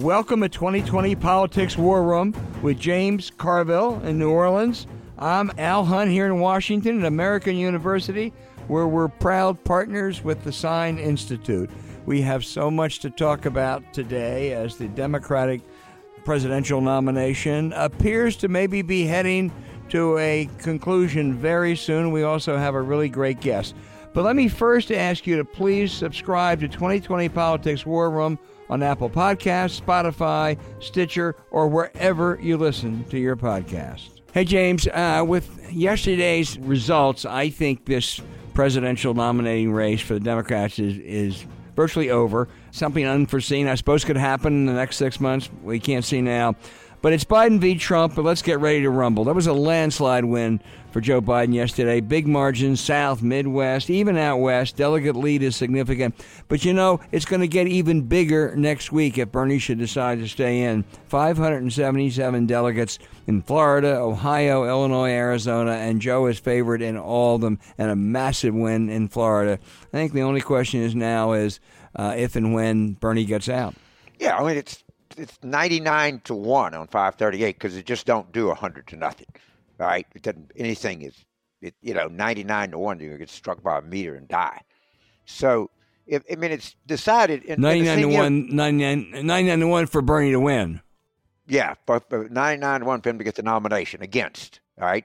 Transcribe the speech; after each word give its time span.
Welcome 0.00 0.40
to 0.40 0.48
2020 0.48 1.14
Politics 1.16 1.76
War 1.76 2.02
Room 2.02 2.34
with 2.62 2.80
James 2.80 3.30
Carville 3.36 4.00
in 4.02 4.18
New 4.18 4.30
Orleans. 4.30 4.86
I'm 5.18 5.52
Al 5.58 5.84
Hunt 5.84 6.10
here 6.10 6.24
in 6.24 6.40
Washington 6.40 7.00
at 7.00 7.04
American 7.04 7.54
University, 7.54 8.32
where 8.66 8.86
we're 8.86 9.08
proud 9.08 9.62
partners 9.62 10.24
with 10.24 10.42
the 10.42 10.52
Sine 10.52 10.98
Institute. 10.98 11.68
We 12.06 12.22
have 12.22 12.46
so 12.46 12.70
much 12.70 13.00
to 13.00 13.10
talk 13.10 13.44
about 13.44 13.92
today 13.92 14.54
as 14.54 14.76
the 14.76 14.88
Democratic 14.88 15.60
presidential 16.24 16.80
nomination 16.80 17.74
appears 17.74 18.36
to 18.36 18.48
maybe 18.48 18.80
be 18.80 19.04
heading 19.04 19.52
to 19.90 20.16
a 20.16 20.48
conclusion 20.60 21.34
very 21.34 21.76
soon. 21.76 22.10
We 22.10 22.22
also 22.22 22.56
have 22.56 22.74
a 22.74 22.80
really 22.80 23.10
great 23.10 23.40
guest. 23.40 23.74
But 24.12 24.24
let 24.24 24.34
me 24.34 24.48
first 24.48 24.90
ask 24.90 25.26
you 25.26 25.36
to 25.36 25.44
please 25.44 25.92
subscribe 25.92 26.60
to 26.60 26.68
2020 26.68 27.28
Politics 27.28 27.86
War 27.86 28.10
Room 28.10 28.38
on 28.68 28.82
Apple 28.82 29.08
Podcasts, 29.08 29.80
Spotify, 29.80 30.58
Stitcher, 30.80 31.36
or 31.50 31.68
wherever 31.68 32.38
you 32.42 32.56
listen 32.56 33.04
to 33.04 33.18
your 33.18 33.36
podcast. 33.36 34.20
Hey, 34.32 34.44
James, 34.44 34.88
uh, 34.88 35.24
with 35.26 35.72
yesterday's 35.72 36.58
results, 36.58 37.24
I 37.24 37.50
think 37.50 37.84
this 37.84 38.20
presidential 38.54 39.14
nominating 39.14 39.72
race 39.72 40.00
for 40.00 40.14
the 40.14 40.20
Democrats 40.20 40.78
is, 40.78 40.98
is 40.98 41.46
virtually 41.76 42.10
over. 42.10 42.48
Something 42.72 43.06
unforeseen, 43.06 43.68
I 43.68 43.74
suppose, 43.74 44.04
could 44.04 44.16
happen 44.16 44.52
in 44.52 44.66
the 44.66 44.72
next 44.72 44.96
six 44.96 45.20
months. 45.20 45.48
We 45.62 45.80
can't 45.80 46.04
see 46.04 46.20
now. 46.20 46.56
But 47.02 47.14
it's 47.14 47.24
Biden 47.24 47.58
v. 47.58 47.76
Trump, 47.76 48.14
but 48.14 48.26
let's 48.26 48.42
get 48.42 48.60
ready 48.60 48.82
to 48.82 48.90
rumble. 48.90 49.24
That 49.24 49.34
was 49.34 49.46
a 49.46 49.54
landslide 49.54 50.26
win 50.26 50.60
for 50.90 51.00
Joe 51.00 51.22
Biden 51.22 51.54
yesterday. 51.54 52.00
Big 52.00 52.26
margins, 52.26 52.78
South, 52.78 53.22
Midwest, 53.22 53.88
even 53.88 54.18
out 54.18 54.36
West. 54.36 54.76
Delegate 54.76 55.16
lead 55.16 55.42
is 55.42 55.56
significant. 55.56 56.14
But 56.48 56.62
you 56.62 56.74
know, 56.74 57.00
it's 57.10 57.24
going 57.24 57.40
to 57.40 57.48
get 57.48 57.68
even 57.68 58.02
bigger 58.02 58.54
next 58.54 58.92
week 58.92 59.16
if 59.16 59.32
Bernie 59.32 59.58
should 59.58 59.78
decide 59.78 60.18
to 60.18 60.28
stay 60.28 60.62
in. 60.62 60.84
577 61.08 62.46
delegates 62.46 62.98
in 63.26 63.40
Florida, 63.40 63.96
Ohio, 63.96 64.68
Illinois, 64.68 65.10
Arizona, 65.10 65.72
and 65.72 66.02
Joe 66.02 66.26
is 66.26 66.38
favored 66.38 66.82
in 66.82 66.98
all 66.98 67.36
of 67.36 67.40
them 67.40 67.58
and 67.78 67.90
a 67.90 67.96
massive 67.96 68.54
win 68.54 68.90
in 68.90 69.08
Florida. 69.08 69.58
I 69.86 69.96
think 69.96 70.12
the 70.12 70.22
only 70.22 70.42
question 70.42 70.82
is 70.82 70.94
now 70.94 71.32
is 71.32 71.60
uh, 71.96 72.14
if 72.14 72.36
and 72.36 72.52
when 72.52 72.92
Bernie 72.92 73.24
gets 73.24 73.48
out. 73.48 73.74
Yeah, 74.18 74.36
I 74.36 74.46
mean, 74.46 74.58
it's 74.58 74.84
it's 75.20 75.38
99 75.42 76.20
to 76.24 76.34
1 76.34 76.74
on 76.74 76.86
538 76.86 77.56
because 77.56 77.76
it 77.76 77.86
just 77.86 78.06
don't 78.06 78.30
do 78.32 78.46
100 78.46 78.86
to 78.88 78.96
nothing. 78.96 79.26
Right? 79.78 80.06
It 80.14 80.22
doesn't, 80.22 80.50
anything 80.56 81.02
is, 81.02 81.24
it, 81.60 81.74
you 81.82 81.94
know, 81.94 82.08
99 82.08 82.72
to 82.72 82.78
1, 82.78 83.00
you're 83.00 83.08
going 83.10 83.18
to 83.18 83.24
get 83.24 83.30
struck 83.30 83.62
by 83.62 83.78
a 83.78 83.82
meter 83.82 84.14
and 84.14 84.28
die. 84.28 84.60
So, 85.24 85.70
if, 86.06 86.22
I 86.30 86.36
mean, 86.36 86.50
it's 86.50 86.74
decided. 86.86 87.44
In, 87.44 87.60
99 87.60 87.98
to 87.98 88.08
1, 88.08 88.56
99, 88.56 89.26
99 89.26 89.60
to 89.60 89.66
1 89.66 89.86
for 89.86 90.02
Bernie 90.02 90.32
to 90.32 90.40
win. 90.40 90.80
Yeah, 91.46 91.74
but, 91.86 92.08
but 92.08 92.30
99 92.30 92.80
to 92.80 92.86
1 92.86 93.00
for 93.00 93.08
him 93.10 93.18
to 93.18 93.24
get 93.24 93.36
the 93.36 93.42
nomination 93.42 94.02
against. 94.02 94.60
All 94.80 94.86
right. 94.86 95.04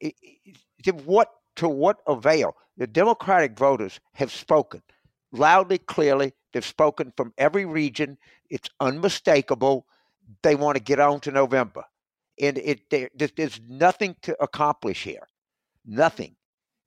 It, 0.00 0.14
it, 0.84 0.94
what 1.04 1.32
to 1.56 1.68
what 1.68 1.98
avail? 2.06 2.56
The 2.76 2.86
Democratic 2.86 3.58
voters 3.58 4.00
have 4.12 4.30
spoken 4.30 4.82
loudly, 5.32 5.78
clearly. 5.78 6.32
They've 6.52 6.64
spoken 6.64 7.12
from 7.16 7.32
every 7.38 7.64
region. 7.64 8.18
It's 8.50 8.70
unmistakable. 8.80 9.86
They 10.42 10.54
want 10.54 10.76
to 10.76 10.82
get 10.82 11.00
on 11.00 11.20
to 11.20 11.30
November. 11.30 11.84
And 12.40 12.58
it 12.58 12.90
there, 12.90 13.08
there's 13.14 13.60
nothing 13.68 14.16
to 14.22 14.36
accomplish 14.42 15.04
here. 15.04 15.26
Nothing. 15.86 16.36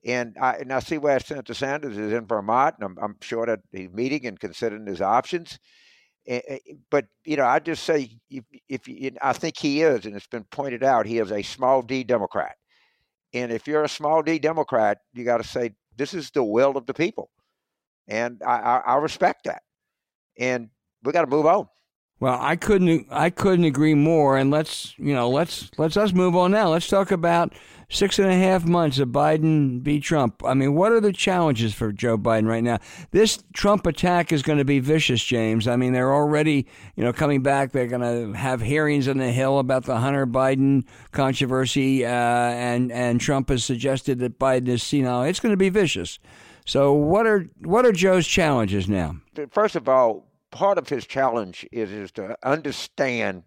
And 0.05 0.37
I, 0.39 0.55
and 0.55 0.71
I 0.71 0.79
see 0.79 0.97
where 0.97 1.19
Senator 1.19 1.53
Sanders 1.53 1.97
is 1.97 2.13
in 2.13 2.25
Vermont, 2.25 2.75
and 2.79 2.85
I'm, 2.85 3.03
I'm 3.03 3.15
sure 3.21 3.45
that 3.45 3.59
he's 3.71 3.91
meeting 3.91 4.25
and 4.27 4.39
considering 4.39 4.85
his 4.85 5.01
options. 5.01 5.59
But 6.91 7.07
you 7.25 7.37
know, 7.37 7.45
I 7.45 7.59
just 7.59 7.83
say 7.83 8.11
if, 8.29 8.43
if 8.67 8.87
you, 8.87 9.11
I 9.21 9.33
think 9.33 9.57
he 9.57 9.81
is, 9.81 10.05
and 10.05 10.15
it's 10.15 10.27
been 10.27 10.45
pointed 10.45 10.83
out, 10.83 11.05
he 11.05 11.17
is 11.17 11.31
a 11.31 11.41
small 11.41 11.81
D 11.81 12.03
Democrat. 12.03 12.55
And 13.33 13.51
if 13.51 13.67
you're 13.67 13.83
a 13.83 13.89
small 13.89 14.21
D 14.21 14.39
Democrat, 14.39 14.99
you 15.13 15.25
got 15.25 15.37
to 15.37 15.47
say 15.47 15.71
this 15.97 16.13
is 16.13 16.29
the 16.31 16.43
will 16.43 16.77
of 16.77 16.85
the 16.85 16.93
people, 16.93 17.31
and 18.07 18.41
I, 18.45 18.57
I, 18.57 18.77
I 18.77 18.95
respect 18.97 19.45
that. 19.45 19.63
And 20.37 20.69
we 21.03 21.11
got 21.11 21.21
to 21.21 21.27
move 21.27 21.45
on. 21.45 21.67
Well, 22.19 22.37
I 22.39 22.57
couldn't 22.57 23.07
I 23.09 23.29
couldn't 23.29 23.63
agree 23.63 23.93
more. 23.93 24.37
And 24.37 24.51
let's 24.51 24.93
you 24.97 25.13
know 25.13 25.29
let's 25.29 25.71
let's 25.77 25.95
us 25.95 26.11
move 26.11 26.35
on 26.35 26.51
now. 26.51 26.69
Let's 26.69 26.89
talk 26.89 27.11
about 27.11 27.53
six 27.89 28.19
and 28.19 28.29
a 28.29 28.35
half 28.35 28.65
months 28.65 28.99
of 28.99 29.09
Biden 29.09 29.81
v. 29.81 30.01
Trump. 30.01 30.43
I 30.43 30.53
mean, 30.53 30.75
what 30.75 30.91
are 30.91 30.99
the 30.99 31.13
challenges 31.13 31.73
for 31.73 31.93
Joe 31.93 32.17
Biden 32.17 32.45
right 32.45 32.63
now? 32.63 32.79
This 33.11 33.41
Trump 33.53 33.87
attack 33.87 34.33
is 34.33 34.41
going 34.41 34.59
to 34.59 34.65
be 34.65 34.79
vicious, 34.79 35.23
James. 35.23 35.65
I 35.65 35.77
mean, 35.77 35.93
they're 35.93 36.13
already 36.13 36.67
you 36.97 37.05
know 37.05 37.13
coming 37.13 37.41
back. 37.41 37.71
They're 37.71 37.87
going 37.87 38.33
to 38.33 38.37
have 38.37 38.59
hearings 38.59 39.07
on 39.07 39.17
the 39.17 39.31
Hill 39.31 39.57
about 39.57 39.85
the 39.85 39.97
Hunter 39.97 40.27
Biden 40.27 40.85
controversy, 41.13 42.05
uh, 42.05 42.09
and 42.09 42.91
and 42.91 43.21
Trump 43.21 43.47
has 43.47 43.63
suggested 43.63 44.19
that 44.19 44.37
Biden 44.39 44.67
is 44.67 44.83
senile. 44.83 45.23
It's 45.23 45.39
going 45.39 45.53
to 45.53 45.57
be 45.57 45.69
vicious. 45.69 46.19
So, 46.65 46.91
what 46.91 47.25
are 47.25 47.49
what 47.63 47.85
are 47.85 47.93
Joe's 47.93 48.27
challenges 48.27 48.89
now? 48.89 49.15
First 49.51 49.77
of 49.77 49.87
all, 49.87 50.28
part 50.51 50.77
of 50.77 50.89
his 50.89 51.05
challenge 51.05 51.65
is, 51.71 51.91
is 51.91 52.11
to 52.13 52.35
understand 52.43 53.43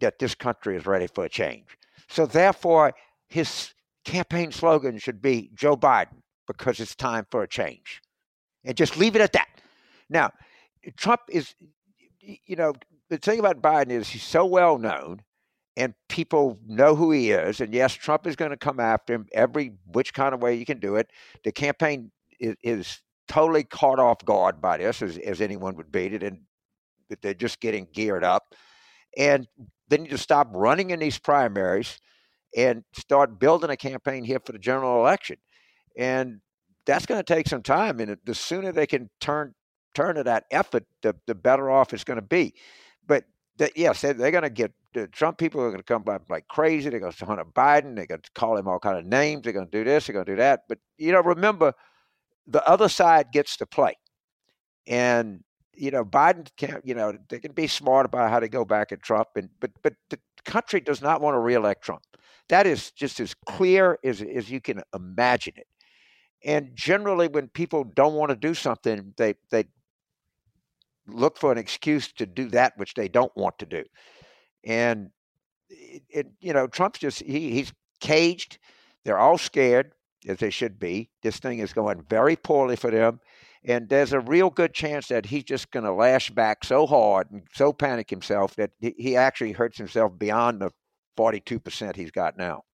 that 0.00 0.18
this 0.18 0.34
country 0.34 0.76
is 0.76 0.86
ready 0.86 1.06
for 1.06 1.24
a 1.24 1.28
change. 1.28 1.66
So 2.08 2.26
therefore, 2.26 2.92
his 3.28 3.72
campaign 4.04 4.52
slogan 4.52 4.98
should 4.98 5.22
be 5.22 5.50
Joe 5.54 5.76
Biden 5.76 6.22
because 6.46 6.80
it's 6.80 6.94
time 6.94 7.26
for 7.30 7.42
a 7.42 7.48
change. 7.48 8.02
And 8.64 8.76
just 8.76 8.96
leave 8.96 9.16
it 9.16 9.22
at 9.22 9.32
that. 9.32 9.48
Now, 10.08 10.30
Trump 10.96 11.22
is, 11.28 11.54
you 12.20 12.56
know, 12.56 12.74
the 13.08 13.18
thing 13.18 13.38
about 13.38 13.62
Biden 13.62 13.90
is 13.90 14.08
he's 14.08 14.22
so 14.22 14.44
well 14.44 14.78
known 14.78 15.22
and 15.76 15.94
people 16.08 16.58
know 16.66 16.94
who 16.94 17.10
he 17.12 17.30
is. 17.30 17.60
And 17.60 17.72
yes, 17.72 17.94
Trump 17.94 18.26
is 18.26 18.36
going 18.36 18.50
to 18.50 18.56
come 18.56 18.80
after 18.80 19.14
him 19.14 19.26
every 19.32 19.72
which 19.86 20.12
kind 20.12 20.34
of 20.34 20.42
way 20.42 20.54
you 20.54 20.66
can 20.66 20.78
do 20.78 20.96
it. 20.96 21.10
The 21.44 21.52
campaign 21.52 22.10
is, 22.38 22.56
is 22.62 23.02
totally 23.32 23.64
caught 23.64 23.98
off 23.98 24.22
guard 24.26 24.60
by 24.60 24.76
this, 24.76 25.00
as, 25.00 25.16
as 25.16 25.40
anyone 25.40 25.74
would 25.76 25.90
beat 25.90 26.12
it, 26.12 26.22
and 26.22 26.40
they're 27.22 27.32
just 27.32 27.60
getting 27.60 27.88
geared 27.92 28.24
up. 28.24 28.54
And 29.16 29.48
they 29.88 29.98
need 29.98 30.10
to 30.10 30.18
stop 30.18 30.48
running 30.52 30.90
in 30.90 31.00
these 31.00 31.18
primaries 31.18 31.98
and 32.56 32.84
start 32.92 33.40
building 33.40 33.70
a 33.70 33.76
campaign 33.76 34.24
here 34.24 34.40
for 34.44 34.52
the 34.52 34.58
general 34.58 35.00
election. 35.00 35.36
And 35.96 36.40
that's 36.84 37.06
going 37.06 37.20
to 37.20 37.34
take 37.34 37.48
some 37.48 37.62
time. 37.62 38.00
And 38.00 38.18
the 38.24 38.34
sooner 38.34 38.70
they 38.70 38.86
can 38.86 39.08
turn 39.20 39.54
turn 39.94 40.16
to 40.16 40.24
that 40.24 40.44
effort, 40.50 40.84
the, 41.02 41.14
the 41.26 41.34
better 41.34 41.70
off 41.70 41.92
it's 41.92 42.04
going 42.04 42.18
to 42.18 42.22
be. 42.22 42.54
But 43.06 43.24
yes, 43.76 44.00
they, 44.00 44.12
they're 44.12 44.30
going 44.30 44.42
to 44.42 44.50
get 44.50 44.72
the 44.94 45.06
Trump 45.08 45.38
people 45.38 45.60
are 45.62 45.68
going 45.68 45.78
to 45.78 45.84
come 45.84 46.02
back 46.02 46.22
like 46.28 46.48
crazy. 46.48 46.90
They're 46.90 47.00
going 47.00 47.12
to 47.12 47.24
Hunter 47.24 47.44
Biden. 47.44 47.96
They're 47.96 48.06
going 48.06 48.20
to 48.20 48.30
call 48.34 48.56
him 48.56 48.68
all 48.68 48.78
kind 48.78 48.98
of 48.98 49.06
names. 49.06 49.42
They're 49.42 49.52
going 49.52 49.68
to 49.68 49.78
do 49.78 49.84
this. 49.84 50.06
They're 50.06 50.14
going 50.14 50.26
to 50.26 50.32
do 50.32 50.36
that. 50.36 50.64
But 50.68 50.78
you 50.98 51.12
know, 51.12 51.22
remember 51.22 51.74
the 52.46 52.66
other 52.68 52.88
side 52.88 53.32
gets 53.32 53.56
to 53.58 53.66
play. 53.66 53.96
And 54.86 55.44
you 55.74 55.90
know, 55.90 56.04
Biden 56.04 56.48
can't, 56.56 56.86
you 56.86 56.94
know, 56.94 57.16
they 57.28 57.38
can 57.38 57.52
be 57.52 57.66
smart 57.66 58.04
about 58.06 58.30
how 58.30 58.40
to 58.40 58.48
go 58.48 58.64
back 58.64 58.92
at 58.92 59.02
Trump, 59.02 59.28
and 59.36 59.48
but 59.60 59.70
but 59.82 59.94
the 60.10 60.18
country 60.44 60.80
does 60.80 61.00
not 61.00 61.20
want 61.20 61.34
to 61.34 61.38
reelect 61.38 61.82
Trump. 61.82 62.02
That 62.48 62.66
is 62.66 62.90
just 62.90 63.20
as 63.20 63.34
clear 63.46 63.98
as 64.04 64.22
as 64.22 64.50
you 64.50 64.60
can 64.60 64.82
imagine 64.94 65.54
it. 65.56 65.66
And 66.44 66.70
generally, 66.74 67.28
when 67.28 67.48
people 67.48 67.84
don't 67.84 68.14
want 68.14 68.30
to 68.30 68.36
do 68.36 68.54
something, 68.54 69.14
they 69.16 69.34
they 69.50 69.64
look 71.06 71.38
for 71.38 71.52
an 71.52 71.58
excuse 71.58 72.12
to 72.12 72.26
do 72.26 72.48
that 72.50 72.76
which 72.76 72.94
they 72.94 73.08
don't 73.08 73.34
want 73.36 73.58
to 73.58 73.66
do. 73.66 73.84
And 74.64 75.10
it, 75.68 76.02
it 76.08 76.26
you 76.40 76.52
know, 76.52 76.66
Trump's 76.66 76.98
just 76.98 77.22
he, 77.22 77.50
he's 77.50 77.72
caged. 78.00 78.58
They're 79.04 79.18
all 79.18 79.38
scared 79.38 79.92
as 80.26 80.38
they 80.38 80.50
should 80.50 80.78
be. 80.78 81.10
This 81.22 81.38
thing 81.38 81.58
is 81.58 81.72
going 81.72 82.02
very 82.02 82.36
poorly 82.36 82.76
for 82.76 82.90
them. 82.90 83.20
And 83.64 83.88
there's 83.88 84.12
a 84.12 84.20
real 84.20 84.50
good 84.50 84.74
chance 84.74 85.08
that 85.08 85.26
he's 85.26 85.44
just 85.44 85.70
going 85.70 85.84
to 85.84 85.92
lash 85.92 86.30
back 86.30 86.64
so 86.64 86.86
hard 86.86 87.30
and 87.30 87.42
so 87.52 87.72
panic 87.72 88.10
himself 88.10 88.56
that 88.56 88.72
he 88.80 89.16
actually 89.16 89.52
hurts 89.52 89.78
himself 89.78 90.18
beyond 90.18 90.60
the 90.60 90.70
42% 91.16 91.94
he's 91.94 92.10
got 92.10 92.36
now. 92.36 92.64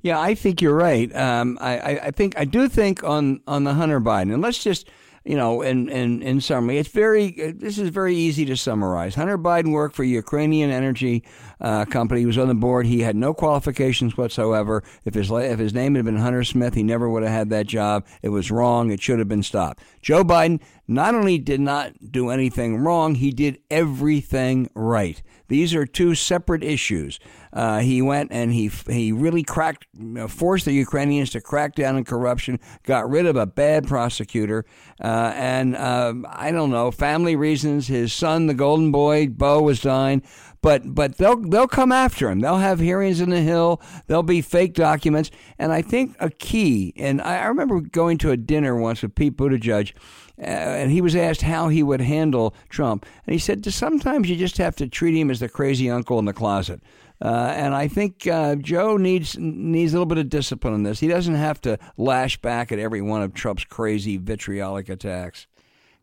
Yeah, 0.00 0.20
I 0.20 0.34
think 0.34 0.62
you're 0.62 0.76
right. 0.76 1.14
Um, 1.14 1.58
I, 1.60 1.98
I 1.98 2.10
think 2.10 2.38
I 2.38 2.44
do 2.46 2.66
think 2.66 3.04
on 3.04 3.40
on 3.46 3.64
the 3.64 3.74
Hunter 3.74 4.00
Biden, 4.00 4.32
and 4.32 4.40
let's 4.40 4.62
just 4.62 4.88
you 5.26 5.36
know, 5.36 5.60
in, 5.62 5.88
in, 5.88 6.22
in 6.22 6.40
summary, 6.40 6.78
it's 6.78 6.88
very, 6.88 7.32
this 7.52 7.78
is 7.78 7.88
very 7.88 8.14
easy 8.14 8.44
to 8.44 8.56
summarize. 8.56 9.16
Hunter 9.16 9.36
Biden 9.36 9.72
worked 9.72 9.96
for 9.96 10.04
a 10.04 10.06
Ukrainian 10.06 10.70
energy 10.70 11.24
uh, 11.60 11.84
company. 11.84 12.20
He 12.20 12.26
was 12.26 12.38
on 12.38 12.46
the 12.46 12.54
board. 12.54 12.86
He 12.86 13.00
had 13.00 13.16
no 13.16 13.34
qualifications 13.34 14.16
whatsoever. 14.16 14.84
If 15.04 15.14
his, 15.14 15.30
if 15.30 15.58
his 15.58 15.74
name 15.74 15.96
had 15.96 16.04
been 16.04 16.16
Hunter 16.16 16.44
Smith, 16.44 16.74
he 16.74 16.84
never 16.84 17.10
would 17.10 17.24
have 17.24 17.32
had 17.32 17.50
that 17.50 17.66
job. 17.66 18.06
It 18.22 18.28
was 18.28 18.50
wrong. 18.52 18.90
It 18.92 19.02
should 19.02 19.18
have 19.18 19.28
been 19.28 19.42
stopped. 19.42 19.82
Joe 20.00 20.22
Biden 20.22 20.60
not 20.88 21.14
only 21.14 21.38
did 21.38 21.60
not 21.60 21.92
do 22.12 22.30
anything 22.30 22.78
wrong, 22.78 23.16
he 23.16 23.30
did 23.30 23.58
everything 23.70 24.70
right. 24.74 25.22
These 25.48 25.74
are 25.74 25.86
two 25.86 26.14
separate 26.14 26.62
issues. 26.62 27.18
Uh, 27.52 27.78
he 27.78 28.02
went 28.02 28.32
and 28.32 28.52
he 28.52 28.70
he 28.88 29.12
really 29.12 29.42
cracked, 29.42 29.86
forced 30.28 30.64
the 30.64 30.72
Ukrainians 30.72 31.30
to 31.30 31.40
crack 31.40 31.74
down 31.74 31.96
on 31.96 32.04
corruption, 32.04 32.60
got 32.84 33.08
rid 33.08 33.26
of 33.26 33.36
a 33.36 33.46
bad 33.46 33.86
prosecutor, 33.86 34.64
uh, 35.02 35.32
and 35.34 35.74
uh, 35.76 36.14
I 36.28 36.50
don't 36.50 36.70
know, 36.70 36.90
family 36.90 37.36
reasons. 37.36 37.86
His 37.86 38.12
son, 38.12 38.46
the 38.46 38.54
golden 38.54 38.92
boy, 38.92 39.28
Bo, 39.28 39.62
was 39.62 39.80
dying 39.80 40.22
but 40.66 40.96
but 40.96 41.16
they'll 41.16 41.36
they'll 41.36 41.68
come 41.68 41.92
after 41.92 42.28
him. 42.28 42.40
They'll 42.40 42.56
have 42.56 42.80
hearings 42.80 43.20
in 43.20 43.30
the 43.30 43.40
Hill. 43.40 43.80
There'll 44.08 44.24
be 44.24 44.42
fake 44.42 44.74
documents, 44.74 45.30
and 45.60 45.72
I 45.72 45.80
think 45.80 46.16
a 46.18 46.28
key. 46.28 46.92
And 46.96 47.22
I, 47.22 47.36
I 47.36 47.46
remember 47.46 47.80
going 47.80 48.18
to 48.18 48.32
a 48.32 48.36
dinner 48.36 48.74
once 48.74 49.00
with 49.00 49.14
Pete 49.14 49.36
Buttigieg, 49.36 49.92
uh, 50.40 50.44
and 50.44 50.90
he 50.90 51.00
was 51.00 51.14
asked 51.14 51.42
how 51.42 51.68
he 51.68 51.84
would 51.84 52.00
handle 52.00 52.52
Trump, 52.68 53.06
and 53.26 53.32
he 53.32 53.38
said, 53.38 53.64
"Sometimes 53.72 54.28
you 54.28 54.34
just 54.34 54.58
have 54.58 54.74
to 54.76 54.88
treat 54.88 55.16
him 55.16 55.30
as 55.30 55.38
the 55.38 55.48
crazy 55.48 55.88
uncle 55.88 56.18
in 56.18 56.24
the 56.24 56.32
closet." 56.32 56.80
Uh, 57.22 57.54
and 57.56 57.72
I 57.72 57.86
think 57.86 58.26
uh, 58.26 58.56
Joe 58.56 58.96
needs 58.96 59.38
needs 59.38 59.92
a 59.92 59.94
little 59.94 60.04
bit 60.04 60.18
of 60.18 60.28
discipline 60.28 60.74
in 60.74 60.82
this. 60.82 60.98
He 60.98 61.06
doesn't 61.06 61.36
have 61.36 61.60
to 61.60 61.78
lash 61.96 62.38
back 62.38 62.72
at 62.72 62.80
every 62.80 63.02
one 63.02 63.22
of 63.22 63.34
Trump's 63.34 63.64
crazy 63.64 64.16
vitriolic 64.16 64.88
attacks. 64.88 65.46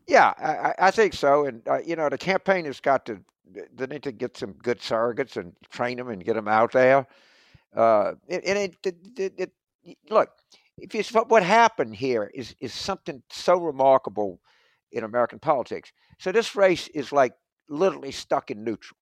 Yeah, 0.06 0.32
I, 0.38 0.86
I 0.86 0.90
think 0.90 1.12
so. 1.12 1.44
And 1.44 1.60
uh, 1.68 1.80
you 1.84 1.96
know, 1.96 2.08
the 2.08 2.16
campaign 2.16 2.64
has 2.64 2.80
got 2.80 3.04
to 3.04 3.20
they 3.74 3.86
need 3.86 4.02
to 4.02 4.12
get 4.12 4.36
some 4.36 4.52
good 4.52 4.80
surrogates 4.80 5.36
and 5.36 5.52
train 5.70 5.98
them 5.98 6.08
and 6.08 6.24
get 6.24 6.34
them 6.34 6.48
out 6.48 6.72
there. 6.72 7.06
Uh, 7.74 8.12
and 8.28 8.42
it, 8.44 8.76
it, 8.84 8.96
it, 9.16 9.52
it, 9.84 9.98
look, 10.08 10.30
if 10.78 10.94
you, 10.94 11.20
what 11.28 11.42
happened 11.42 11.96
here 11.96 12.30
is 12.34 12.54
is 12.60 12.72
something 12.72 13.22
so 13.30 13.58
remarkable 13.58 14.40
in 14.92 15.04
American 15.04 15.38
politics. 15.38 15.92
So 16.18 16.32
this 16.32 16.54
race 16.54 16.88
is 16.88 17.12
like 17.12 17.34
literally 17.68 18.12
stuck 18.12 18.50
in 18.50 18.64
neutral, 18.64 18.96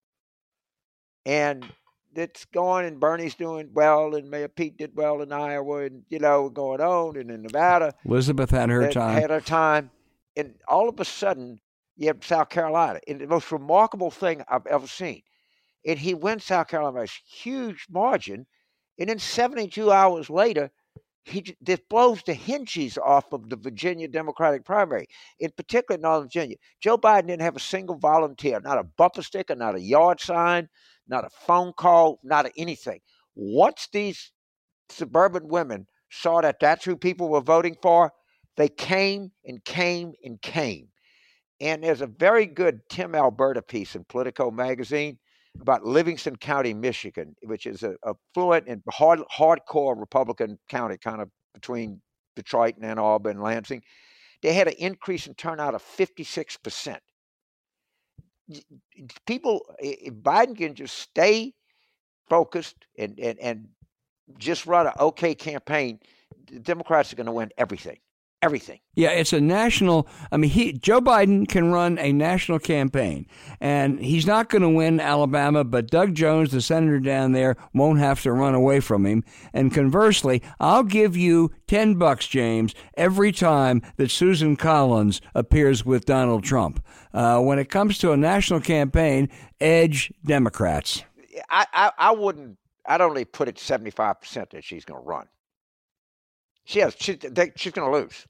and 1.24 1.66
it's 2.14 2.44
going. 2.46 2.86
And 2.86 3.00
Bernie's 3.00 3.34
doing 3.34 3.70
well, 3.72 4.14
and 4.14 4.30
Mayor 4.30 4.48
Pete 4.48 4.76
did 4.76 4.96
well 4.96 5.22
in 5.22 5.32
Iowa, 5.32 5.84
and 5.84 6.02
you 6.08 6.18
know 6.18 6.48
going 6.48 6.80
on, 6.80 7.16
and 7.16 7.30
in 7.30 7.42
Nevada, 7.42 7.94
Elizabeth 8.04 8.50
had 8.50 8.70
her 8.70 8.90
time. 8.90 9.20
Had 9.20 9.30
her 9.30 9.40
time, 9.40 9.90
and 10.36 10.54
all 10.68 10.88
of 10.88 10.98
a 11.00 11.04
sudden 11.04 11.60
have 12.00 12.24
South 12.24 12.48
Carolina. 12.48 13.00
And 13.06 13.20
the 13.20 13.26
most 13.26 13.52
remarkable 13.52 14.10
thing 14.10 14.42
I've 14.48 14.66
ever 14.66 14.86
seen. 14.86 15.22
And 15.86 15.98
he 15.98 16.14
wins 16.14 16.44
South 16.44 16.68
Carolina 16.68 16.98
by 16.98 17.04
a 17.04 17.08
huge 17.26 17.86
margin. 17.90 18.46
And 18.98 19.08
then 19.08 19.18
72 19.18 19.90
hours 19.90 20.30
later, 20.30 20.70
he 21.24 21.40
just 21.62 21.88
blows 21.88 22.22
the 22.24 22.34
hinges 22.34 22.98
off 22.98 23.32
of 23.32 23.48
the 23.48 23.56
Virginia 23.56 24.08
Democratic 24.08 24.64
primary, 24.64 25.06
in 25.38 25.50
particular 25.56 26.00
Northern 26.00 26.24
Virginia. 26.24 26.56
Joe 26.80 26.98
Biden 26.98 27.28
didn't 27.28 27.42
have 27.42 27.56
a 27.56 27.60
single 27.60 27.96
volunteer, 27.96 28.60
not 28.60 28.78
a 28.78 28.82
bumper 28.82 29.22
sticker, 29.22 29.54
not 29.54 29.76
a 29.76 29.80
yard 29.80 30.20
sign, 30.20 30.68
not 31.06 31.24
a 31.24 31.30
phone 31.30 31.72
call, 31.74 32.18
not 32.24 32.50
anything. 32.56 33.00
Once 33.34 33.88
these 33.92 34.32
suburban 34.88 35.46
women 35.48 35.86
saw 36.10 36.40
that 36.40 36.58
that's 36.60 36.84
who 36.84 36.96
people 36.96 37.28
were 37.28 37.40
voting 37.40 37.76
for, 37.80 38.12
they 38.56 38.68
came 38.68 39.30
and 39.44 39.64
came 39.64 40.12
and 40.24 40.42
came. 40.42 40.88
And 41.62 41.84
there's 41.84 42.00
a 42.00 42.08
very 42.08 42.44
good 42.44 42.80
Tim 42.88 43.14
Alberta 43.14 43.62
piece 43.62 43.94
in 43.94 44.04
Politico 44.04 44.50
magazine 44.50 45.16
about 45.60 45.86
Livingston 45.86 46.34
County, 46.34 46.74
Michigan, 46.74 47.36
which 47.44 47.66
is 47.66 47.84
a, 47.84 47.94
fluent 48.34 48.66
and 48.66 48.82
hard, 48.90 49.20
hardcore 49.32 49.98
Republican 49.98 50.58
county, 50.68 50.98
kind 50.98 51.22
of 51.22 51.30
between 51.54 52.02
Detroit 52.34 52.74
and 52.76 52.84
Ann 52.84 52.98
Arbor 52.98 53.30
and 53.30 53.40
Lansing. 53.40 53.80
They 54.42 54.54
had 54.54 54.66
an 54.66 54.74
increase 54.76 55.28
in 55.28 55.34
turnout 55.34 55.76
of 55.76 55.84
56%. 55.84 56.98
People, 59.28 59.64
if 59.78 60.14
Biden 60.14 60.56
can 60.56 60.74
just 60.74 60.98
stay 60.98 61.54
focused 62.28 62.74
and, 62.98 63.16
and, 63.20 63.38
and 63.38 63.68
just 64.36 64.66
run 64.66 64.88
an 64.88 64.94
okay 64.98 65.36
campaign, 65.36 66.00
the 66.50 66.58
Democrats 66.58 67.12
are 67.12 67.16
going 67.16 67.26
to 67.26 67.32
win 67.32 67.52
everything 67.56 67.98
everything. 68.42 68.80
Yeah, 68.94 69.10
it's 69.10 69.32
a 69.32 69.40
national. 69.40 70.06
I 70.30 70.36
mean, 70.36 70.50
he 70.50 70.72
Joe 70.74 71.00
Biden 71.00 71.48
can 71.48 71.72
run 71.72 71.98
a 71.98 72.12
national 72.12 72.58
campaign, 72.58 73.26
and 73.60 74.00
he's 74.00 74.26
not 74.26 74.50
going 74.50 74.62
to 74.62 74.68
win 74.68 75.00
Alabama. 75.00 75.64
But 75.64 75.90
Doug 75.90 76.14
Jones, 76.14 76.50
the 76.50 76.60
senator 76.60 77.00
down 77.00 77.32
there, 77.32 77.56
won't 77.72 78.00
have 78.00 78.20
to 78.22 78.32
run 78.32 78.54
away 78.54 78.80
from 78.80 79.06
him. 79.06 79.24
And 79.54 79.72
conversely, 79.72 80.42
I'll 80.60 80.82
give 80.82 81.16
you 81.16 81.52
ten 81.66 81.94
bucks, 81.94 82.26
James, 82.26 82.74
every 82.96 83.32
time 83.32 83.80
that 83.96 84.10
Susan 84.10 84.56
Collins 84.56 85.22
appears 85.34 85.86
with 85.86 86.04
Donald 86.04 86.44
Trump. 86.44 86.84
Uh, 87.14 87.40
when 87.40 87.58
it 87.58 87.70
comes 87.70 87.98
to 87.98 88.12
a 88.12 88.16
national 88.16 88.60
campaign, 88.60 89.30
edge 89.60 90.12
Democrats. 90.24 91.04
I, 91.48 91.66
I, 91.72 91.92
I 91.96 92.10
wouldn't. 92.12 92.58
I'd 92.84 93.00
only 93.00 93.24
put 93.24 93.48
it 93.48 93.58
seventy 93.58 93.90
five 93.90 94.20
percent 94.20 94.50
that 94.50 94.64
she's 94.64 94.84
going 94.84 95.00
to 95.00 95.06
run. 95.06 95.28
She 96.64 96.80
has. 96.80 96.94
She, 96.98 97.14
they, 97.14 97.52
she's 97.56 97.72
going 97.72 97.90
to 97.90 97.98
lose. 97.98 98.26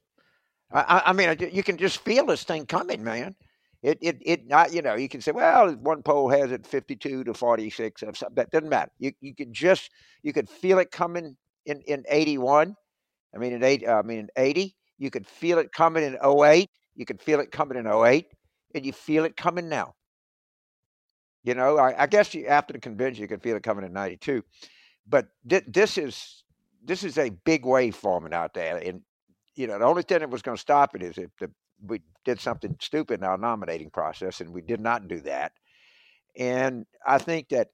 I, 0.73 1.03
I 1.07 1.13
mean, 1.13 1.35
you 1.51 1.61
can 1.63 1.77
just 1.77 1.99
feel 1.99 2.25
this 2.25 2.43
thing 2.43 2.65
coming, 2.65 3.03
man. 3.03 3.35
It, 3.83 3.99
it, 4.01 4.17
it, 4.21 4.47
not, 4.47 4.73
you 4.73 4.81
know, 4.81 4.95
you 4.95 5.09
can 5.09 5.21
say, 5.21 5.31
well, 5.31 5.71
one 5.73 6.01
poll 6.01 6.29
has 6.29 6.51
it 6.51 6.65
52 6.65 7.25
to 7.25 7.33
46 7.33 8.01
of 8.01 8.17
something. 8.17 8.35
That 8.35 8.49
doesn't 8.49 8.69
matter. 8.69 8.91
You, 8.97 9.11
you 9.21 9.35
can 9.35 9.53
just, 9.53 9.91
you 10.23 10.33
could 10.33 10.49
feel 10.49 10.79
it 10.79 10.89
coming 10.89 11.35
in, 11.65 11.81
in 11.81 12.03
81. 12.09 12.75
I 13.35 13.37
mean, 13.37 13.53
in 13.53 13.63
eight, 13.63 13.85
uh, 13.85 13.95
I 13.95 14.01
mean, 14.01 14.19
in 14.19 14.29
80, 14.37 14.75
you 14.97 15.11
could 15.11 15.27
feel 15.27 15.59
it 15.59 15.73
coming 15.73 16.03
in 16.03 16.17
08. 16.23 16.69
You 16.95 17.05
could 17.05 17.21
feel 17.21 17.39
it 17.39 17.51
coming 17.51 17.77
in 17.77 17.85
08 17.85 18.27
and 18.73 18.85
you 18.85 18.93
feel 18.93 19.25
it 19.25 19.35
coming 19.35 19.69
now. 19.69 19.93
You 21.43 21.55
know, 21.55 21.77
I, 21.77 22.03
I 22.03 22.07
guess 22.07 22.33
you, 22.33 22.47
after 22.47 22.73
the 22.73 22.79
convention, 22.79 23.21
you 23.21 23.27
could 23.27 23.43
feel 23.43 23.57
it 23.57 23.63
coming 23.63 23.85
in 23.85 23.91
92, 23.91 24.43
but 25.07 25.27
th- 25.47 25.65
this 25.67 25.97
is, 25.97 26.43
this 26.85 27.03
is 27.03 27.17
a 27.17 27.29
big 27.29 27.65
wave 27.65 27.95
forming 27.95 28.33
out 28.33 28.53
there. 28.53 28.77
And 28.77 29.01
you 29.55 29.67
know, 29.67 29.79
the 29.79 29.85
only 29.85 30.03
thing 30.03 30.19
that 30.19 30.29
was 30.29 30.41
going 30.41 30.57
to 30.57 30.61
stop 30.61 30.95
it 30.95 31.01
is 31.03 31.17
if 31.17 31.29
the, 31.39 31.51
we 31.85 32.01
did 32.25 32.39
something 32.39 32.75
stupid 32.79 33.19
in 33.19 33.25
our 33.25 33.37
nominating 33.37 33.89
process, 33.89 34.41
and 34.41 34.51
we 34.51 34.61
did 34.61 34.79
not 34.79 35.07
do 35.07 35.19
that. 35.21 35.51
And 36.37 36.85
I 37.05 37.17
think 37.17 37.49
that, 37.49 37.69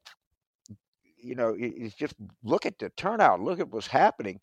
you 1.18 1.36
know, 1.36 1.56
just 1.98 2.16
look 2.44 2.66
at 2.66 2.80
the 2.80 2.90
turnout, 2.98 3.42
look 3.42 3.60
at 3.60 3.70
what's 3.70 3.88
happening. 3.88 4.40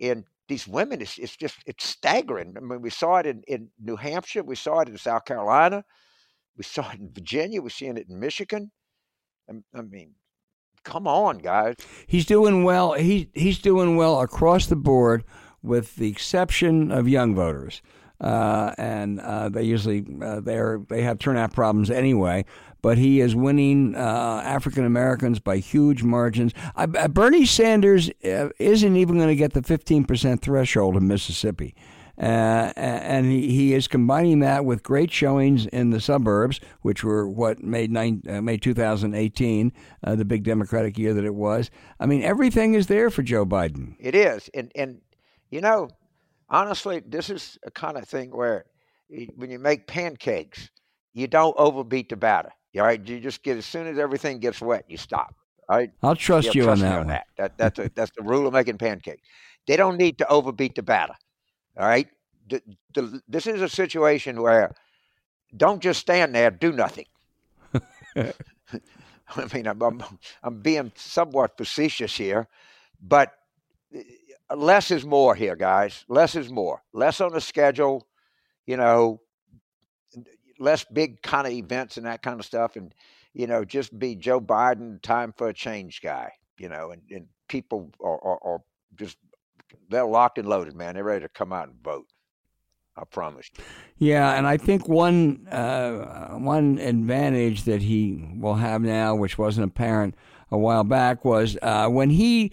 And 0.00 0.24
these 0.48 0.66
women, 0.66 1.00
it's, 1.00 1.18
it's 1.18 1.36
just, 1.36 1.58
it's 1.66 1.84
staggering. 1.84 2.54
I 2.56 2.60
mean, 2.60 2.80
we 2.80 2.90
saw 2.90 3.16
it 3.16 3.26
in, 3.26 3.42
in 3.46 3.68
New 3.80 3.96
Hampshire, 3.96 4.42
we 4.42 4.56
saw 4.56 4.80
it 4.80 4.88
in 4.88 4.98
South 4.98 5.24
Carolina, 5.24 5.84
we 6.56 6.64
saw 6.64 6.90
it 6.90 6.98
in 6.98 7.12
Virginia, 7.12 7.62
we're 7.62 7.68
seeing 7.68 7.96
it 7.96 8.08
in 8.08 8.18
Michigan. 8.18 8.70
I 9.48 9.82
mean, 9.82 10.14
come 10.84 11.06
on, 11.06 11.38
guys. 11.38 11.76
He's 12.06 12.26
doing 12.26 12.64
well. 12.64 12.94
He, 12.94 13.30
he's 13.34 13.58
doing 13.58 13.96
well 13.96 14.20
across 14.20 14.66
the 14.66 14.76
board 14.76 15.24
with 15.62 15.96
the 15.96 16.08
exception 16.08 16.90
of 16.90 17.08
young 17.08 17.34
voters. 17.34 17.82
Uh, 18.20 18.72
and 18.78 19.20
uh, 19.20 19.48
they 19.48 19.64
usually 19.64 20.06
uh, 20.22 20.38
they 20.40 20.60
they 20.88 21.02
have 21.02 21.18
turnout 21.18 21.52
problems 21.52 21.90
anyway. 21.90 22.44
But 22.80 22.98
he 22.98 23.20
is 23.20 23.34
winning 23.36 23.94
uh, 23.94 24.42
African 24.44 24.84
Americans 24.84 25.38
by 25.38 25.58
huge 25.58 26.02
margins. 26.02 26.52
Bernie 27.10 27.46
Sanders 27.46 28.10
uh, 28.24 28.48
isn't 28.58 28.96
even 28.96 29.16
going 29.16 29.28
to 29.28 29.36
get 29.36 29.52
the 29.52 29.62
15 29.62 30.04
percent 30.04 30.42
threshold 30.42 30.96
in 30.96 31.06
Mississippi. 31.06 31.74
Uh, 32.18 32.72
and 32.76 33.26
he, 33.26 33.50
he 33.50 33.74
is 33.74 33.88
combining 33.88 34.40
that 34.40 34.64
with 34.64 34.82
great 34.82 35.10
showings 35.10 35.66
in 35.66 35.90
the 35.90 36.00
suburbs, 36.00 36.60
which 36.82 37.02
were 37.02 37.26
what 37.28 37.62
made 37.62 37.90
nine, 37.90 38.22
uh, 38.28 38.40
made 38.40 38.60
2018 38.62 39.72
uh, 40.04 40.14
the 40.14 40.24
big 40.24 40.44
Democratic 40.44 40.98
year 40.98 41.14
that 41.14 41.24
it 41.24 41.34
was. 41.34 41.70
I 41.98 42.06
mean, 42.06 42.22
everything 42.22 42.74
is 42.74 42.86
there 42.86 43.10
for 43.10 43.22
Joe 43.22 43.46
Biden. 43.46 43.96
It 43.98 44.14
is, 44.14 44.50
and 44.52 44.70
and 44.74 45.00
you 45.52 45.60
know, 45.60 45.88
honestly, 46.48 47.02
this 47.06 47.30
is 47.30 47.58
a 47.64 47.70
kind 47.70 47.96
of 47.96 48.08
thing 48.08 48.30
where 48.30 48.64
when 49.36 49.50
you 49.50 49.58
make 49.58 49.86
pancakes, 49.86 50.70
you 51.12 51.28
don't 51.28 51.54
overbeat 51.58 52.08
the 52.08 52.16
batter. 52.16 52.50
All 52.76 52.82
right, 52.82 53.06
you 53.06 53.20
just 53.20 53.42
get 53.42 53.58
as 53.58 53.66
soon 53.66 53.86
as 53.86 53.98
everything 53.98 54.40
gets 54.40 54.60
wet, 54.62 54.84
you 54.88 54.96
stop. 54.96 55.34
All 55.68 55.76
right, 55.76 55.90
I'll 56.02 56.16
trust 56.16 56.54
you, 56.54 56.64
trust 56.64 56.82
on, 56.82 56.88
that, 56.88 56.98
on 57.00 57.06
that. 57.08 57.26
that. 57.36 57.58
That's 57.58 57.78
a, 57.78 57.90
that's 57.94 58.10
the 58.16 58.22
rule 58.22 58.46
of 58.46 58.54
making 58.54 58.78
pancakes. 58.78 59.22
They 59.66 59.76
don't 59.76 59.98
need 59.98 60.18
to 60.18 60.28
overbeat 60.28 60.74
the 60.74 60.82
batter. 60.82 61.14
All 61.78 61.86
right, 61.86 62.08
the, 62.48 62.62
the, 62.94 63.20
this 63.28 63.46
is 63.46 63.60
a 63.60 63.68
situation 63.68 64.40
where 64.40 64.74
don't 65.54 65.82
just 65.82 66.00
stand 66.00 66.34
there, 66.34 66.50
do 66.50 66.72
nothing. 66.72 67.04
I 69.36 69.54
mean, 69.54 69.66
I'm, 69.66 69.82
I'm, 69.82 70.02
I'm 70.42 70.60
being 70.60 70.92
somewhat 70.94 71.56
facetious 71.56 72.16
here, 72.16 72.48
but 73.00 73.32
eh, 73.94 74.02
less 74.56 74.90
is 74.90 75.04
more 75.04 75.34
here, 75.34 75.56
guys. 75.56 76.04
Less 76.08 76.34
is 76.34 76.50
more. 76.50 76.82
Less 76.92 77.20
on 77.20 77.32
the 77.32 77.40
schedule, 77.40 78.06
you 78.66 78.76
know, 78.76 79.20
less 80.58 80.84
big 80.84 81.22
kind 81.22 81.46
of 81.46 81.52
events 81.52 81.96
and 81.96 82.06
that 82.06 82.22
kind 82.22 82.38
of 82.38 82.46
stuff. 82.46 82.76
And, 82.76 82.94
you 83.34 83.46
know, 83.46 83.64
just 83.64 83.98
be 83.98 84.14
Joe 84.14 84.40
Biden, 84.40 85.00
time 85.02 85.32
for 85.36 85.48
a 85.48 85.54
change 85.54 86.00
guy, 86.02 86.32
you 86.58 86.68
know, 86.68 86.90
and, 86.90 87.02
and 87.10 87.26
people 87.48 87.90
are, 88.00 88.22
are, 88.22 88.38
are 88.42 88.62
just, 88.94 89.16
they're 89.88 90.04
locked 90.04 90.38
and 90.38 90.48
loaded, 90.48 90.74
man. 90.74 90.94
They're 90.94 91.04
ready 91.04 91.24
to 91.24 91.28
come 91.28 91.52
out 91.52 91.68
and 91.68 91.82
vote. 91.82 92.06
I 92.94 93.04
promise 93.04 93.50
you. 93.56 93.64
Yeah, 93.96 94.34
and 94.34 94.46
I 94.46 94.58
think 94.58 94.86
one 94.86 95.48
uh, 95.48 96.36
one 96.36 96.78
advantage 96.78 97.64
that 97.64 97.80
he 97.80 98.22
will 98.36 98.56
have 98.56 98.82
now, 98.82 99.14
which 99.14 99.38
wasn't 99.38 99.66
apparent 99.66 100.14
a 100.50 100.58
while 100.58 100.84
back, 100.84 101.24
was 101.24 101.56
uh, 101.62 101.88
when 101.88 102.10
he 102.10 102.52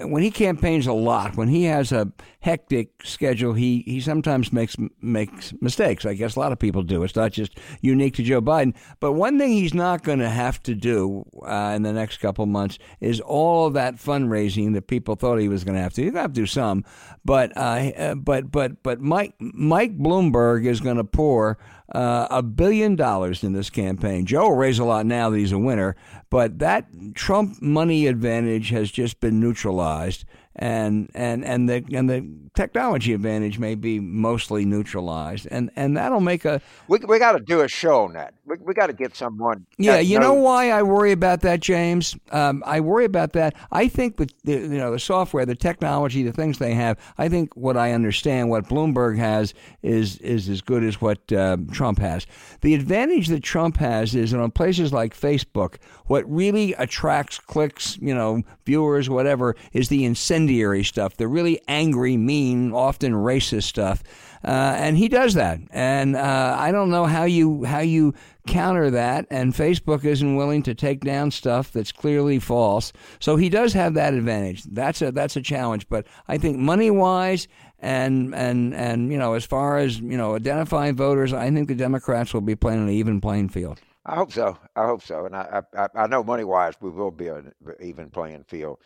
when 0.00 0.22
he 0.22 0.30
campaigns 0.30 0.86
a 0.86 0.92
lot, 0.92 1.36
when 1.36 1.48
he 1.48 1.64
has 1.64 1.92
a 1.92 2.12
hectic 2.40 2.90
schedule, 3.04 3.52
he, 3.52 3.82
he 3.86 4.00
sometimes 4.00 4.52
makes 4.52 4.76
makes 5.00 5.52
mistakes. 5.60 6.06
I 6.06 6.14
guess 6.14 6.36
a 6.36 6.40
lot 6.40 6.52
of 6.52 6.58
people 6.58 6.82
do. 6.82 7.02
It's 7.02 7.16
not 7.16 7.32
just 7.32 7.58
unique 7.80 8.14
to 8.14 8.22
Joe 8.22 8.40
Biden. 8.40 8.74
But 9.00 9.12
one 9.12 9.38
thing 9.38 9.50
he's 9.50 9.74
not 9.74 10.04
going 10.04 10.20
to 10.20 10.28
have 10.28 10.62
to 10.64 10.74
do 10.74 11.24
uh, 11.42 11.72
in 11.74 11.82
the 11.82 11.92
next 11.92 12.18
couple 12.18 12.46
months 12.46 12.78
is 13.00 13.20
all 13.20 13.70
that 13.70 13.96
fundraising 13.96 14.74
that 14.74 14.86
people 14.86 15.14
thought 15.14 15.38
he 15.38 15.48
was 15.48 15.64
going 15.64 15.76
to 15.76 15.82
have 15.82 15.92
to. 15.94 16.02
He's 16.02 16.12
going 16.12 16.20
to 16.20 16.22
have 16.22 16.32
to 16.32 16.40
do 16.40 16.46
some, 16.46 16.84
but 17.24 17.56
uh, 17.56 17.90
uh, 17.96 18.14
but 18.14 18.50
but 18.50 18.82
but 18.82 19.00
Mike 19.00 19.34
Mike 19.40 19.98
Bloomberg 19.98 20.66
is 20.66 20.80
going 20.80 20.96
to 20.96 21.04
pour 21.04 21.58
Uh, 21.94 22.26
a 22.30 22.42
billion 22.42 22.96
dollars 22.96 23.42
in 23.42 23.54
this 23.54 23.70
campaign. 23.70 24.26
Joe 24.26 24.48
will 24.48 24.56
raise 24.56 24.78
a 24.78 24.84
lot 24.84 25.06
now 25.06 25.30
that 25.30 25.38
he's 25.38 25.52
a 25.52 25.58
winner, 25.58 25.96
but 26.28 26.58
that 26.58 26.86
Trump 27.14 27.62
money 27.62 28.06
advantage 28.06 28.68
has 28.70 28.90
just 28.90 29.20
been 29.20 29.40
neutralized 29.40 30.26
and 30.58 31.10
and 31.14 31.44
and 31.44 31.68
the 31.68 31.84
and 31.92 32.10
the 32.10 32.26
technology 32.54 33.12
advantage 33.12 33.58
may 33.58 33.76
be 33.76 34.00
mostly 34.00 34.64
neutralized, 34.64 35.46
and 35.50 35.70
and 35.76 35.96
that'll 35.96 36.20
make 36.20 36.44
a. 36.44 36.60
We 36.88 36.98
we 36.98 37.18
got 37.18 37.32
to 37.32 37.40
do 37.40 37.60
a 37.60 37.68
show 37.68 38.04
on 38.04 38.14
that. 38.14 38.34
We 38.44 38.56
we 38.60 38.74
got 38.74 38.88
to 38.88 38.92
get 38.92 39.14
someone. 39.14 39.66
Yeah, 39.78 39.98
you 39.98 40.18
knows. 40.18 40.26
know 40.26 40.34
why 40.34 40.70
I 40.70 40.82
worry 40.82 41.12
about 41.12 41.42
that, 41.42 41.60
James. 41.60 42.16
Um, 42.32 42.64
I 42.66 42.80
worry 42.80 43.04
about 43.04 43.32
that. 43.34 43.54
I 43.70 43.86
think 43.86 44.18
with 44.18 44.32
the, 44.42 44.52
you 44.52 44.68
know 44.68 44.90
the 44.90 44.98
software, 44.98 45.46
the 45.46 45.54
technology, 45.54 46.24
the 46.24 46.32
things 46.32 46.58
they 46.58 46.74
have. 46.74 46.98
I 47.16 47.28
think 47.28 47.56
what 47.56 47.76
I 47.76 47.92
understand, 47.92 48.50
what 48.50 48.68
Bloomberg 48.68 49.16
has, 49.18 49.54
is 49.82 50.18
is 50.18 50.48
as 50.48 50.60
good 50.60 50.82
as 50.82 51.00
what 51.00 51.32
uh, 51.32 51.58
Trump 51.70 52.00
has. 52.00 52.26
The 52.62 52.74
advantage 52.74 53.28
that 53.28 53.44
Trump 53.44 53.76
has 53.76 54.16
is 54.16 54.32
that 54.32 54.40
on 54.40 54.50
places 54.50 54.92
like 54.92 55.16
Facebook, 55.16 55.76
what 56.06 56.28
really 56.28 56.72
attracts 56.74 57.38
clicks, 57.38 57.96
you 57.98 58.14
know, 58.14 58.42
viewers, 58.66 59.08
whatever, 59.08 59.54
is 59.72 59.88
the 59.88 60.04
incendiary 60.48 60.84
stuff, 60.84 61.16
the 61.16 61.28
really 61.28 61.60
angry, 61.68 62.16
mean, 62.16 62.72
often 62.72 63.12
racist 63.12 63.64
stuff. 63.64 64.02
Uh, 64.44 64.74
and 64.78 64.96
he 64.96 65.08
does 65.08 65.34
that. 65.34 65.58
And 65.70 66.16
uh, 66.16 66.56
I 66.58 66.70
don't 66.70 66.90
know 66.90 67.06
how 67.06 67.24
you 67.24 67.64
how 67.64 67.80
you 67.80 68.14
counter 68.46 68.90
that. 68.90 69.26
And 69.30 69.52
Facebook 69.52 70.04
isn't 70.04 70.36
willing 70.36 70.62
to 70.62 70.74
take 70.74 71.00
down 71.00 71.32
stuff 71.32 71.72
that's 71.72 71.90
clearly 71.90 72.38
false. 72.38 72.92
So 73.18 73.36
he 73.36 73.48
does 73.48 73.72
have 73.72 73.94
that 73.94 74.14
advantage. 74.14 74.62
That's 74.64 75.02
a 75.02 75.10
that's 75.10 75.36
a 75.36 75.42
challenge. 75.42 75.88
But 75.88 76.06
I 76.28 76.38
think 76.38 76.56
money 76.56 76.90
wise 76.90 77.48
and 77.80 78.32
and 78.34 78.74
and 78.74 79.10
you 79.10 79.18
know 79.18 79.34
as 79.34 79.44
far 79.44 79.78
as 79.78 79.98
you 79.98 80.16
know 80.16 80.36
identifying 80.36 80.94
voters, 80.94 81.32
I 81.32 81.50
think 81.50 81.66
the 81.66 81.74
Democrats 81.74 82.32
will 82.32 82.40
be 82.40 82.54
playing 82.54 82.84
an 82.84 82.90
even 82.90 83.20
playing 83.20 83.48
field. 83.48 83.80
I 84.06 84.14
hope 84.14 84.32
so. 84.32 84.56
I 84.76 84.86
hope 84.86 85.02
so. 85.02 85.26
And 85.26 85.34
I 85.34 85.62
I, 85.76 85.88
I 85.96 86.06
know 86.06 86.22
money 86.22 86.44
wise 86.44 86.74
we 86.80 86.90
will 86.90 87.10
be 87.10 87.26
an 87.26 87.52
even 87.80 88.10
playing 88.10 88.44
field. 88.44 88.78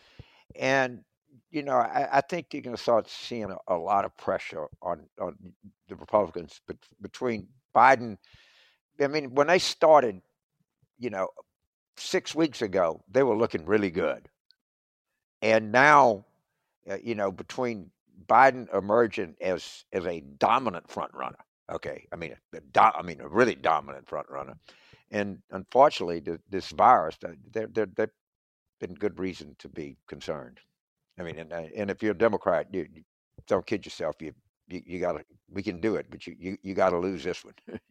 And 0.55 1.03
you 1.53 1.61
know, 1.61 1.77
I, 1.77 2.09
I 2.13 2.21
think 2.21 2.47
you're 2.51 2.63
going 2.63 2.75
to 2.75 2.81
start 2.81 3.07
seeing 3.07 3.51
a, 3.51 3.57
a, 3.67 3.77
lot 3.77 4.05
of 4.05 4.17
pressure 4.17 4.65
on 4.81 5.01
on 5.21 5.37
the 5.87 5.95
Republicans 5.95 6.59
but 6.67 6.77
between 6.99 7.47
Biden. 7.75 8.17
I 8.99 9.07
mean, 9.07 9.35
when 9.35 9.47
they 9.47 9.59
started, 9.59 10.21
you 10.97 11.11
know, 11.11 11.27
six 11.95 12.33
weeks 12.33 12.63
ago, 12.63 13.03
they 13.09 13.21
were 13.21 13.37
looking 13.37 13.65
really 13.65 13.91
good, 13.91 14.27
and 15.43 15.71
now, 15.71 16.25
uh, 16.89 16.97
you 17.03 17.13
know, 17.13 17.31
between 17.31 17.91
Biden 18.25 18.73
emerging 18.75 19.35
as 19.39 19.85
as 19.93 20.07
a 20.07 20.21
dominant 20.39 20.89
front 20.89 21.13
runner. 21.13 21.45
Okay, 21.71 22.07
I 22.11 22.15
mean, 22.15 22.35
a 22.53 22.61
do, 22.61 22.81
I 22.81 23.03
mean, 23.03 23.21
a 23.21 23.27
really 23.27 23.55
dominant 23.55 24.09
front 24.09 24.27
runner, 24.27 24.55
and 25.11 25.37
unfortunately, 25.51 26.19
the, 26.19 26.39
this 26.49 26.71
virus, 26.71 27.15
there, 27.51 27.67
there, 27.67 27.85
there 27.95 28.11
been 28.79 28.95
good 28.95 29.19
reason 29.19 29.55
to 29.59 29.69
be 29.69 29.97
concerned. 30.07 30.59
I 31.19 31.23
mean, 31.23 31.37
and, 31.37 31.53
uh, 31.53 31.63
and 31.75 31.89
if 31.89 32.01
you're 32.01 32.13
a 32.13 32.17
Democrat, 32.17 32.67
you, 32.71 32.87
you 32.93 33.03
don't 33.47 33.65
kid 33.65 33.85
yourself. 33.85 34.15
You, 34.19 34.33
you, 34.67 34.81
you 34.85 34.99
got 34.99 35.13
to, 35.13 35.23
we 35.51 35.61
can 35.61 35.79
do 35.79 35.95
it, 35.95 36.07
but 36.09 36.25
you, 36.25 36.35
you, 36.37 36.57
you 36.61 36.73
got 36.73 36.89
to 36.89 36.97
lose 36.97 37.23
this 37.23 37.43
one. 37.43 37.53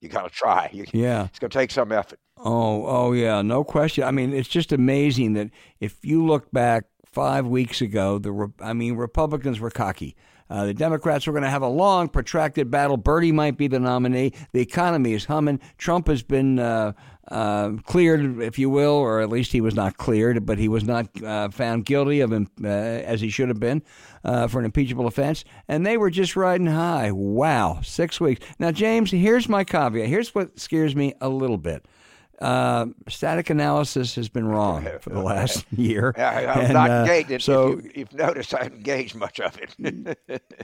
you 0.00 0.08
got 0.08 0.22
to 0.22 0.30
try. 0.30 0.70
You, 0.72 0.84
yeah. 0.92 1.24
It's 1.26 1.38
going 1.38 1.50
to 1.50 1.58
take 1.58 1.70
some 1.70 1.92
effort. 1.92 2.18
Oh, 2.36 2.86
oh, 2.86 3.12
yeah. 3.12 3.42
No 3.42 3.64
question. 3.64 4.04
I 4.04 4.10
mean, 4.10 4.32
it's 4.32 4.48
just 4.48 4.72
amazing 4.72 5.34
that 5.34 5.50
if 5.80 6.04
you 6.04 6.24
look 6.26 6.50
back 6.50 6.84
five 7.06 7.46
weeks 7.46 7.80
ago, 7.80 8.18
the, 8.18 8.52
I 8.60 8.72
mean, 8.72 8.96
Republicans 8.96 9.60
were 9.60 9.70
cocky. 9.70 10.16
Uh, 10.50 10.66
the 10.66 10.74
Democrats 10.74 11.26
were 11.26 11.32
going 11.32 11.44
to 11.44 11.50
have 11.50 11.62
a 11.62 11.68
long, 11.68 12.08
protracted 12.08 12.70
battle. 12.70 12.96
Bernie 12.96 13.32
might 13.32 13.56
be 13.56 13.66
the 13.66 13.80
nominee. 13.80 14.32
The 14.52 14.60
economy 14.60 15.14
is 15.14 15.24
humming. 15.24 15.58
Trump 15.78 16.06
has 16.08 16.22
been 16.22 16.58
uh, 16.58 16.92
uh, 17.28 17.72
cleared, 17.84 18.40
if 18.42 18.58
you 18.58 18.68
will, 18.68 18.92
or 18.92 19.20
at 19.20 19.28
least 19.28 19.52
he 19.52 19.60
was 19.60 19.74
not 19.74 19.96
cleared, 19.96 20.44
but 20.44 20.58
he 20.58 20.68
was 20.68 20.84
not 20.84 21.08
uh, 21.22 21.48
found 21.48 21.84
guilty 21.84 22.20
of 22.20 22.32
him 22.32 22.48
uh, 22.62 22.68
as 22.68 23.20
he 23.20 23.30
should 23.30 23.48
have 23.48 23.60
been 23.60 23.82
uh, 24.24 24.46
for 24.46 24.58
an 24.58 24.64
impeachable 24.64 25.06
offense. 25.06 25.44
And 25.68 25.86
they 25.86 25.96
were 25.96 26.10
just 26.10 26.36
riding 26.36 26.66
high. 26.66 27.10
Wow, 27.12 27.80
six 27.82 28.20
weeks. 28.20 28.44
Now, 28.58 28.70
James, 28.72 29.10
here's 29.10 29.48
my 29.48 29.64
caveat. 29.64 30.08
Here's 30.08 30.34
what 30.34 30.58
scares 30.58 30.94
me 30.94 31.14
a 31.20 31.28
little 31.28 31.58
bit. 31.58 31.86
Uh, 32.44 32.88
static 33.08 33.48
analysis 33.48 34.14
has 34.16 34.28
been 34.28 34.46
wrong 34.46 34.86
for 35.00 35.08
the 35.08 35.22
last 35.22 35.64
year. 35.72 36.14
I, 36.18 36.44
I'm 36.44 36.64
and, 36.64 36.72
not 36.74 36.90
uh. 36.90 37.38
So 37.38 37.80
if 37.82 37.96
you, 37.96 38.04
have 38.04 38.12
noticed, 38.12 38.54
I 38.54 38.64
haven't 38.64 38.78
engaged 38.78 39.14
much 39.14 39.40
of 39.40 39.58
it. 39.58 40.18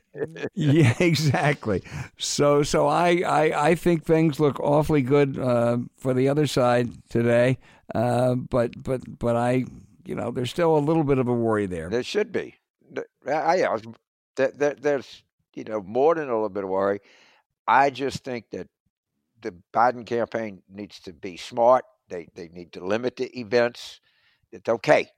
yeah, 0.54 0.94
exactly. 1.00 1.82
So, 2.18 2.62
so 2.62 2.87
I, 2.87 3.22
I, 3.26 3.68
I 3.68 3.75
think 3.76 4.04
things 4.04 4.38
look 4.38 4.60
awfully 4.60 5.00
good 5.00 5.38
uh, 5.38 5.78
for 5.96 6.12
the 6.12 6.28
other 6.28 6.46
side 6.46 6.90
today. 7.08 7.56
Uh, 7.94 8.34
but, 8.34 8.72
but, 8.82 9.00
but 9.18 9.37
I, 9.37 9.64
you 10.04 10.14
know, 10.14 10.30
there's 10.32 10.50
still 10.50 10.76
a 10.76 10.80
little 10.80 11.04
bit 11.04 11.16
of 11.16 11.28
a 11.28 11.34
worry 11.34 11.64
there. 11.64 11.88
There 11.88 12.02
should 12.02 12.30
be. 12.30 12.56
I, 13.26 13.64
I, 13.64 13.78
there, 14.37 14.75
there's, 14.75 15.22
you 15.54 15.64
know, 15.64 15.80
more 15.80 16.14
than 16.14 16.28
a 16.28 16.34
little 16.34 16.50
bit 16.50 16.64
of 16.64 16.68
worry. 16.68 17.00
I 17.66 17.88
just 17.88 18.22
think 18.22 18.50
that 18.50 18.68
the 19.42 19.54
Biden 19.73 20.06
campaign 20.06 20.62
needs 20.68 21.00
to 21.00 21.12
be 21.12 21.37
smart. 21.37 21.85
They 22.09 22.28
they 22.35 22.49
need 22.49 22.73
to 22.73 22.85
limit 22.85 23.16
the 23.16 23.38
events. 23.38 24.00
It's 24.52 24.68
okay, 24.68 25.09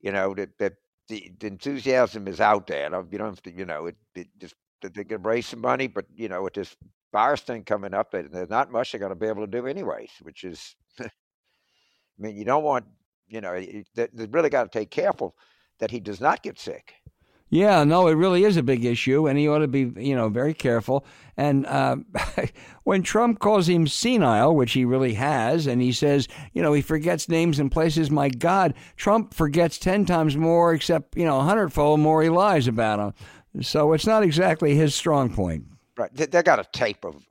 you 0.00 0.12
know 0.12 0.34
that 0.34 0.72
the, 1.10 1.30
the 1.40 1.46
enthusiasm 1.48 2.28
is 2.28 2.40
out 2.40 2.66
there. 2.68 2.84
You 2.84 3.18
don't 3.18 3.30
have 3.30 3.42
to, 3.42 3.52
you 3.52 3.66
know, 3.66 3.86
it, 3.86 3.96
it 4.14 4.28
just 4.38 4.54
they 4.80 5.04
can 5.04 5.22
raise 5.22 5.48
some 5.48 5.60
money, 5.60 5.88
but 5.88 6.06
you 6.14 6.28
know, 6.28 6.42
with 6.42 6.54
this 6.54 6.74
virus 7.12 7.40
thing 7.42 7.64
coming 7.64 7.92
up, 7.92 8.12
they, 8.12 8.22
there's 8.22 8.48
not 8.48 8.70
much 8.72 8.92
they're 8.92 9.00
going 9.00 9.10
to 9.10 9.16
be 9.16 9.26
able 9.26 9.44
to 9.44 9.50
do 9.50 9.66
anyways. 9.66 10.10
Which 10.22 10.44
is, 10.44 10.76
I 11.00 11.10
mean, 12.18 12.36
you 12.36 12.44
don't 12.44 12.62
want, 12.62 12.86
you 13.28 13.40
know, 13.40 13.60
they 13.94 14.26
really 14.30 14.50
got 14.50 14.70
to 14.70 14.78
take 14.78 14.90
careful 14.90 15.34
that 15.80 15.90
he 15.90 16.00
does 16.00 16.20
not 16.20 16.42
get 16.42 16.58
sick. 16.58 16.94
Yeah, 17.50 17.82
no, 17.82 18.06
it 18.06 18.12
really 18.12 18.44
is 18.44 18.56
a 18.56 18.62
big 18.62 18.84
issue, 18.84 19.26
and 19.26 19.36
he 19.36 19.48
ought 19.48 19.58
to 19.58 19.68
be, 19.68 19.92
you 19.96 20.14
know, 20.14 20.28
very 20.28 20.54
careful. 20.54 21.04
And 21.36 21.66
uh, 21.66 21.96
when 22.84 23.02
Trump 23.02 23.40
calls 23.40 23.68
him 23.68 23.88
senile, 23.88 24.54
which 24.54 24.72
he 24.72 24.84
really 24.84 25.14
has, 25.14 25.66
and 25.66 25.82
he 25.82 25.90
says, 25.90 26.28
you 26.52 26.62
know, 26.62 26.72
he 26.72 26.80
forgets 26.80 27.28
names 27.28 27.58
and 27.58 27.70
places. 27.70 28.08
My 28.08 28.28
God, 28.28 28.74
Trump 28.96 29.34
forgets 29.34 29.78
ten 29.78 30.06
times 30.06 30.36
more, 30.36 30.72
except 30.72 31.16
you 31.16 31.24
know, 31.24 31.40
a 31.40 31.42
hundredfold 31.42 31.98
more 31.98 32.22
he 32.22 32.28
lies 32.28 32.68
about 32.68 33.00
him. 33.00 33.62
So 33.62 33.94
it's 33.94 34.06
not 34.06 34.22
exactly 34.22 34.76
his 34.76 34.94
strong 34.94 35.34
point. 35.34 35.64
Right, 35.96 36.14
they, 36.14 36.26
they 36.26 36.42
got 36.44 36.60
a 36.60 36.68
tape 36.72 37.04
of 37.04 37.26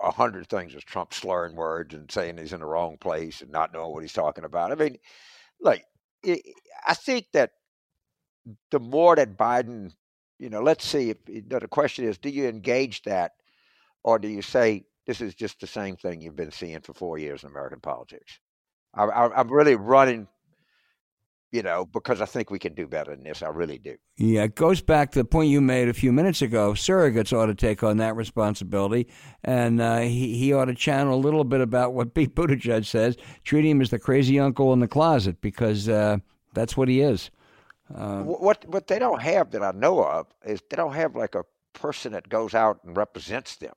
a 0.00 0.10
hundred 0.10 0.48
things 0.48 0.74
as 0.74 0.82
Trump 0.82 1.14
slurring 1.14 1.54
words 1.54 1.94
and 1.94 2.10
saying 2.10 2.38
he's 2.38 2.52
in 2.52 2.60
the 2.60 2.66
wrong 2.66 2.96
place 2.98 3.40
and 3.40 3.52
not 3.52 3.72
knowing 3.72 3.92
what 3.92 4.02
he's 4.02 4.12
talking 4.12 4.44
about. 4.44 4.72
I 4.72 4.74
mean, 4.74 4.98
like, 5.60 5.84
I 6.26 6.94
think 6.94 7.26
that 7.34 7.52
the 8.70 8.80
more 8.80 9.16
that 9.16 9.36
Biden, 9.36 9.92
you 10.38 10.50
know, 10.50 10.62
let's 10.62 10.84
see 10.84 11.10
if 11.10 11.48
the 11.48 11.66
question 11.68 12.04
is, 12.04 12.18
do 12.18 12.30
you 12.30 12.48
engage 12.48 13.02
that, 13.02 13.32
or 14.02 14.18
do 14.18 14.28
you 14.28 14.42
say 14.42 14.84
this 15.06 15.20
is 15.20 15.34
just 15.34 15.60
the 15.60 15.66
same 15.66 15.96
thing 15.96 16.20
you've 16.20 16.36
been 16.36 16.52
seeing 16.52 16.80
for 16.80 16.94
four 16.94 17.18
years 17.18 17.42
in 17.42 17.50
American 17.50 17.80
politics? 17.80 18.38
I, 18.94 19.40
am 19.40 19.48
really 19.48 19.76
running, 19.76 20.26
you 21.52 21.62
know, 21.62 21.86
because 21.86 22.20
I 22.20 22.26
think 22.26 22.50
we 22.50 22.58
can 22.58 22.74
do 22.74 22.86
better 22.86 23.14
than 23.14 23.24
this. 23.24 23.42
I 23.42 23.48
really 23.48 23.78
do. 23.78 23.96
Yeah, 24.16 24.44
it 24.44 24.54
goes 24.54 24.80
back 24.80 25.12
to 25.12 25.20
the 25.20 25.24
point 25.24 25.50
you 25.50 25.60
made 25.60 25.88
a 25.88 25.94
few 25.94 26.12
minutes 26.12 26.42
ago. 26.42 26.72
Surrogates 26.72 27.32
ought 27.32 27.46
to 27.46 27.54
take 27.54 27.82
on 27.82 27.98
that 27.98 28.16
responsibility, 28.16 29.06
and 29.44 29.80
uh, 29.80 29.98
he 30.00 30.36
he 30.36 30.52
ought 30.52 30.66
to 30.66 30.74
channel 30.74 31.14
a 31.14 31.20
little 31.20 31.44
bit 31.44 31.60
about 31.60 31.94
what 31.94 32.14
Pete 32.14 32.34
Buttigieg 32.34 32.84
says, 32.84 33.16
treat 33.44 33.64
him 33.64 33.80
as 33.80 33.90
the 33.90 33.98
crazy 33.98 34.40
uncle 34.40 34.72
in 34.72 34.80
the 34.80 34.88
closet 34.88 35.40
because 35.40 35.88
uh, 35.88 36.18
that's 36.52 36.76
what 36.76 36.88
he 36.88 37.00
is. 37.00 37.30
Um, 37.94 38.26
what 38.26 38.64
what 38.68 38.86
they 38.86 38.98
don't 38.98 39.22
have 39.22 39.50
that 39.50 39.62
I 39.62 39.72
know 39.72 40.02
of 40.04 40.26
is 40.44 40.62
they 40.70 40.76
don't 40.76 40.94
have 40.94 41.16
like 41.16 41.34
a 41.34 41.44
person 41.72 42.12
that 42.12 42.28
goes 42.28 42.54
out 42.54 42.80
and 42.84 42.96
represents 42.96 43.56
them. 43.56 43.74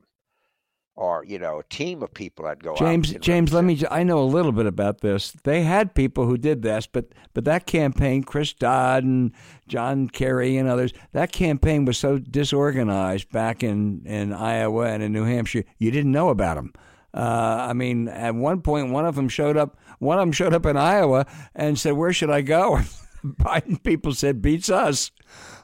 or 0.95 1.25
you 1.25 1.39
know 1.39 1.59
a 1.59 1.63
team 1.63 2.03
of 2.03 2.13
people 2.13 2.45
that 2.45 2.61
go 2.61 2.75
James 2.75 3.13
out 3.13 3.21
James 3.21 3.51
let 3.51 3.63
me 3.63 3.81
I 3.89 4.03
know 4.03 4.19
a 4.21 4.25
little 4.25 4.51
bit 4.51 4.67
about 4.67 5.01
this 5.01 5.31
they 5.43 5.63
had 5.63 5.95
people 5.95 6.27
who 6.27 6.37
did 6.37 6.61
this 6.61 6.85
but 6.85 7.05
but 7.33 7.45
that 7.45 7.65
campaign 7.65 8.23
Chris 8.23 8.53
Dodd 8.53 9.03
and 9.03 9.31
John 9.67 10.07
Kerry 10.07 10.55
and 10.57 10.69
others 10.69 10.93
that 11.13 11.31
campaign 11.31 11.85
was 11.85 11.97
so 11.97 12.19
disorganized 12.19 13.29
back 13.31 13.63
in 13.63 14.03
in 14.05 14.31
Iowa 14.33 14.85
and 14.85 15.01
in 15.01 15.11
New 15.11 15.23
Hampshire 15.25 15.63
you 15.79 15.89
didn't 15.89 16.11
know 16.11 16.29
about 16.29 16.55
them 16.57 16.73
uh, 17.15 17.67
I 17.69 17.73
mean 17.73 18.07
at 18.07 18.35
one 18.35 18.61
point 18.61 18.91
one 18.91 19.07
of 19.07 19.15
them 19.15 19.29
showed 19.29 19.57
up 19.57 19.79
one 19.97 20.19
of 20.19 20.21
them 20.21 20.31
showed 20.31 20.53
up 20.53 20.67
in 20.67 20.77
Iowa 20.77 21.25
and 21.55 21.79
said 21.79 21.93
where 21.93 22.13
should 22.13 22.29
I 22.29 22.41
go 22.41 22.81
Biden 23.25 23.81
people 23.83 24.13
said 24.13 24.41
beats 24.41 24.69
us. 24.69 25.11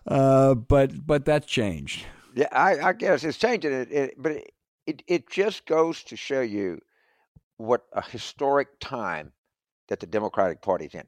Uh, 0.07 0.55
but 0.55 1.05
but 1.05 1.25
that's 1.25 1.47
changed. 1.47 2.05
Yeah, 2.35 2.47
I, 2.51 2.79
I 2.79 2.93
guess 2.93 3.23
it's 3.23 3.37
changing 3.37 3.71
it, 3.73 3.91
it 3.91 4.15
but 4.17 4.33
it, 4.33 4.53
it 4.85 5.03
it 5.07 5.29
just 5.29 5.65
goes 5.65 6.03
to 6.05 6.15
show 6.15 6.41
you 6.41 6.79
what 7.57 7.83
a 7.93 8.01
historic 8.01 8.79
time 8.79 9.33
that 9.89 9.99
the 9.99 10.07
Democratic 10.07 10.61
Party's 10.61 10.93
in, 10.93 11.03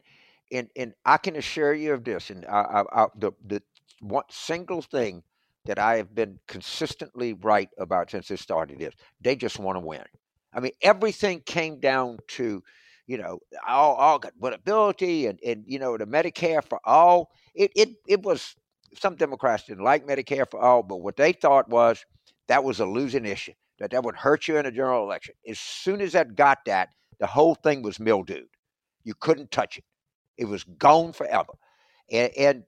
and 0.51 0.69
and 0.75 0.93
I 1.05 1.17
can 1.17 1.35
assure 1.35 1.73
you 1.73 1.93
of 1.93 2.03
this, 2.03 2.29
and 2.29 2.45
I, 2.45 2.83
I, 2.83 3.03
I, 3.03 3.07
the 3.15 3.31
the 3.45 3.61
one 4.01 4.25
single 4.29 4.81
thing 4.81 5.23
that 5.65 5.79
I 5.79 5.97
have 5.97 6.13
been 6.13 6.39
consistently 6.47 7.33
right 7.33 7.69
about 7.77 8.11
since 8.11 8.27
this 8.27 8.41
started 8.41 8.81
is 8.81 8.93
they 9.21 9.35
just 9.35 9.59
want 9.59 9.75
to 9.75 9.79
win. 9.79 10.03
I 10.53 10.59
mean, 10.59 10.71
everything 10.81 11.41
came 11.41 11.79
down 11.79 12.17
to, 12.29 12.63
you 13.07 13.17
know, 13.17 13.39
all 13.67 13.95
all 13.95 14.19
got 14.19 14.33
ability 14.41 15.27
and 15.27 15.39
and 15.45 15.63
you 15.67 15.79
know 15.79 15.97
the 15.97 16.05
Medicare 16.05 16.63
for 16.63 16.79
all. 16.85 17.31
It 17.55 17.71
it 17.75 17.89
it 18.07 18.23
was 18.23 18.55
some 18.97 19.15
Democrats 19.15 19.63
didn't 19.63 19.83
like 19.83 20.05
Medicare 20.07 20.49
for 20.49 20.59
all, 20.59 20.83
but 20.83 20.97
what 20.97 21.17
they 21.17 21.33
thought 21.33 21.69
was 21.69 22.05
that 22.47 22.63
was 22.63 22.79
a 22.79 22.85
losing 22.85 23.25
issue, 23.25 23.53
that 23.79 23.91
that 23.91 24.03
would 24.03 24.15
hurt 24.15 24.47
you 24.47 24.57
in 24.57 24.65
a 24.65 24.71
general 24.71 25.03
election. 25.03 25.35
As 25.47 25.59
soon 25.59 26.01
as 26.01 26.13
that 26.13 26.35
got 26.35 26.59
that, 26.65 26.89
the 27.19 27.27
whole 27.27 27.55
thing 27.55 27.81
was 27.81 27.99
mildewed. 27.99 28.47
You 29.03 29.13
couldn't 29.19 29.51
touch 29.51 29.77
it. 29.77 29.83
It 30.37 30.45
was 30.45 30.63
gone 30.63 31.13
forever. 31.13 31.53
And, 32.11 32.31
and 32.37 32.63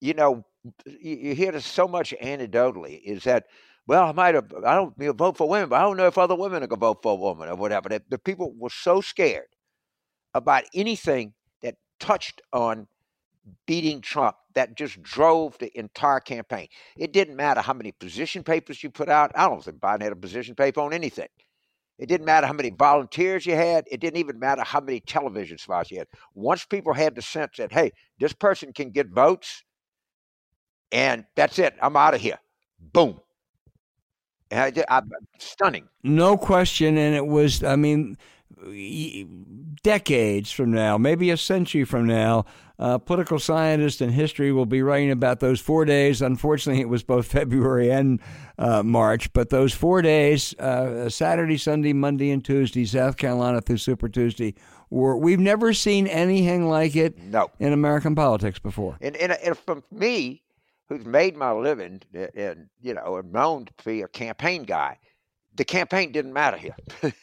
you 0.00 0.14
know, 0.14 0.44
you, 0.86 1.16
you 1.16 1.34
hear 1.34 1.52
this 1.52 1.66
so 1.66 1.86
much 1.86 2.14
anecdotally 2.22 3.00
is 3.04 3.24
that, 3.24 3.46
well, 3.86 4.04
I 4.04 4.12
might 4.12 4.34
have, 4.34 4.52
I 4.66 4.74
don't 4.74 4.94
you 4.98 5.06
know, 5.06 5.12
vote 5.12 5.36
for 5.36 5.48
women, 5.48 5.68
but 5.68 5.76
I 5.76 5.82
don't 5.82 5.96
know 5.96 6.06
if 6.06 6.18
other 6.18 6.34
women 6.34 6.62
are 6.62 6.66
going 6.66 6.80
to 6.80 6.86
vote 6.86 7.02
for 7.02 7.12
a 7.12 7.16
woman 7.16 7.48
or 7.48 7.56
whatever. 7.56 7.88
The, 7.88 8.02
the 8.08 8.18
people 8.18 8.52
were 8.56 8.70
so 8.70 9.00
scared 9.00 9.46
about 10.34 10.64
anything 10.74 11.34
that 11.62 11.76
touched 11.98 12.42
on 12.52 12.86
beating 13.66 14.00
Trump 14.00 14.36
that 14.54 14.76
just 14.76 15.02
drove 15.02 15.56
the 15.58 15.76
entire 15.78 16.20
campaign. 16.20 16.68
It 16.96 17.12
didn't 17.12 17.36
matter 17.36 17.60
how 17.60 17.72
many 17.72 17.92
position 17.92 18.42
papers 18.42 18.82
you 18.82 18.90
put 18.90 19.08
out. 19.08 19.32
I 19.34 19.48
don't 19.48 19.62
think 19.64 19.78
Biden 19.78 20.02
had 20.02 20.12
a 20.12 20.16
position 20.16 20.54
paper 20.54 20.80
on 20.80 20.92
anything. 20.92 21.28
It 21.98 22.08
didn't 22.08 22.24
matter 22.24 22.46
how 22.46 22.54
many 22.54 22.70
volunteers 22.70 23.44
you 23.44 23.54
had. 23.54 23.84
It 23.90 24.00
didn't 24.00 24.18
even 24.18 24.38
matter 24.38 24.62
how 24.62 24.80
many 24.80 25.00
television 25.00 25.58
spots 25.58 25.90
you 25.90 25.98
had. 25.98 26.08
Once 26.34 26.64
people 26.64 26.94
had 26.94 27.14
the 27.14 27.22
sense 27.22 27.58
that, 27.58 27.72
hey, 27.72 27.92
this 28.18 28.32
person 28.32 28.72
can 28.72 28.90
get 28.90 29.08
votes, 29.08 29.64
and 30.90 31.26
that's 31.36 31.58
it, 31.58 31.74
I'm 31.82 31.96
out 31.96 32.14
of 32.14 32.20
here. 32.22 32.38
Boom. 32.80 33.20
And 34.50 34.76
I, 34.78 34.98
I, 34.98 35.02
stunning. 35.38 35.88
No 36.02 36.38
question, 36.38 36.96
and 36.96 37.14
it 37.14 37.26
was. 37.26 37.62
I 37.62 37.76
mean, 37.76 38.16
decades 39.82 40.50
from 40.50 40.70
now, 40.70 40.98
maybe 40.98 41.30
a 41.30 41.36
century 41.36 41.84
from 41.84 42.06
now, 42.06 42.44
uh, 42.78 42.98
political 42.98 43.38
scientists 43.38 44.00
and 44.00 44.12
history 44.12 44.52
will 44.52 44.66
be 44.66 44.82
writing 44.82 45.10
about 45.10 45.40
those 45.40 45.60
four 45.60 45.84
days. 45.84 46.22
Unfortunately, 46.22 46.80
it 46.80 46.88
was 46.88 47.02
both 47.02 47.26
February 47.32 47.90
and 47.90 48.20
uh, 48.58 48.82
March, 48.82 49.32
but 49.32 49.50
those 49.50 49.72
four 49.72 50.02
days 50.02 50.54
uh, 50.58 51.08
Saturday, 51.08 51.58
Sunday, 51.58 51.92
Monday, 51.92 52.30
and 52.30 52.44
Tuesday, 52.44 52.84
South 52.84 53.16
Carolina 53.16 53.60
through 53.60 53.78
Super 53.78 54.08
Tuesday 54.08 54.54
were 54.88 55.16
we've 55.16 55.38
never 55.38 55.72
seen 55.72 56.06
anything 56.06 56.68
like 56.68 56.96
it 56.96 57.18
no. 57.18 57.50
in 57.58 57.72
American 57.72 58.14
politics 58.14 58.58
before. 58.58 58.96
And, 59.00 59.16
and, 59.16 59.32
and 59.32 59.56
from 59.56 59.84
me, 59.92 60.42
who's 60.90 61.06
made 61.06 61.36
my 61.36 61.52
living 61.52 62.02
and, 62.12 62.68
you 62.82 62.94
know, 62.94 63.16
am 63.16 63.30
known 63.30 63.64
to 63.66 63.72
be 63.84 64.02
a 64.02 64.08
campaign 64.08 64.64
guy, 64.64 64.98
the 65.56 65.64
campaign 65.64 66.12
didn't 66.12 66.32
matter 66.32 66.56
here. 66.56 66.74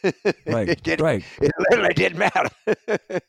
Right. 0.45 0.69
it 0.69 0.83
didn't, 0.83 1.03
right. 1.03 1.23
It 1.41 1.51
literally 1.69 1.93
didn't 1.93 2.19
matter. 2.19 2.49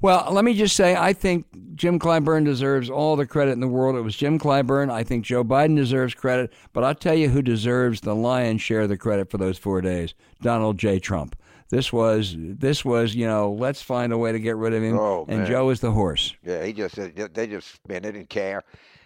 well, 0.00 0.28
let 0.30 0.44
me 0.44 0.54
just 0.54 0.76
say, 0.76 0.96
I 0.96 1.12
think 1.12 1.46
Jim 1.74 1.98
Clyburn 1.98 2.44
deserves 2.44 2.88
all 2.88 3.16
the 3.16 3.26
credit 3.26 3.52
in 3.52 3.60
the 3.60 3.68
world. 3.68 3.96
It 3.96 4.00
was 4.00 4.16
Jim 4.16 4.38
Clyburn. 4.38 4.90
I 4.90 5.02
think 5.02 5.24
Joe 5.24 5.44
Biden 5.44 5.76
deserves 5.76 6.14
credit, 6.14 6.52
but 6.72 6.84
I'll 6.84 6.94
tell 6.94 7.14
you 7.14 7.28
who 7.28 7.42
deserves 7.42 8.00
the 8.00 8.14
lion's 8.14 8.62
share 8.62 8.82
of 8.82 8.88
the 8.88 8.96
credit 8.96 9.30
for 9.30 9.38
those 9.38 9.58
four 9.58 9.80
days: 9.80 10.14
Donald 10.40 10.78
J. 10.78 10.98
Trump. 10.98 11.36
This 11.70 11.92
was 11.92 12.34
this 12.38 12.84
was 12.84 13.14
you 13.14 13.26
know 13.26 13.52
let's 13.52 13.82
find 13.82 14.12
a 14.12 14.18
way 14.18 14.32
to 14.32 14.38
get 14.38 14.56
rid 14.56 14.74
of 14.74 14.82
him. 14.82 14.98
Oh, 14.98 15.24
and 15.28 15.40
man. 15.40 15.46
Joe 15.50 15.70
is 15.70 15.80
the 15.80 15.90
horse. 15.90 16.34
Yeah, 16.44 16.64
he 16.64 16.72
just 16.72 16.94
they 16.94 17.46
just 17.46 17.80
man, 17.88 18.02
they 18.02 18.12
didn't 18.12 18.30
care. 18.30 18.62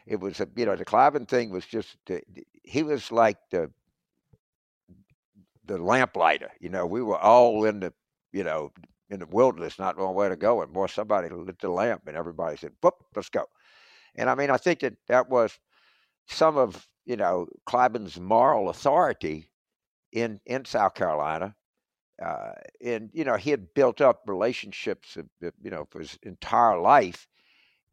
It 0.06 0.20
was 0.20 0.40
a, 0.40 0.48
you 0.56 0.66
know 0.66 0.76
the 0.76 0.84
Clyburn 0.84 1.26
thing 1.26 1.50
was 1.50 1.64
just 1.64 1.96
uh, 2.10 2.16
he 2.62 2.82
was 2.82 3.10
like 3.10 3.38
the 3.50 3.70
the 5.68 5.78
lamplighter. 5.78 6.50
You 6.60 6.70
know, 6.70 6.86
we 6.86 7.02
were 7.02 7.18
all 7.18 7.64
in 7.64 7.80
the 7.80 7.92
you 8.32 8.44
know 8.44 8.72
in 9.10 9.20
the 9.20 9.26
wilderness, 9.26 9.78
not 9.78 9.96
knowing 9.96 10.14
where 10.14 10.28
to 10.28 10.36
go, 10.36 10.62
and 10.62 10.72
boy, 10.72 10.86
somebody 10.86 11.28
lit 11.28 11.60
the 11.60 11.70
lamp, 11.70 12.02
and 12.06 12.16
everybody 12.16 12.56
said, 12.56 12.72
"Boop, 12.82 12.92
let's 13.14 13.30
go." 13.30 13.44
And 14.16 14.28
I 14.28 14.34
mean, 14.34 14.50
I 14.50 14.56
think 14.56 14.80
that 14.80 14.96
that 15.08 15.28
was 15.30 15.58
some 16.26 16.56
of 16.56 16.88
you 17.04 17.16
know 17.16 17.46
Clyburn's 17.66 18.18
moral 18.18 18.68
authority 18.68 19.50
in 20.12 20.40
in 20.46 20.64
South 20.64 20.94
Carolina. 20.94 21.54
Uh, 22.20 22.50
and 22.84 23.10
you 23.12 23.24
know 23.24 23.36
he 23.36 23.50
had 23.50 23.72
built 23.74 24.00
up 24.00 24.22
relationships, 24.26 25.16
uh, 25.16 25.50
you 25.62 25.70
know, 25.70 25.86
for 25.90 26.00
his 26.00 26.18
entire 26.24 26.76
life, 26.80 27.28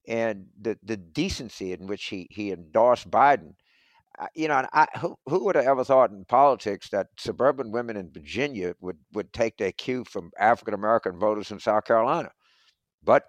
and 0.07 0.47
the 0.59 0.77
the 0.81 0.97
decency 0.97 1.73
in 1.73 1.85
which 1.85 2.05
he 2.05 2.27
he 2.31 2.51
endorsed 2.51 3.09
Biden. 3.11 3.53
You 4.34 4.47
know, 4.47 4.65
I, 4.73 4.88
who 4.99 5.17
who 5.25 5.43
would 5.45 5.56
have 5.56 5.65
ever 5.65 5.84
thought 5.84 6.12
in 6.12 6.25
politics 6.25 6.89
that 6.89 7.08
suburban 7.17 7.71
women 7.71 7.97
in 7.97 8.12
Virginia 8.12 8.75
would 8.80 8.97
would 9.13 9.34
take 9.34 9.58
their 9.58 9.71
cue 9.71 10.04
from 10.06 10.32
African 10.39 10.73
American 10.73 11.19
voters 11.19 11.51
in 11.51 11.60
South 11.60 11.86
Carolina? 11.86 12.32
But 13.04 13.23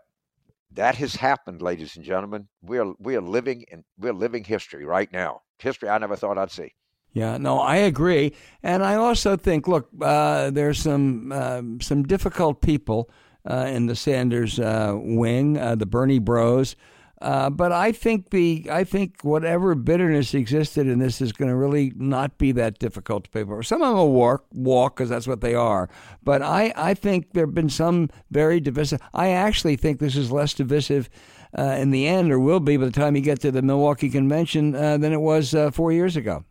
that 0.73 0.97
has 0.97 1.17
happened, 1.17 1.63
ladies 1.63 1.97
and 1.97 2.05
gentlemen. 2.05 2.49
We 2.63 2.79
are 2.79 2.95
we 2.99 3.17
are 3.17 3.21
living 3.21 3.65
in 3.71 3.85
we're 3.99 4.13
living 4.13 4.45
history 4.45 4.85
right 4.85 5.11
now. 5.13 5.43
History 5.59 5.89
I 5.89 5.99
never 5.99 6.17
thought 6.17 6.39
I'd 6.39 6.51
see. 6.51 6.75
Yeah, 7.13 7.39
no, 7.39 7.61
I 7.61 7.77
agree, 7.77 8.35
and 8.63 8.85
I 8.85 8.97
also 8.97 9.37
think, 9.37 9.67
look, 9.67 9.89
uh, 10.03 10.51
there's 10.51 10.79
some 10.79 11.33
uh, 11.33 11.63
some 11.81 12.03
difficult 12.03 12.61
people 12.61 13.11
uh, 13.49 13.69
in 13.71 13.87
the 13.87 13.97
Sanders 13.97 14.59
uh, 14.61 14.93
wing, 14.95 15.57
uh, 15.57 15.77
the 15.77 15.87
Bernie 15.87 16.19
Bros. 16.19 16.77
Uh, 17.23 17.49
but 17.49 17.73
I 17.73 17.93
think 17.93 18.31
the 18.31 18.69
I 18.71 18.85
think 18.85 19.23
whatever 19.23 19.75
bitterness 19.75 20.35
existed 20.35 20.87
in 20.87 20.99
this 20.99 21.23
is 21.23 21.33
going 21.33 21.51
to 21.51 21.57
really 21.57 21.93
not 21.97 22.37
be 22.37 22.53
that 22.53 22.79
difficult 22.79 23.25
to 23.25 23.31
people. 23.31 23.63
Some 23.63 23.81
of 23.81 23.89
them 23.89 23.97
will 23.97 24.13
walk 24.13 24.45
walk 24.53 24.97
because 24.97 25.09
that's 25.09 25.27
what 25.27 25.41
they 25.41 25.55
are. 25.55 25.89
But 26.23 26.43
I, 26.43 26.75
I 26.77 26.93
think 26.93 27.33
there 27.33 27.47
have 27.47 27.55
been 27.55 27.71
some 27.71 28.11
very 28.31 28.61
divisive. 28.61 29.01
I 29.15 29.31
actually 29.31 29.77
think 29.77 29.99
this 29.99 30.15
is 30.15 30.31
less 30.31 30.53
divisive 30.53 31.09
uh, 31.57 31.77
in 31.79 31.91
the 31.91 32.07
end, 32.07 32.31
or 32.31 32.39
will 32.39 32.61
be 32.61 32.77
by 32.77 32.85
the 32.85 32.91
time 32.91 33.17
you 33.17 33.23
get 33.23 33.41
to 33.41 33.51
the 33.51 33.63
Milwaukee 33.63 34.11
convention 34.11 34.75
uh, 34.75 34.99
than 34.99 35.15
it 35.15 35.21
was 35.21 35.55
uh, 35.55 35.71
four 35.71 35.93
years 35.93 36.17
ago. 36.17 36.45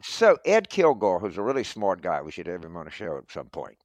So 0.00 0.36
Ed 0.44 0.68
Kilgore, 0.68 1.18
who's 1.18 1.38
a 1.38 1.42
really 1.42 1.64
smart 1.64 2.02
guy, 2.02 2.22
we 2.22 2.30
should 2.30 2.46
have 2.46 2.64
him 2.64 2.76
on 2.76 2.86
a 2.86 2.90
show 2.90 3.16
at 3.16 3.32
some 3.32 3.46
point, 3.46 3.78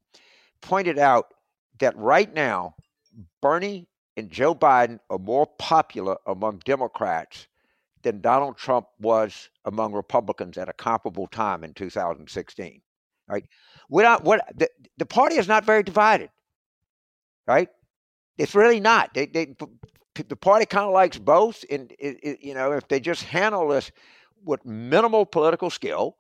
pointed 0.62 1.00
out 1.00 1.34
that 1.80 1.98
right 1.98 2.32
now 2.32 2.76
Bernie 3.42 3.88
and 4.20 4.30
Joe 4.30 4.54
Biden 4.54 5.00
are 5.10 5.18
more 5.18 5.48
popular 5.58 6.18
among 6.28 6.62
Democrats 6.66 7.48
than 8.04 8.22
Donald 8.22 8.58
Trump 8.58 8.88
was 9.00 9.50
among 9.66 9.94
Republicans 9.94 10.58
at 10.58 10.70
a 10.70 10.74
comparable 10.74 11.28
time 11.28 11.64
in 11.64 11.74
2016. 11.74 12.82
Right? 13.28 13.46
Not, 13.90 14.24
what 14.24 14.42
the, 14.56 14.70
the 14.98 15.06
party 15.06 15.36
is 15.36 15.48
not 15.48 15.66
very 15.66 15.84
divided. 15.84 16.30
Right? 17.48 17.70
It's 18.38 18.56
really 18.56 18.80
not. 18.80 19.14
They, 19.14 19.26
they, 19.26 19.56
the 20.28 20.36
party 20.36 20.66
kind 20.66 20.86
of 20.86 20.94
likes 20.94 21.18
both, 21.18 21.64
and 21.70 21.92
it, 22.00 22.18
it, 22.22 22.40
you 22.42 22.54
know 22.54 22.72
if 22.74 22.88
they 22.88 23.00
just 23.00 23.24
handle 23.24 23.68
this 23.70 23.92
with 24.44 24.66
minimal 24.66 25.26
political 25.26 25.70
skill, 25.70 26.18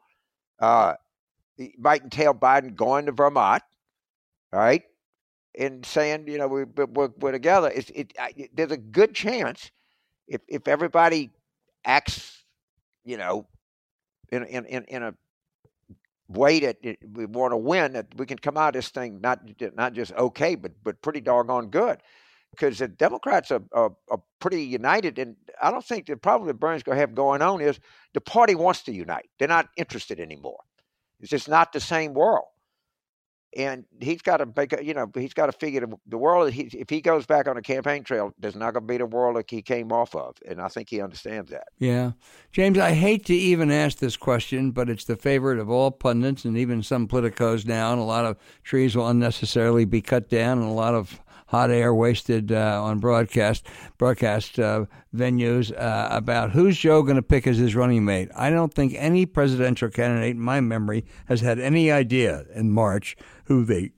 uh, 0.59 0.93
it 1.57 1.71
might 1.77 2.03
entail 2.03 2.33
Biden 2.33 2.75
going 2.75 3.05
to 3.05 3.11
Vermont, 3.11 3.63
right, 4.51 4.83
and 5.57 5.85
saying, 5.85 6.27
you 6.27 6.37
know, 6.37 6.47
we, 6.47 6.63
we're, 6.63 7.09
we're 7.17 7.31
together. 7.31 7.71
It's, 7.73 7.89
it, 7.89 8.13
it, 8.35 8.55
there's 8.55 8.71
a 8.71 8.77
good 8.77 9.13
chance 9.13 9.71
if 10.27 10.41
if 10.47 10.67
everybody 10.67 11.31
acts, 11.85 12.43
you 13.03 13.17
know, 13.17 13.47
in 14.31 14.43
in 14.45 14.65
in, 14.65 14.83
in 14.85 15.03
a 15.03 15.13
way 16.27 16.59
that 16.59 16.77
we 17.13 17.25
want 17.25 17.51
to 17.51 17.57
win, 17.57 17.93
that 17.93 18.07
we 18.15 18.25
can 18.25 18.37
come 18.37 18.57
out 18.57 18.69
of 18.69 18.73
this 18.73 18.89
thing 18.89 19.19
not 19.21 19.39
not 19.75 19.93
just 19.93 20.13
okay, 20.13 20.55
but 20.55 20.71
but 20.83 21.01
pretty 21.01 21.21
doggone 21.21 21.69
good. 21.69 22.01
Because 22.51 22.79
the 22.79 22.87
Democrats 22.87 23.51
are, 23.51 23.61
are, 23.73 23.91
are 24.09 24.21
pretty 24.39 24.63
united, 24.63 25.19
and 25.19 25.35
I 25.61 25.69
don't 25.69 25.85
think 25.85 26.07
the 26.07 26.17
problem 26.17 26.47
that 26.47 26.55
Bernie's 26.55 26.81
going 26.81 26.95
to 26.95 26.99
have 26.99 27.13
going 27.13 27.43
on 27.43 27.61
is 27.61 27.79
the 28.15 28.21
party 28.21 28.55
wants 28.55 28.81
to 28.83 28.91
unite. 28.91 29.29
They're 29.37 29.47
not 29.47 29.69
interested 29.77 30.19
anymore. 30.19 30.59
It's 31.19 31.29
just 31.29 31.47
not 31.47 31.73
the 31.73 31.79
same 31.79 32.15
world. 32.15 32.47
And 33.57 33.85
he's 33.99 34.21
got 34.21 34.37
to 34.37 34.47
make, 34.55 34.79
you 34.81 34.93
know, 34.93 35.09
he's 35.15 35.33
got 35.33 35.47
to 35.47 35.51
figure 35.51 35.87
the, 36.07 36.17
world. 36.17 36.51
He, 36.51 36.63
if 36.73 36.89
he 36.89 37.01
goes 37.01 37.25
back 37.25 37.47
on 37.47 37.57
a 37.57 37.61
campaign 37.63 38.03
trail, 38.03 38.31
there's 38.37 38.55
not 38.55 38.73
going 38.73 38.83
to 38.85 38.87
be 38.87 38.97
the 38.97 39.07
world 39.07 39.35
like 39.35 39.49
he 39.49 39.63
came 39.63 39.91
off 39.91 40.13
of, 40.13 40.37
and 40.47 40.61
I 40.61 40.67
think 40.67 40.89
he 40.89 41.01
understands 41.01 41.49
that. 41.49 41.69
Yeah, 41.79 42.11
James, 42.51 42.77
I 42.77 42.91
hate 42.91 43.25
to 43.25 43.33
even 43.33 43.71
ask 43.71 43.97
this 43.97 44.17
question, 44.17 44.69
but 44.69 44.87
it's 44.87 45.05
the 45.05 45.15
favorite 45.15 45.57
of 45.57 45.67
all 45.67 45.89
pundits 45.89 46.45
and 46.45 46.57
even 46.57 46.83
some 46.83 47.07
politicos 47.07 47.65
now. 47.65 47.91
And 47.91 47.99
a 47.99 48.05
lot 48.05 48.25
of 48.25 48.37
trees 48.63 48.95
will 48.95 49.07
unnecessarily 49.07 49.85
be 49.85 50.01
cut 50.01 50.29
down, 50.29 50.59
and 50.59 50.67
a 50.67 50.73
lot 50.73 50.93
of 50.93 51.19
hot 51.49 51.71
air 51.71 51.93
wasted 51.93 52.51
uh, 52.51 52.81
on 52.83 52.99
broadcast 52.99 53.65
broadcast 53.97 54.59
uh, 54.59 54.85
venues 55.13 55.75
uh, 55.77 56.07
about 56.11 56.51
who's 56.51 56.77
Joe 56.77 57.01
going 57.01 57.15
to 57.15 57.23
pick 57.23 57.47
as 57.47 57.57
his 57.57 57.75
running 57.75 58.05
mate. 58.05 58.29
I 58.35 58.49
don't 58.51 58.73
think 58.73 58.93
any 58.95 59.25
presidential 59.25 59.89
candidate 59.89 60.35
in 60.35 60.41
my 60.41 60.61
memory 60.61 61.05
has 61.25 61.41
had 61.41 61.59
any 61.59 61.91
idea 61.91 62.45
in 62.53 62.71
March 62.71 63.17
who 63.45 63.65
they 63.65 63.91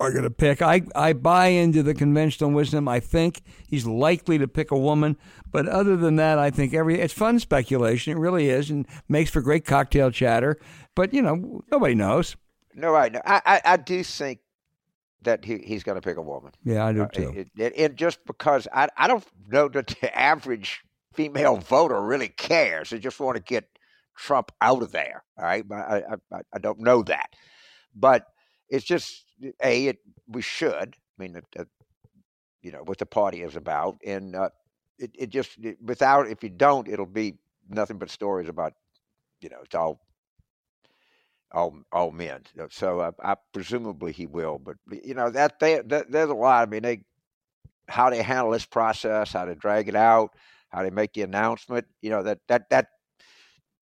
are 0.00 0.10
going 0.10 0.24
to 0.24 0.30
pick. 0.30 0.60
I, 0.60 0.82
I 0.96 1.12
buy 1.12 1.46
into 1.46 1.84
the 1.84 1.94
conventional 1.94 2.50
wisdom. 2.50 2.88
I 2.88 2.98
think 2.98 3.42
he's 3.68 3.86
likely 3.86 4.36
to 4.38 4.48
pick 4.48 4.72
a 4.72 4.78
woman, 4.78 5.16
but 5.52 5.68
other 5.68 5.96
than 5.96 6.16
that, 6.16 6.40
I 6.40 6.50
think 6.50 6.74
every 6.74 6.98
it's 6.98 7.14
fun 7.14 7.38
speculation. 7.38 8.12
It 8.12 8.18
really 8.18 8.48
is, 8.48 8.70
and 8.70 8.86
makes 9.08 9.30
for 9.30 9.40
great 9.40 9.64
cocktail 9.64 10.10
chatter. 10.10 10.58
But 10.96 11.14
you 11.14 11.22
know, 11.22 11.62
nobody 11.70 11.94
knows. 11.94 12.36
No, 12.74 12.96
I 12.96 13.08
know. 13.10 13.20
I, 13.24 13.42
I, 13.46 13.60
I 13.64 13.76
do 13.76 14.02
think 14.02 14.40
that 15.22 15.44
he, 15.44 15.58
he's 15.58 15.82
going 15.82 16.00
to 16.00 16.02
pick 16.02 16.16
a 16.16 16.22
woman. 16.22 16.52
Yeah, 16.64 16.84
I 16.84 16.92
do 16.92 17.02
uh, 17.02 17.08
too. 17.08 17.46
Uh, 17.58 17.62
and 17.64 17.96
just 17.96 18.24
because 18.26 18.68
I, 18.72 18.88
I 18.96 19.08
don't 19.08 19.24
know 19.48 19.68
that 19.68 19.86
the 20.00 20.18
average 20.18 20.82
female 21.14 21.56
voter 21.56 22.00
really 22.00 22.28
cares. 22.28 22.90
They 22.90 22.98
just 22.98 23.20
want 23.20 23.36
to 23.36 23.42
get 23.42 23.68
Trump 24.16 24.52
out 24.60 24.82
of 24.82 24.92
there. 24.92 25.24
All 25.38 25.44
right. 25.44 25.64
I, 25.70 26.02
I, 26.32 26.40
I 26.52 26.58
don't 26.58 26.80
know 26.80 27.02
that. 27.02 27.30
But 27.94 28.26
it's 28.68 28.84
just, 28.84 29.24
A, 29.62 29.86
it, 29.86 29.98
we 30.26 30.42
should. 30.42 30.96
I 30.96 31.22
mean, 31.22 31.40
uh, 31.58 31.64
you 32.62 32.72
know, 32.72 32.82
what 32.84 32.98
the 32.98 33.06
party 33.06 33.42
is 33.42 33.56
about. 33.56 33.98
And 34.04 34.34
uh, 34.34 34.50
it, 34.98 35.10
it 35.14 35.30
just, 35.30 35.58
it, 35.62 35.76
without, 35.82 36.28
if 36.28 36.42
you 36.42 36.48
don't, 36.48 36.88
it'll 36.88 37.06
be 37.06 37.38
nothing 37.68 37.98
but 37.98 38.10
stories 38.10 38.48
about, 38.48 38.74
you 39.40 39.48
know, 39.48 39.58
it's 39.64 39.74
all 39.74 40.00
all 41.52 41.76
all 41.92 42.10
men. 42.10 42.42
So 42.70 43.00
uh, 43.00 43.12
I 43.22 43.36
presumably 43.52 44.12
he 44.12 44.26
will, 44.26 44.58
but 44.58 44.76
you 44.90 45.14
know 45.14 45.30
that, 45.30 45.58
they, 45.60 45.80
there's 45.84 46.30
a 46.30 46.34
lot. 46.34 46.66
I 46.66 46.70
mean, 46.70 46.82
they 46.82 47.04
how 47.88 48.10
they 48.10 48.22
handle 48.22 48.50
this 48.50 48.66
process, 48.66 49.32
how 49.32 49.44
to 49.44 49.54
drag 49.54 49.88
it 49.88 49.96
out, 49.96 50.30
how 50.70 50.82
they 50.82 50.90
make 50.90 51.12
the 51.12 51.22
announcement. 51.22 51.86
You 52.00 52.10
know 52.10 52.22
that 52.22 52.40
that 52.48 52.70
that 52.70 52.88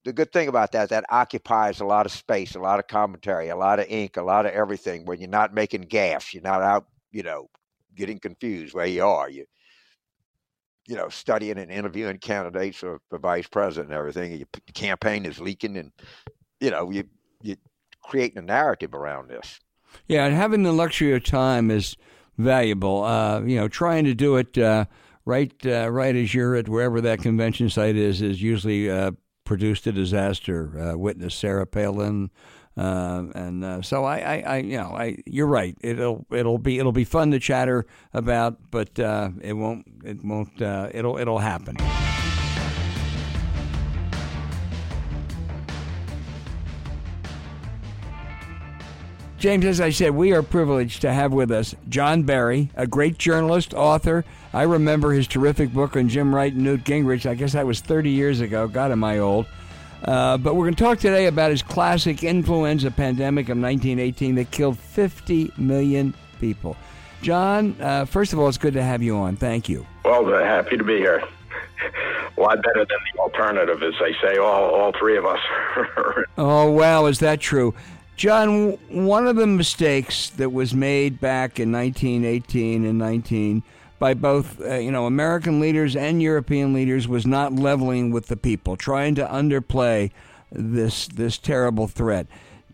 the 0.04 0.12
good 0.12 0.32
thing 0.32 0.48
about 0.48 0.72
that 0.72 0.88
that 0.90 1.04
occupies 1.10 1.80
a 1.80 1.84
lot 1.84 2.06
of 2.06 2.12
space, 2.12 2.54
a 2.54 2.60
lot 2.60 2.78
of 2.78 2.86
commentary, 2.86 3.48
a 3.48 3.56
lot 3.56 3.78
of 3.80 3.86
ink, 3.88 4.16
a 4.16 4.22
lot 4.22 4.46
of 4.46 4.52
everything. 4.52 5.04
When 5.04 5.20
you're 5.20 5.28
not 5.28 5.54
making 5.54 5.84
gaffes, 5.84 6.32
you're 6.32 6.42
not 6.42 6.62
out, 6.62 6.86
you 7.12 7.22
know, 7.22 7.48
getting 7.94 8.18
confused 8.18 8.74
where 8.74 8.86
you 8.86 9.04
are. 9.04 9.28
You 9.28 9.44
you 10.88 10.96
know, 10.96 11.08
studying 11.08 11.58
and 11.58 11.70
interviewing 11.70 12.18
candidates 12.18 12.78
for, 12.78 12.98
for 13.10 13.18
vice 13.18 13.46
president 13.46 13.90
and 13.92 13.98
everything. 13.98 14.32
Your 14.32 14.48
campaign 14.74 15.24
is 15.24 15.38
leaking, 15.38 15.76
and 15.76 15.92
you 16.60 16.70
know 16.70 16.90
you 16.90 17.04
you 17.42 17.56
creating 18.02 18.38
a 18.38 18.42
narrative 18.42 18.94
around 18.94 19.28
this. 19.28 19.60
Yeah, 20.06 20.24
and 20.24 20.34
having 20.34 20.62
the 20.62 20.72
luxury 20.72 21.14
of 21.14 21.24
time 21.24 21.70
is 21.70 21.96
valuable. 22.38 23.04
Uh, 23.04 23.42
you 23.42 23.56
know, 23.56 23.68
trying 23.68 24.04
to 24.04 24.14
do 24.14 24.36
it 24.36 24.56
uh, 24.56 24.86
right, 25.24 25.52
uh, 25.64 25.90
right 25.90 26.14
as 26.14 26.32
you're 26.34 26.56
at 26.56 26.68
wherever 26.68 27.00
that 27.00 27.20
convention 27.20 27.68
site 27.68 27.96
is, 27.96 28.22
is 28.22 28.40
usually 28.40 28.90
uh, 28.90 29.12
produced 29.44 29.86
a 29.86 29.92
disaster. 29.92 30.92
Uh, 30.92 30.98
witness 30.98 31.34
Sarah 31.34 31.66
Palin. 31.66 32.30
Uh, 32.76 33.24
and 33.34 33.84
so 33.84 34.04
I, 34.04 34.18
I, 34.18 34.42
I, 34.46 34.56
you 34.58 34.76
know, 34.76 34.94
I, 34.96 35.18
you're 35.26 35.46
right. 35.46 35.76
It'll, 35.82 36.24
it'll 36.30 36.58
be, 36.58 36.78
it'll 36.78 36.92
be 36.92 37.04
fun 37.04 37.32
to 37.32 37.40
chatter 37.40 37.84
about, 38.14 38.70
but 38.70 38.98
it 38.98 39.52
won't, 39.54 39.86
it 40.04 40.24
won't, 40.24 40.60
it'll, 40.60 41.18
it'll 41.18 41.38
happen. 41.40 41.76
James, 49.40 49.64
as 49.64 49.80
I 49.80 49.88
said, 49.88 50.10
we 50.10 50.32
are 50.32 50.42
privileged 50.42 51.00
to 51.00 51.10
have 51.10 51.32
with 51.32 51.50
us 51.50 51.74
John 51.88 52.24
Barry, 52.24 52.68
a 52.76 52.86
great 52.86 53.16
journalist, 53.16 53.72
author. 53.72 54.22
I 54.52 54.64
remember 54.64 55.12
his 55.12 55.26
terrific 55.26 55.72
book 55.72 55.96
on 55.96 56.10
Jim 56.10 56.34
Wright 56.34 56.52
and 56.52 56.62
Newt 56.62 56.84
Gingrich. 56.84 57.24
I 57.24 57.32
guess 57.32 57.54
that 57.54 57.66
was 57.66 57.80
30 57.80 58.10
years 58.10 58.42
ago. 58.42 58.68
God, 58.68 58.92
am 58.92 59.02
I 59.02 59.18
old. 59.18 59.46
Uh, 60.04 60.36
but 60.36 60.56
we're 60.56 60.66
going 60.66 60.74
to 60.74 60.84
talk 60.84 60.98
today 60.98 61.24
about 61.24 61.50
his 61.50 61.62
classic 61.62 62.22
influenza 62.22 62.90
pandemic 62.90 63.46
of 63.46 63.56
1918 63.56 64.34
that 64.34 64.50
killed 64.50 64.78
50 64.78 65.52
million 65.56 66.12
people. 66.38 66.76
John, 67.22 67.74
uh, 67.80 68.04
first 68.04 68.34
of 68.34 68.38
all, 68.38 68.46
it's 68.46 68.58
good 68.58 68.74
to 68.74 68.82
have 68.82 69.02
you 69.02 69.16
on. 69.16 69.36
Thank 69.36 69.70
you. 69.70 69.86
Well, 70.04 70.34
uh, 70.34 70.44
happy 70.44 70.76
to 70.76 70.84
be 70.84 70.98
here. 70.98 71.22
a 72.36 72.40
lot 72.40 72.62
better 72.62 72.84
than 72.84 72.98
the 73.14 73.20
alternative, 73.20 73.82
as 73.82 73.94
they 73.98 74.14
say, 74.20 74.36
all, 74.36 74.74
all 74.74 74.92
three 74.98 75.16
of 75.16 75.24
us. 75.24 75.40
oh, 76.36 76.70
wow, 76.70 77.06
is 77.06 77.20
that 77.20 77.40
true? 77.40 77.74
John, 78.20 78.72
one 78.90 79.26
of 79.26 79.36
the 79.36 79.46
mistakes 79.46 80.28
that 80.36 80.52
was 80.52 80.74
made 80.74 81.22
back 81.22 81.58
in 81.58 81.72
1918 81.72 82.84
and 82.84 82.98
19 82.98 83.62
by 83.98 84.12
both 84.12 84.60
uh, 84.60 84.74
you 84.74 84.90
know 84.90 85.06
American 85.06 85.58
leaders 85.58 85.96
and 85.96 86.20
European 86.20 86.74
leaders 86.74 87.08
was 87.08 87.26
not 87.26 87.54
leveling 87.54 88.10
with 88.10 88.26
the 88.26 88.36
people, 88.36 88.76
trying 88.76 89.14
to 89.14 89.24
underplay 89.24 90.10
this 90.52 91.08
this 91.08 91.38
terrible 91.38 91.88
threat. 91.88 92.26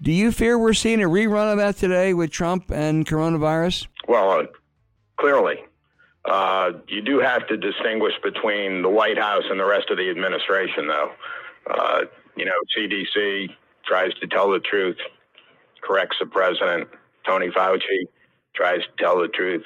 Do 0.03 0.11
you 0.11 0.33
fear 0.33 0.59
we're 0.59 0.75
seeing 0.75 1.01
a 1.01 1.09
rerun 1.09 1.53
of 1.53 1.59
that 1.59 1.77
today 1.77 2.13
with 2.13 2.33
Trump 2.33 2.73
and 2.73 3.07
coronavirus? 3.07 3.87
Well, 4.09 4.33
uh, 4.33 4.47
clearly. 5.17 5.59
Uh, 6.25 6.73
you 6.89 7.03
do 7.03 7.21
have 7.21 7.47
to 7.47 7.57
distinguish 7.57 8.15
between 8.21 8.83
the 8.83 8.91
White 8.91 9.17
House 9.17 9.45
and 9.49 9.61
the 9.61 9.65
rest 9.65 9.91
of 9.91 9.97
the 9.97 10.11
administration, 10.11 10.89
though. 10.89 11.13
Uh, 11.71 12.01
you 12.35 12.45
know, 12.45 12.59
CDC 12.77 13.51
tries 13.85 14.13
to 14.15 14.27
tell 14.27 14.51
the 14.51 14.59
truth 14.59 14.97
corrects 15.87 16.17
the 16.21 16.27
president. 16.27 16.89
Tony 17.27 17.49
Fauci 17.49 18.09
tries 18.55 18.81
to 18.81 19.05
tell 19.05 19.21
the 19.21 19.29
truth, 19.29 19.65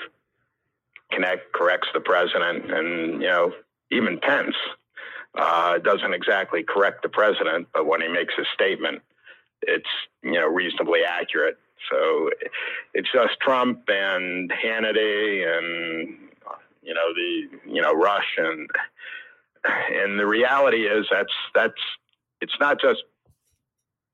connect 1.13 1.53
corrects 1.53 1.89
the 1.95 2.01
president, 2.01 2.71
and 2.71 3.23
you 3.23 3.29
know 3.29 3.53
even 3.91 4.19
Pence 4.19 4.57
uh, 5.37 5.79
doesn't 5.79 6.15
exactly 6.15 6.63
correct 6.63 7.03
the 7.03 7.09
president, 7.09 7.69
but 7.73 7.87
when 7.87 8.01
he 8.01 8.09
makes 8.09 8.35
a 8.39 8.45
statement, 8.55 9.03
it's 9.63 9.89
you 10.23 10.33
know 10.33 10.47
reasonably 10.47 11.01
accurate. 11.07 11.59
So 11.91 12.31
it's 12.95 13.11
just 13.13 13.41
Trump 13.41 13.85
and 13.89 14.51
Hannity 14.51 15.47
and 15.47 16.19
you 16.83 16.95
know 16.95 17.13
the 17.15 17.73
you 17.73 17.81
know 17.81 17.93
Rush 17.93 18.37
and 18.37 18.69
and 19.65 20.19
the 20.19 20.27
reality 20.27 20.87
is 20.87 21.07
that's 21.11 21.33
that's 21.55 21.81
it's 22.41 22.57
not 22.61 22.81
just 22.81 23.03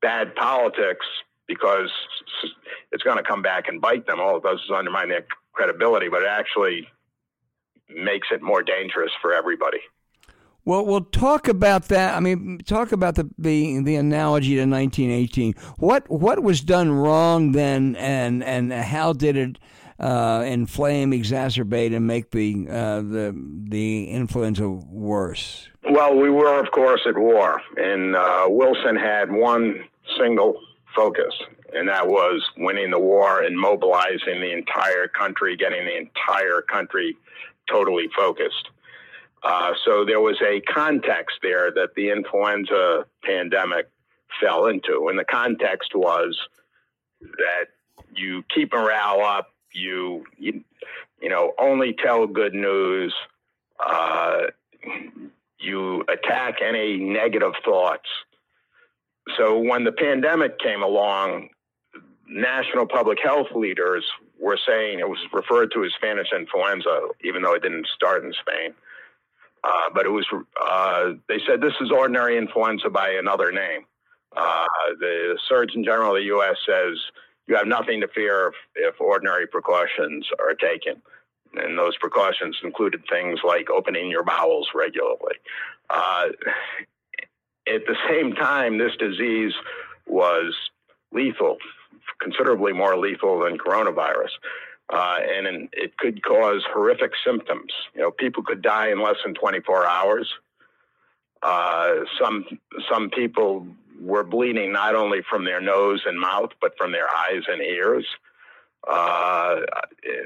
bad 0.03 0.35
politics 0.35 1.07
because 1.47 1.91
it's 2.93 3.03
going 3.03 3.17
to 3.17 3.23
come 3.23 3.43
back 3.43 3.69
and 3.69 3.81
bite 3.81 4.07
them. 4.07 4.21
All 4.21 4.37
it 4.37 4.43
does 4.43 4.61
is 4.65 4.71
undermine 4.75 5.09
their 5.09 5.27
credibility, 5.53 6.09
but 6.09 6.23
it 6.23 6.29
actually 6.29 6.89
makes 7.89 8.29
it 8.31 8.43
more 8.43 8.63
dangerous 8.63 9.13
for 9.21 9.33
everybody. 9.33 9.79
Well, 10.65 10.85
we'll 10.85 11.03
talk 11.05 11.47
about 11.47 11.85
that. 11.89 12.17
I 12.17 12.21
mean, 12.21 12.59
talk 12.67 12.91
about 12.91 13.15
the 13.15 13.31
the, 13.39 13.81
the 13.83 13.95
analogy 13.95 14.57
to 14.57 14.67
1918. 14.67 15.55
What 15.77 16.11
what 16.11 16.43
was 16.43 16.61
done 16.61 16.91
wrong 16.91 17.53
then, 17.53 17.95
and 17.97 18.43
and 18.43 18.73
how 18.73 19.13
did 19.13 19.37
it 19.37 19.59
uh, 20.01 20.43
inflame, 20.45 21.13
exacerbate, 21.13 21.95
and 21.95 22.09
make 22.09 22.33
the 22.33 22.67
uh, 22.69 23.01
the 23.01 23.35
the 23.69 24.09
influenza 24.09 24.69
worse? 24.69 25.69
Well, 25.89 26.17
we 26.17 26.31
were, 26.31 26.59
of 26.59 26.73
course, 26.73 27.03
at 27.07 27.17
war, 27.17 27.63
and 27.77 28.17
uh, 28.17 28.47
Wilson 28.49 28.97
had 28.97 29.31
one 29.31 29.85
single 30.19 30.61
focus, 30.97 31.35
and 31.75 31.89
that 31.89 32.09
was 32.09 32.43
winning 32.57 32.91
the 32.91 32.99
war 32.99 33.43
and 33.43 33.57
mobilizing 33.57 34.41
the 34.41 34.53
entire 34.53 35.07
country, 35.07 35.57
getting 35.57 35.85
the 35.85 35.97
entire 35.97 36.63
country 36.63 37.17
totally 37.71 38.09
focused. 38.17 38.71
Uh, 39.43 39.75
so 39.85 40.05
there 40.05 40.21
was 40.21 40.41
a 40.43 40.61
context 40.63 41.37
there 41.43 41.71
that 41.71 41.95
the 41.95 42.11
influenza 42.11 43.05
pandemic 43.23 43.89
fell 44.41 44.67
into, 44.67 45.09
and 45.09 45.19
the 45.19 45.25
context 45.25 45.95
was 45.95 46.37
that 47.21 47.67
you 48.15 48.43
keep 48.53 48.73
morale 48.73 49.21
up, 49.21 49.53
you 49.73 50.25
you, 50.39 50.65
you 51.21 51.29
know 51.29 51.53
only 51.59 51.93
tell 51.93 52.27
good 52.27 52.55
news, 52.55 53.15
uh, 53.79 54.45
you 55.59 56.03
attack 56.09 56.57
any 56.63 56.97
negative 56.97 57.53
thoughts 57.65 58.09
so 59.37 59.59
when 59.59 59.85
the 59.85 59.93
pandemic 59.93 60.59
came 60.59 60.83
along, 60.83 61.49
national 62.29 62.87
public 62.87 63.19
health 63.23 63.49
leaders 63.55 64.05
were 64.39 64.59
saying 64.67 64.99
it 64.99 65.09
was 65.09 65.19
referred 65.33 65.73
to 65.73 65.85
as 65.85 65.93
Spanish 65.97 66.29
influenza, 66.33 67.09
even 67.25 67.43
though 67.43 67.55
it 67.55 67.63
didn't 67.63 67.87
start 67.89 68.25
in 68.25 68.33
Spain. 68.33 68.75
Uh, 69.65 69.91
but 69.95 70.07
it 70.07 70.11
was, 70.11 70.27
uh, 70.65 71.13
they 71.29 71.41
said 71.47 71.61
this 71.61 71.73
is 71.81 71.91
ordinary 71.91 72.39
influenza 72.39 72.89
by 72.89 73.11
another 73.11 73.51
name. 73.51 73.85
Uh, 74.37 74.67
the 75.01 75.39
Surgeon 75.49 75.83
General 75.83 76.15
of 76.15 76.21
the 76.21 76.27
U.S. 76.27 76.57
says 76.67 76.99
you 77.47 77.57
have 77.57 77.67
nothing 77.67 78.01
to 78.01 78.09
fear 78.09 78.49
if, 78.49 78.55
if 78.95 79.01
ordinary 79.01 79.47
precautions 79.47 80.29
are 80.39 80.55
taken. 80.55 81.03
And 81.55 81.79
those 81.79 81.97
precautions 81.97 82.59
included 82.63 83.03
things 83.09 83.41
like 83.45 83.71
opening 83.71 84.11
your 84.11 84.25
bowels 84.25 84.69
regularly. 84.75 85.37
At 87.67 87.87
the 87.87 87.97
same 88.09 88.33
time, 88.33 88.79
this 88.79 88.97
disease 88.99 89.53
was 90.07 90.55
lethal, 91.13 91.59
considerably 92.21 92.73
more 92.73 92.97
lethal 92.97 93.41
than 93.41 93.59
coronavirus. 93.59 94.31
Uh, 94.89 95.17
and 95.21 95.69
it 95.73 95.97
could 95.99 96.23
cause 96.23 96.63
horrific 96.73 97.11
symptoms. 97.25 97.73
You 97.95 98.03
know, 98.03 98.11
people 98.13 98.45
could 98.45 98.63
die 98.63 98.91
in 98.91 99.03
less 99.03 99.17
than 99.25 99.35
24 99.35 99.85
hours. 99.85 100.33
Uh, 101.43 102.05
some 102.21 102.45
some 102.89 103.11
people 103.11 103.67
were 104.01 104.23
bleeding 104.25 104.73
not 104.73 104.95
only 104.95 105.23
from 105.29 105.45
their 105.45 105.61
nose 105.61 106.03
and 106.07 106.19
mouth, 106.19 106.51
but 106.61 106.77
from 106.79 106.93
their 106.93 107.09
eyes 107.09 107.43
and 107.49 107.61
ears. 107.61 108.07
Uh, 108.87 109.57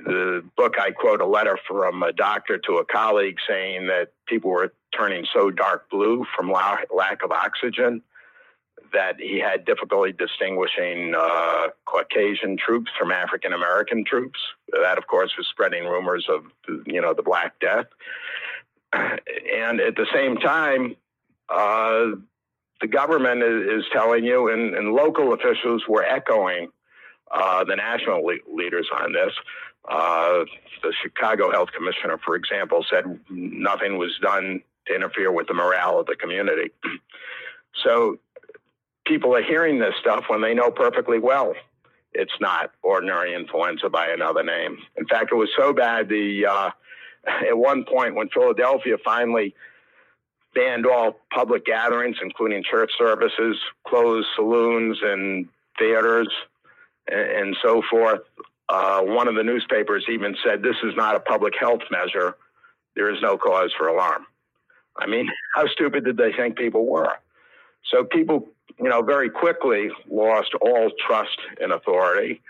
the 0.05 0.45
book, 0.57 0.75
I 0.79 0.91
quote 0.91 1.21
a 1.21 1.27
letter 1.27 1.59
from 1.67 2.03
a 2.03 2.13
doctor 2.13 2.59
to 2.59 2.75
a 2.75 2.85
colleague 2.85 3.37
saying 3.49 3.87
that 3.87 4.13
people 4.27 4.51
were 4.51 4.73
turning 4.97 5.27
so 5.33 5.51
dark 5.51 5.89
blue 5.91 6.27
from 6.37 6.51
la- 6.51 6.79
lack 6.95 7.23
of 7.23 7.33
oxygen 7.33 8.03
that 8.93 9.21
he 9.21 9.39
had 9.39 9.65
difficulty 9.65 10.13
distinguishing 10.13 11.15
uh, 11.17 11.69
Caucasian 11.85 12.57
troops 12.57 12.91
from 12.99 13.13
African 13.13 13.53
American 13.53 14.05
troops. 14.05 14.39
That, 14.73 14.99
of 14.99 15.07
course, 15.07 15.33
was 15.37 15.47
spreading 15.47 15.85
rumors 15.85 16.27
of 16.29 16.45
you 16.87 17.01
know 17.01 17.15
the 17.15 17.23
Black 17.23 17.59
Death. 17.61 17.87
And 18.93 19.81
at 19.81 19.95
the 19.95 20.07
same 20.13 20.37
time, 20.37 20.97
uh, 21.49 22.17
the 22.81 22.89
government 22.89 23.43
is, 23.43 23.85
is, 23.85 23.85
telling 23.93 24.25
you, 24.25 24.49
and, 24.49 24.75
and, 24.75 24.93
local 24.93 25.33
officials 25.33 25.85
were 25.89 26.03
echoing 26.03 26.71
uh, 27.31 27.65
the 27.65 27.77
national 27.77 28.25
le- 28.25 28.39
leaders 28.53 28.89
on 28.93 29.13
this. 29.13 29.33
Uh, 29.89 30.45
the 30.83 30.93
Chicago 31.03 31.51
Health 31.51 31.71
Commissioner, 31.77 32.19
for 32.25 32.37
example, 32.37 32.85
said 32.89 33.19
nothing 33.31 33.99
was 33.99 34.19
done 34.21 34.61
to 34.87 34.95
interfere 34.95 35.33
with 35.33 35.47
the 35.47 35.55
morale 35.55 36.01
of 36.01 36.07
the 36.07 36.17
community. 36.17 36.71
so 37.85 38.19
people 39.07 39.35
are 39.35 39.43
hearing 39.43 39.79
this 39.79 39.95
stuff 40.01 40.25
when 40.29 40.43
they 40.43 40.55
know 40.55 40.71
perfectly 40.71 41.19
well 41.19 41.55
it's 42.13 42.33
not 42.41 42.73
ordinary 42.83 43.35
influenza 43.35 43.89
by 43.89 44.09
another 44.09 44.43
name. 44.43 44.79
In 44.97 45.07
fact, 45.07 45.31
it 45.33 45.37
was 45.37 45.51
so 45.57 45.73
bad 45.73 46.09
the 46.09 46.47
uh, 46.47 46.71
at 47.49 47.57
one 47.57 47.85
point 47.85 48.15
when 48.15 48.29
Philadelphia 48.29 48.97
finally 49.05 49.55
banned 50.55 50.87
all 50.87 51.17
public 51.33 51.65
gatherings, 51.65 52.17
including 52.21 52.65
church 52.65 52.91
services, 52.99 53.57
closed 53.87 54.27
saloons 54.35 54.99
and 55.03 55.49
theaters, 55.79 56.29
and, 57.11 57.57
so 57.63 57.83
forth. 57.91 58.21
Uh, 58.69 59.01
one 59.03 59.29
of 59.29 59.35
the 59.35 59.43
newspapers 59.43 60.05
even 60.09 60.37
said, 60.45 60.63
"This 60.63 60.77
is 60.83 60.95
not 60.97 61.17
a 61.17 61.21
public 61.21 61.55
health 61.59 61.81
measure. 61.91 62.37
There 62.95 63.11
is 63.13 63.21
no 63.21 63.37
cause 63.37 63.73
for 63.77 63.89
alarm." 63.89 64.27
I 64.97 65.07
mean, 65.07 65.29
how 65.55 65.67
stupid 65.67 66.05
did 66.05 66.17
they 66.17 66.33
think 66.33 66.57
people 66.57 66.87
were? 66.87 67.13
So 67.91 68.05
people, 68.05 68.49
you 68.79 68.89
know, 68.89 69.03
very 69.03 69.31
quickly 69.31 69.91
lost 70.09 70.55
all 70.61 70.91
trust 71.07 71.39
in 71.61 71.73
authority, 71.73 72.41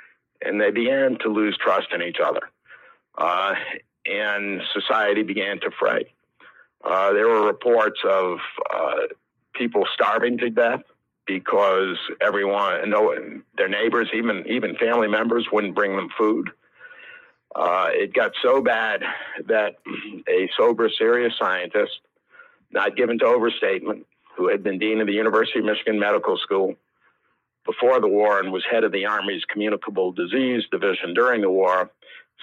and 0.43 0.61
they 0.61 0.71
began 0.71 1.17
to 1.21 1.29
lose 1.29 1.57
trust 1.57 1.89
in 1.93 2.03
each 2.03 2.19
other. 2.23 2.51
Uh, 3.17 3.55
and 4.07 4.63
society 4.73 5.23
began 5.23 5.61
to 5.61 5.71
fray. 5.79 6.13
Uh, 6.83 7.13
there 7.13 7.29
were 7.29 7.47
reports 7.47 8.01
of 8.05 8.39
uh, 8.75 8.97
people 9.55 9.87
starving 9.95 10.39
to 10.39 10.51
death 10.51 10.81
because 11.39 11.97
everyone, 12.21 12.91
no, 12.91 13.15
their 13.57 13.69
neighbors, 13.69 14.09
even 14.13 14.45
even 14.49 14.75
family 14.77 15.07
members, 15.07 15.47
wouldn't 15.53 15.77
bring 15.77 15.95
them 15.95 16.09
food. 16.19 16.51
Uh, 17.55 17.89
it 17.91 18.13
got 18.13 18.33
so 18.43 18.61
bad 18.61 19.03
that 19.47 19.77
a 20.29 20.49
sober, 20.57 20.89
serious 20.89 21.33
scientist, 21.39 22.01
not 22.73 22.97
given 22.97 23.19
to 23.19 23.27
overstatement, 23.27 24.07
who 24.37 24.49
had 24.49 24.63
been 24.63 24.79
dean 24.79 25.01
of 25.01 25.07
the 25.07 25.13
University 25.13 25.61
of 25.61 25.65
Michigan 25.65 25.99
Medical 25.99 26.37
School 26.37 26.75
before 27.65 28.01
the 28.01 28.09
war 28.09 28.41
and 28.41 28.53
was 28.53 28.65
head 28.69 28.85
of 28.85 28.91
the 28.91 29.07
Army's 29.07 29.45
Communicable 29.45 30.13
Disease 30.13 30.65
Division 30.71 31.15
during 31.15 31.43
the 31.43 31.51
war, 31.51 31.91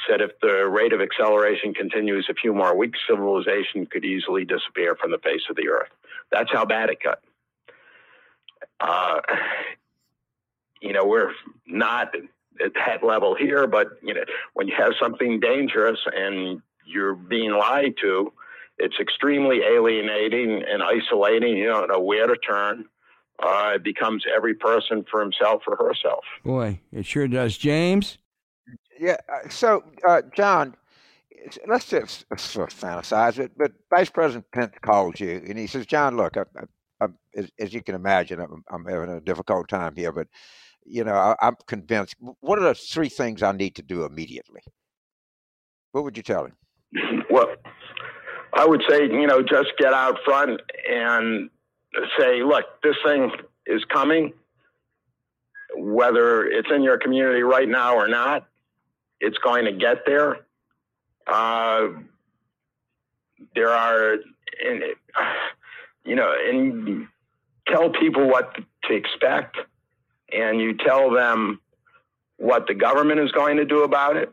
said 0.08 0.22
if 0.22 0.32
the 0.42 0.66
rate 0.66 0.94
of 0.94 1.02
acceleration 1.02 1.74
continues 1.74 2.28
a 2.30 2.34
few 2.34 2.54
more 2.54 2.78
weeks, 2.78 3.00
civilization 3.10 3.86
could 3.86 4.06
easily 4.06 4.46
disappear 4.46 4.96
from 4.96 5.12
the 5.12 5.18
face 5.18 5.42
of 5.50 5.56
the 5.56 5.68
earth. 5.68 5.90
That's 6.32 6.52
how 6.52 6.66
bad 6.66 6.90
it 6.90 7.00
got. 7.04 7.20
Uh, 8.80 9.20
you 10.82 10.94
know, 10.94 11.06
we're 11.06 11.32
not 11.66 12.14
at 12.64 12.74
that 12.74 13.04
level 13.04 13.36
here, 13.36 13.68
but 13.68 13.88
you 14.02 14.14
know, 14.14 14.24
when 14.54 14.68
you 14.68 14.74
have 14.78 14.94
something 15.00 15.40
dangerous 15.40 16.00
and 16.14 16.62
you're 16.86 17.16
being 17.16 17.52
lied 17.52 17.96
to, 18.02 18.32
it's 18.78 19.00
extremely 19.00 19.62
alienating 19.62 20.64
and 20.64 20.84
isolating. 20.84 21.58
You 21.58 21.68
don't 21.68 21.90
know 21.90 22.00
where 22.00 22.28
to 22.28 22.36
turn. 22.38 22.86
Uh, 23.40 23.74
it 23.76 23.84
becomes 23.84 24.24
every 24.36 24.54
person 24.54 25.06
for 25.10 25.22
himself 25.22 25.64
or 25.68 25.76
herself. 25.76 26.24
Boy, 26.44 26.80
it 26.92 27.06
sure 27.06 27.28
does. 27.28 27.58
James? 27.58 28.18
Yeah. 29.00 29.18
Uh, 29.32 29.50
so, 29.50 29.84
uh, 30.08 30.24
John, 30.36 30.76
let's 31.68 31.88
just 31.88 32.26
sort 32.38 32.74
of 32.74 32.80
fantasize 32.80 33.38
it. 33.38 33.52
But 33.56 33.74
Vice 33.90 34.10
President 34.10 34.46
Pence 34.52 34.74
calls 34.82 35.20
you 35.20 35.44
and 35.48 35.58
he 35.58 35.68
says, 35.68 35.86
John, 35.86 36.18
look, 36.18 36.36
I, 36.36 36.44
I, 37.00 37.06
I, 37.06 37.08
as, 37.36 37.52
as, 37.60 37.74
you 37.74 37.82
can 37.82 37.96
imagine, 37.96 38.40
I'm, 38.40 38.64
I'm, 38.70 38.86
having 38.86 39.10
a 39.10 39.22
difficult 39.22 39.68
time 39.68 39.96
here, 39.96 40.12
but, 40.12 40.28
you 40.86 41.04
know, 41.04 41.14
I, 41.14 41.36
I'm 41.42 41.56
convinced. 41.68 42.16
What 42.40 42.60
are 42.60 42.64
the 42.64 42.76
three 42.76 43.10
things 43.10 43.44
I 43.44 43.52
need 43.52 43.76
to 43.76 43.82
do 43.82 44.06
immediately? 44.06 44.62
What 45.92 46.04
would 46.04 46.18
you 46.18 46.24
tell 46.24 46.46
him? 46.46 46.54
Well, 47.30 47.48
I 48.54 48.66
would 48.66 48.82
say, 48.90 49.04
you 49.04 49.28
know, 49.28 49.44
just 49.44 49.74
get 49.78 49.94
out 49.94 50.18
front 50.26 50.62
and 50.90 51.50
say, 52.18 52.42
look, 52.42 52.64
this 52.82 52.96
thing 53.06 53.32
is 53.68 53.84
coming. 53.94 54.34
Whether 55.76 56.46
it's 56.46 56.70
in 56.74 56.82
your 56.82 56.98
community 56.98 57.44
right 57.44 57.68
now 57.68 57.96
or 57.96 58.08
not, 58.08 58.48
it's 59.20 59.38
going 59.40 59.66
to 59.66 59.74
get 59.74 60.06
there. 60.06 60.48
Uh, 61.28 61.90
there 63.54 63.70
are, 63.70 64.14
and, 64.66 64.84
you 66.08 66.16
know, 66.16 66.34
and 66.50 67.08
tell 67.68 67.90
people 67.90 68.28
what 68.28 68.56
to 68.86 68.94
expect, 68.94 69.58
and 70.32 70.60
you 70.60 70.76
tell 70.78 71.12
them 71.12 71.60
what 72.38 72.68
the 72.68 72.74
government 72.74 73.20
is 73.20 73.32
going 73.32 73.58
to 73.58 73.66
do 73.66 73.84
about 73.84 74.16
it. 74.16 74.32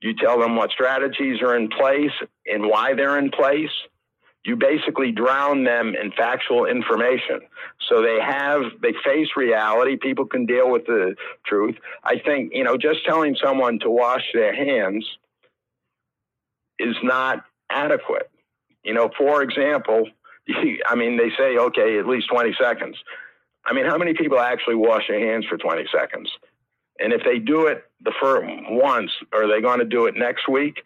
You 0.00 0.14
tell 0.14 0.38
them 0.38 0.56
what 0.56 0.70
strategies 0.70 1.40
are 1.42 1.56
in 1.56 1.68
place 1.68 2.12
and 2.46 2.66
why 2.66 2.94
they're 2.94 3.18
in 3.18 3.30
place 3.30 3.70
you 4.46 4.54
basically 4.54 5.10
drown 5.10 5.64
them 5.64 5.94
in 6.00 6.12
factual 6.12 6.66
information. 6.66 7.40
So 7.88 8.00
they 8.00 8.20
have, 8.20 8.62
they 8.80 8.92
face 9.04 9.26
reality. 9.36 9.96
People 9.96 10.24
can 10.24 10.46
deal 10.46 10.70
with 10.70 10.86
the 10.86 11.16
truth. 11.44 11.74
I 12.04 12.20
think, 12.20 12.52
you 12.54 12.62
know, 12.62 12.76
just 12.78 13.04
telling 13.04 13.36
someone 13.42 13.80
to 13.80 13.90
wash 13.90 14.22
their 14.32 14.54
hands 14.54 15.04
is 16.78 16.94
not 17.02 17.44
adequate. 17.68 18.30
You 18.84 18.94
know, 18.94 19.10
for 19.18 19.42
example, 19.42 20.08
I 20.86 20.94
mean, 20.94 21.16
they 21.16 21.30
say, 21.36 21.56
okay, 21.56 21.98
at 21.98 22.06
least 22.06 22.28
20 22.30 22.54
seconds. 22.60 22.96
I 23.64 23.72
mean, 23.72 23.86
how 23.86 23.98
many 23.98 24.14
people 24.14 24.38
actually 24.38 24.76
wash 24.76 25.08
their 25.08 25.20
hands 25.20 25.44
for 25.46 25.56
20 25.56 25.86
seconds? 25.92 26.30
And 26.98 27.12
if 27.12 27.22
they 27.24 27.38
do 27.38 27.66
it 27.66 27.84
the 28.00 28.12
first 28.20 28.46
once, 28.70 29.10
are 29.32 29.48
they 29.48 29.60
going 29.60 29.80
to 29.80 29.84
do 29.84 30.06
it 30.06 30.16
next 30.16 30.48
week? 30.48 30.82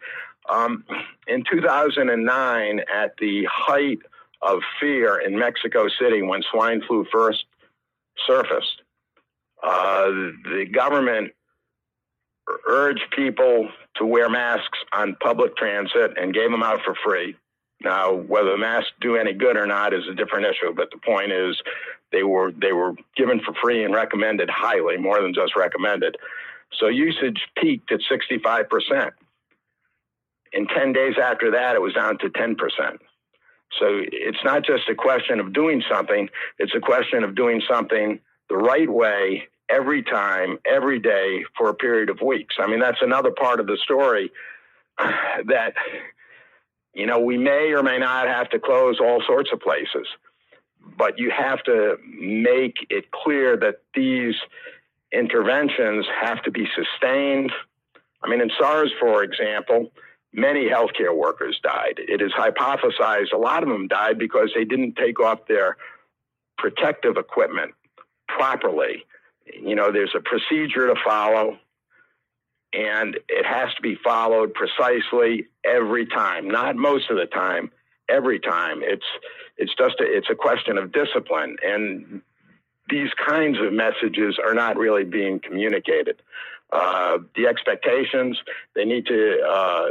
Um, 0.49 0.83
in 1.27 1.43
2009, 1.49 2.81
at 2.93 3.15
the 3.19 3.47
height 3.49 3.99
of 4.41 4.59
fear 4.79 5.19
in 5.19 5.37
Mexico 5.37 5.87
City 5.99 6.21
when 6.21 6.41
swine 6.51 6.81
flu 6.87 7.05
first 7.11 7.45
surfaced, 8.27 8.81
uh, 9.63 10.07
the 10.07 10.67
government 10.71 11.31
urged 12.67 13.05
people 13.15 13.69
to 13.95 14.05
wear 14.05 14.29
masks 14.29 14.79
on 14.93 15.15
public 15.21 15.55
transit 15.55 16.17
and 16.17 16.33
gave 16.33 16.49
them 16.49 16.63
out 16.63 16.81
for 16.83 16.95
free. 17.03 17.35
Now, 17.83 18.13
whether 18.13 18.51
the 18.51 18.57
masks 18.57 18.91
do 19.01 19.15
any 19.15 19.33
good 19.33 19.57
or 19.57 19.65
not 19.65 19.93
is 19.93 20.07
a 20.09 20.13
different 20.13 20.45
issue, 20.45 20.73
but 20.73 20.91
the 20.91 20.97
point 20.97 21.31
is 21.31 21.59
they 22.11 22.23
were 22.23 22.51
they 22.51 22.73
were 22.73 22.93
given 23.15 23.39
for 23.39 23.53
free 23.61 23.83
and 23.83 23.93
recommended 23.93 24.49
highly, 24.49 24.97
more 24.97 25.21
than 25.21 25.33
just 25.33 25.55
recommended. 25.55 26.17
So 26.79 26.87
usage 26.87 27.41
peaked 27.57 27.91
at 27.91 28.01
65 28.09 28.69
percent. 28.69 29.13
And 30.53 30.67
10 30.67 30.93
days 30.93 31.15
after 31.21 31.51
that, 31.51 31.75
it 31.75 31.81
was 31.81 31.93
down 31.93 32.17
to 32.19 32.29
10%. 32.29 32.57
So 33.79 33.85
it's 34.11 34.43
not 34.43 34.65
just 34.65 34.89
a 34.89 34.95
question 34.95 35.39
of 35.39 35.53
doing 35.53 35.81
something, 35.89 36.29
it's 36.59 36.75
a 36.75 36.81
question 36.81 37.23
of 37.23 37.35
doing 37.35 37.61
something 37.69 38.19
the 38.49 38.57
right 38.57 38.89
way 38.89 39.47
every 39.69 40.03
time, 40.03 40.59
every 40.65 40.99
day 40.99 41.45
for 41.57 41.69
a 41.69 41.73
period 41.73 42.09
of 42.09 42.19
weeks. 42.21 42.55
I 42.59 42.67
mean, 42.67 42.81
that's 42.81 43.01
another 43.01 43.31
part 43.31 43.61
of 43.61 43.67
the 43.67 43.77
story 43.81 44.29
that, 44.99 45.73
you 46.93 47.05
know, 47.05 47.19
we 47.19 47.37
may 47.37 47.71
or 47.73 47.83
may 47.83 47.97
not 47.97 48.27
have 48.27 48.49
to 48.49 48.59
close 48.59 48.99
all 48.99 49.21
sorts 49.25 49.49
of 49.53 49.59
places. 49.59 50.07
but 50.97 51.17
you 51.17 51.31
have 51.31 51.63
to 51.63 51.97
make 52.19 52.75
it 52.89 53.11
clear 53.11 53.55
that 53.57 53.75
these 53.95 54.35
interventions 55.11 56.05
have 56.21 56.41
to 56.43 56.51
be 56.51 56.67
sustained. 56.75 57.51
I 58.23 58.29
mean, 58.29 58.41
in 58.41 58.51
SARS, 58.59 58.91
for 58.99 59.23
example, 59.23 59.91
many 60.33 60.69
healthcare 60.69 61.15
workers 61.15 61.59
died. 61.63 61.95
It 61.97 62.21
is 62.21 62.31
hypothesized 62.31 63.33
a 63.33 63.37
lot 63.37 63.63
of 63.63 63.69
them 63.69 63.87
died 63.87 64.17
because 64.17 64.51
they 64.55 64.65
didn't 64.65 64.95
take 64.95 65.19
off 65.19 65.47
their 65.47 65.77
protective 66.57 67.17
equipment 67.17 67.73
properly. 68.27 69.05
You 69.53 69.75
know, 69.75 69.91
there's 69.91 70.15
a 70.15 70.21
procedure 70.21 70.87
to 70.87 70.95
follow, 71.03 71.57
and 72.73 73.17
it 73.27 73.45
has 73.45 73.73
to 73.75 73.81
be 73.81 73.95
followed 74.03 74.53
precisely 74.53 75.47
every 75.65 76.05
time, 76.05 76.47
not 76.47 76.75
most 76.75 77.09
of 77.09 77.17
the 77.17 77.25
time, 77.25 77.71
every 78.09 78.39
time. 78.39 78.81
It's 78.83 79.05
it's 79.57 79.73
just 79.75 79.99
a, 79.99 80.03
it's 80.03 80.29
a 80.29 80.35
question 80.35 80.77
of 80.77 80.91
discipline, 80.91 81.57
and 81.63 82.21
these 82.89 83.09
kinds 83.25 83.57
of 83.59 83.73
messages 83.73 84.37
are 84.43 84.53
not 84.53 84.77
really 84.77 85.03
being 85.03 85.39
communicated. 85.39 86.21
Uh, 86.71 87.17
the 87.35 87.47
expectations 87.47 88.37
they 88.75 88.85
need 88.85 89.05
to 89.05 89.41
uh, 89.41 89.89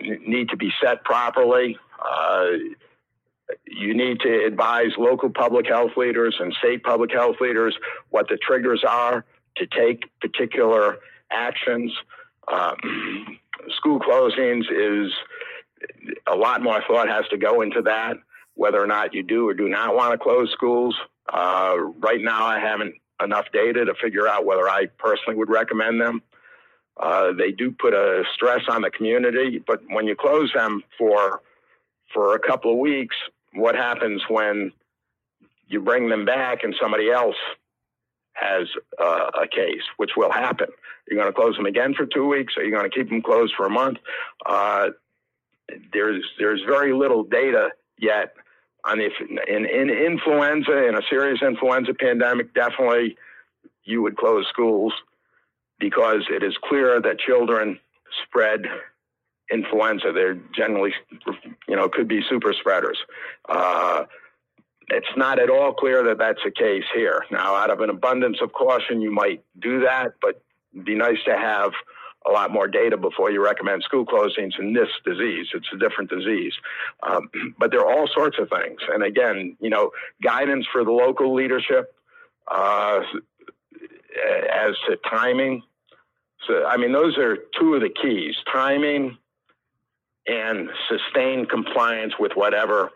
need 0.00 0.48
to 0.48 0.56
be 0.56 0.70
set 0.82 1.04
properly. 1.04 1.76
Uh, 2.00 2.46
you 3.66 3.94
need 3.94 4.20
to 4.20 4.44
advise 4.46 4.92
local 4.96 5.28
public 5.28 5.66
health 5.66 5.92
leaders 5.96 6.36
and 6.38 6.54
state 6.54 6.82
public 6.82 7.12
health 7.12 7.36
leaders 7.40 7.76
what 8.10 8.28
the 8.28 8.38
triggers 8.38 8.82
are 8.88 9.24
to 9.56 9.66
take 9.66 10.04
particular 10.20 10.98
actions. 11.30 11.92
Um, 12.48 13.38
school 13.76 14.00
closings 14.00 14.64
is 14.70 15.12
a 16.26 16.34
lot 16.34 16.62
more 16.62 16.82
thought 16.86 17.08
has 17.08 17.26
to 17.28 17.36
go 17.36 17.62
into 17.62 17.82
that, 17.82 18.16
whether 18.54 18.82
or 18.82 18.86
not 18.86 19.14
you 19.14 19.22
do 19.22 19.48
or 19.48 19.54
do 19.54 19.68
not 19.68 19.94
want 19.94 20.12
to 20.12 20.18
close 20.18 20.50
schools. 20.52 20.94
Uh, 21.32 21.76
right 21.98 22.20
now, 22.20 22.44
I 22.44 22.58
haven't 22.58 22.94
enough 23.22 23.46
data 23.52 23.84
to 23.84 23.94
figure 23.94 24.28
out 24.28 24.44
whether 24.44 24.68
I 24.68 24.86
personally 24.98 25.36
would 25.36 25.50
recommend 25.50 26.00
them. 26.00 26.22
Uh, 26.96 27.32
they 27.32 27.50
do 27.50 27.72
put 27.72 27.92
a 27.92 28.24
stress 28.34 28.62
on 28.68 28.82
the 28.82 28.90
community, 28.90 29.62
but 29.66 29.80
when 29.88 30.06
you 30.06 30.14
close 30.14 30.52
them 30.52 30.82
for 30.98 31.40
for 32.12 32.36
a 32.36 32.38
couple 32.38 32.70
of 32.72 32.78
weeks, 32.78 33.16
what 33.54 33.74
happens 33.74 34.22
when 34.28 34.70
you 35.66 35.80
bring 35.80 36.08
them 36.08 36.24
back 36.24 36.62
and 36.62 36.74
somebody 36.80 37.10
else 37.10 37.34
has 38.34 38.68
uh, 39.00 39.30
a 39.42 39.48
case, 39.48 39.82
which 39.96 40.12
will 40.16 40.32
happen? 40.32 40.68
You're 41.08 41.20
going 41.20 41.32
to 41.32 41.38
close 41.38 41.56
them 41.56 41.66
again 41.66 41.94
for 41.94 42.06
two 42.06 42.26
weeks, 42.26 42.54
or 42.56 42.62
you're 42.62 42.76
going 42.76 42.90
to 42.90 42.94
keep 42.94 43.08
them 43.08 43.22
closed 43.22 43.54
for 43.56 43.66
a 43.66 43.70
month. 43.70 43.98
Uh, 44.44 44.90
there's 45.92 46.24
there's 46.38 46.62
very 46.66 46.92
little 46.92 47.24
data 47.24 47.70
yet 47.98 48.34
on 48.84 49.00
if 49.00 49.12
in, 49.48 49.64
in 49.66 49.88
influenza 49.88 50.86
in 50.86 50.94
a 50.94 51.02
serious 51.08 51.40
influenza 51.40 51.94
pandemic 51.94 52.52
definitely 52.54 53.16
you 53.84 54.02
would 54.02 54.16
close 54.16 54.46
schools 54.48 54.92
because 55.78 56.22
it 56.30 56.42
is 56.42 56.54
clear 56.62 57.00
that 57.00 57.18
children 57.18 57.78
spread 58.26 58.66
influenza. 59.52 60.12
They're 60.12 60.38
generally, 60.54 60.92
you 61.68 61.76
know, 61.76 61.88
could 61.88 62.08
be 62.08 62.22
super 62.28 62.52
spreaders. 62.52 62.98
Uh, 63.48 64.04
it's 64.88 65.16
not 65.16 65.38
at 65.38 65.50
all 65.50 65.72
clear 65.72 66.02
that 66.04 66.18
that's 66.18 66.40
the 66.44 66.50
case 66.50 66.84
here. 66.94 67.24
Now, 67.30 67.54
out 67.54 67.70
of 67.70 67.80
an 67.80 67.90
abundance 67.90 68.38
of 68.42 68.52
caution, 68.52 69.00
you 69.00 69.10
might 69.10 69.42
do 69.58 69.80
that, 69.80 70.14
but 70.20 70.42
be 70.84 70.94
nice 70.94 71.22
to 71.24 71.36
have 71.36 71.72
a 72.26 72.30
lot 72.30 72.50
more 72.50 72.66
data 72.66 72.96
before 72.96 73.30
you 73.30 73.44
recommend 73.44 73.82
school 73.82 74.06
closings 74.06 74.58
in 74.58 74.72
this 74.72 74.88
disease. 75.04 75.48
It's 75.52 75.68
a 75.72 75.76
different 75.76 76.10
disease. 76.10 76.54
Um, 77.02 77.28
but 77.58 77.70
there 77.70 77.80
are 77.80 77.90
all 77.90 78.08
sorts 78.08 78.38
of 78.38 78.48
things. 78.48 78.80
And 78.88 79.02
again, 79.02 79.56
you 79.60 79.70
know, 79.70 79.90
guidance 80.22 80.66
for 80.72 80.84
the 80.84 80.92
local 80.92 81.34
leadership 81.34 81.94
uh, 82.50 83.00
as 84.52 84.74
to 84.88 84.96
timing. 85.08 85.62
So, 86.46 86.64
I 86.66 86.76
mean, 86.76 86.92
those 86.92 87.16
are 87.18 87.38
two 87.58 87.74
of 87.74 87.80
the 87.80 87.90
keys 87.90 88.36
timing 88.52 89.16
and 90.26 90.70
sustained 90.88 91.50
compliance 91.50 92.14
with 92.18 92.32
whatever 92.34 92.90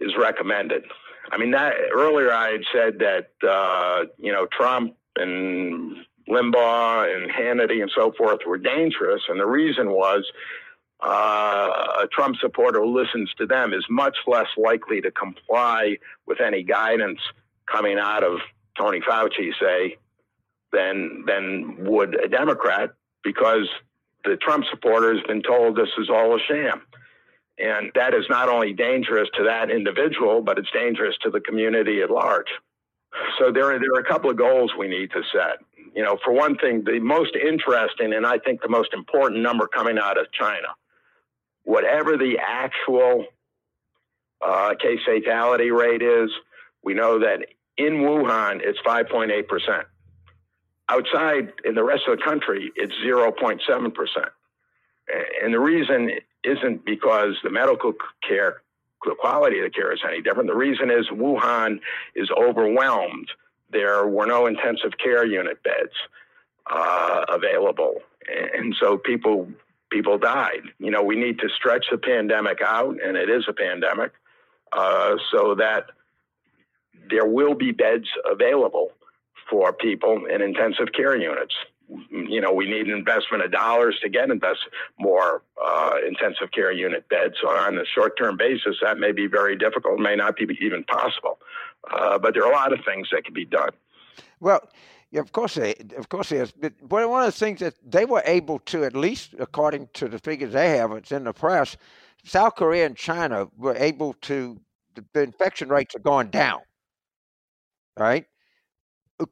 is 0.00 0.12
recommended. 0.18 0.84
I 1.30 1.36
mean, 1.36 1.50
that 1.52 1.74
earlier 1.94 2.32
I 2.32 2.52
had 2.52 2.64
said 2.72 2.98
that, 3.00 3.30
uh, 3.46 4.06
you 4.18 4.32
know, 4.32 4.46
Trump 4.50 4.96
and 5.16 5.96
Limbaugh 6.28 7.14
and 7.14 7.30
Hannity 7.30 7.82
and 7.82 7.90
so 7.94 8.12
forth 8.16 8.40
were 8.46 8.58
dangerous. 8.58 9.22
And 9.28 9.38
the 9.38 9.46
reason 9.46 9.90
was 9.90 10.24
uh, 11.00 11.70
a 12.02 12.06
Trump 12.12 12.36
supporter 12.40 12.80
who 12.80 12.98
listens 12.98 13.32
to 13.38 13.46
them 13.46 13.72
is 13.72 13.84
much 13.88 14.16
less 14.26 14.48
likely 14.56 15.00
to 15.00 15.10
comply 15.10 15.96
with 16.26 16.40
any 16.40 16.62
guidance 16.62 17.20
coming 17.70 17.98
out 17.98 18.24
of 18.24 18.38
Tony 18.76 19.00
Fauci, 19.00 19.52
say, 19.60 19.96
than 20.72 21.24
than 21.26 21.84
would 21.84 22.14
a 22.22 22.28
Democrat, 22.28 22.90
because 23.22 23.68
the 24.24 24.36
Trump 24.36 24.64
supporter 24.70 25.14
has 25.14 25.22
been 25.26 25.42
told 25.42 25.76
this 25.76 25.88
is 25.98 26.10
all 26.10 26.36
a 26.36 26.38
sham. 26.40 26.82
And 27.58 27.90
that 27.94 28.14
is 28.14 28.24
not 28.30 28.48
only 28.48 28.72
dangerous 28.72 29.28
to 29.34 29.44
that 29.44 29.70
individual, 29.70 30.42
but 30.42 30.58
it's 30.58 30.70
dangerous 30.70 31.16
to 31.22 31.30
the 31.30 31.40
community 31.40 32.02
at 32.02 32.10
large. 32.10 32.46
So 33.38 33.50
there 33.50 33.74
are, 33.74 33.78
there 33.78 33.92
are 33.94 34.00
a 34.00 34.08
couple 34.08 34.30
of 34.30 34.36
goals 34.36 34.72
we 34.78 34.88
need 34.88 35.10
to 35.10 35.22
set. 35.32 35.58
You 35.94 36.04
know, 36.04 36.18
for 36.24 36.32
one 36.32 36.56
thing, 36.56 36.84
the 36.84 37.00
most 37.00 37.34
interesting 37.34 38.12
and 38.12 38.26
I 38.26 38.38
think 38.38 38.60
the 38.60 38.68
most 38.68 38.92
important 38.92 39.42
number 39.42 39.66
coming 39.66 39.98
out 39.98 40.18
of 40.18 40.30
China, 40.30 40.68
whatever 41.64 42.16
the 42.16 42.38
actual 42.46 43.26
uh, 44.46 44.74
case 44.80 45.00
fatality 45.04 45.70
rate 45.70 46.02
is, 46.02 46.30
we 46.84 46.94
know 46.94 47.18
that 47.18 47.46
in 47.76 47.94
Wuhan 47.94 48.60
it's 48.62 48.78
5.8%. 48.86 49.84
Outside 50.90 51.52
in 51.64 51.74
the 51.74 51.84
rest 51.84 52.02
of 52.08 52.18
the 52.18 52.24
country, 52.24 52.70
it's 52.76 52.94
0.7%. 53.04 53.60
And 55.42 55.52
the 55.52 55.60
reason 55.60 56.10
isn't 56.48 56.84
because 56.84 57.36
the 57.42 57.50
medical 57.50 57.92
care, 58.26 58.62
the 59.04 59.14
quality 59.18 59.58
of 59.58 59.64
the 59.64 59.70
care 59.70 59.92
is 59.92 60.00
any 60.06 60.22
different. 60.22 60.48
The 60.48 60.56
reason 60.56 60.90
is 60.90 61.06
Wuhan 61.08 61.80
is 62.14 62.30
overwhelmed. 62.30 63.30
There 63.70 64.06
were 64.06 64.26
no 64.26 64.46
intensive 64.46 64.92
care 65.02 65.26
unit 65.26 65.62
beds 65.62 65.92
uh, 66.70 67.24
available. 67.28 68.00
And 68.28 68.74
so 68.78 68.98
people 68.98 69.48
people 69.90 70.18
died. 70.18 70.62
You 70.78 70.90
know, 70.90 71.02
we 71.02 71.16
need 71.16 71.38
to 71.38 71.48
stretch 71.48 71.86
the 71.90 71.98
pandemic 71.98 72.60
out, 72.60 72.96
and 73.02 73.16
it 73.16 73.30
is 73.30 73.44
a 73.48 73.54
pandemic, 73.54 74.12
uh, 74.72 75.16
so 75.30 75.54
that 75.54 75.86
there 77.10 77.24
will 77.26 77.54
be 77.54 77.72
beds 77.72 78.08
available 78.30 78.92
for 79.48 79.72
people 79.72 80.26
in 80.26 80.42
intensive 80.42 80.92
care 80.92 81.16
units. 81.16 81.54
You 82.10 82.40
know, 82.40 82.52
we 82.52 82.66
need 82.66 82.86
an 82.86 82.96
investment 82.96 83.42
of 83.42 83.50
dollars 83.50 83.98
to 84.02 84.08
get 84.08 84.30
invest 84.30 84.60
more 84.98 85.42
uh, 85.62 85.92
intensive 86.06 86.50
care 86.52 86.70
unit 86.70 87.08
beds. 87.08 87.36
So 87.40 87.48
on 87.48 87.78
a 87.78 87.84
short-term 87.86 88.36
basis, 88.36 88.76
that 88.82 88.98
may 88.98 89.12
be 89.12 89.26
very 89.26 89.56
difficult, 89.56 89.98
may 89.98 90.14
not 90.14 90.36
be 90.36 90.46
even 90.60 90.84
possible. 90.84 91.38
Uh, 91.90 92.18
but 92.18 92.34
there 92.34 92.44
are 92.44 92.52
a 92.52 92.54
lot 92.54 92.72
of 92.72 92.80
things 92.84 93.08
that 93.12 93.24
can 93.24 93.32
be 93.32 93.46
done. 93.46 93.70
Well, 94.40 94.68
of 95.14 95.32
course, 95.32 95.54
they, 95.54 95.74
of 95.96 96.10
course, 96.10 96.30
is. 96.30 96.52
But 96.52 96.74
one 96.82 97.22
of 97.22 97.26
the 97.26 97.32
things 97.32 97.60
that 97.60 97.74
they 97.82 98.04
were 98.04 98.22
able 98.26 98.58
to, 98.60 98.84
at 98.84 98.94
least 98.94 99.34
according 99.38 99.88
to 99.94 100.08
the 100.08 100.18
figures 100.18 100.52
they 100.52 100.76
have, 100.76 100.92
it's 100.92 101.12
in 101.12 101.24
the 101.24 101.32
press. 101.32 101.76
South 102.24 102.56
Korea 102.56 102.84
and 102.84 102.96
China 102.96 103.48
were 103.56 103.76
able 103.76 104.12
to. 104.22 104.60
The 105.12 105.22
infection 105.22 105.68
rates 105.68 105.94
are 105.94 106.00
going 106.00 106.28
down. 106.28 106.60
Right 107.96 108.26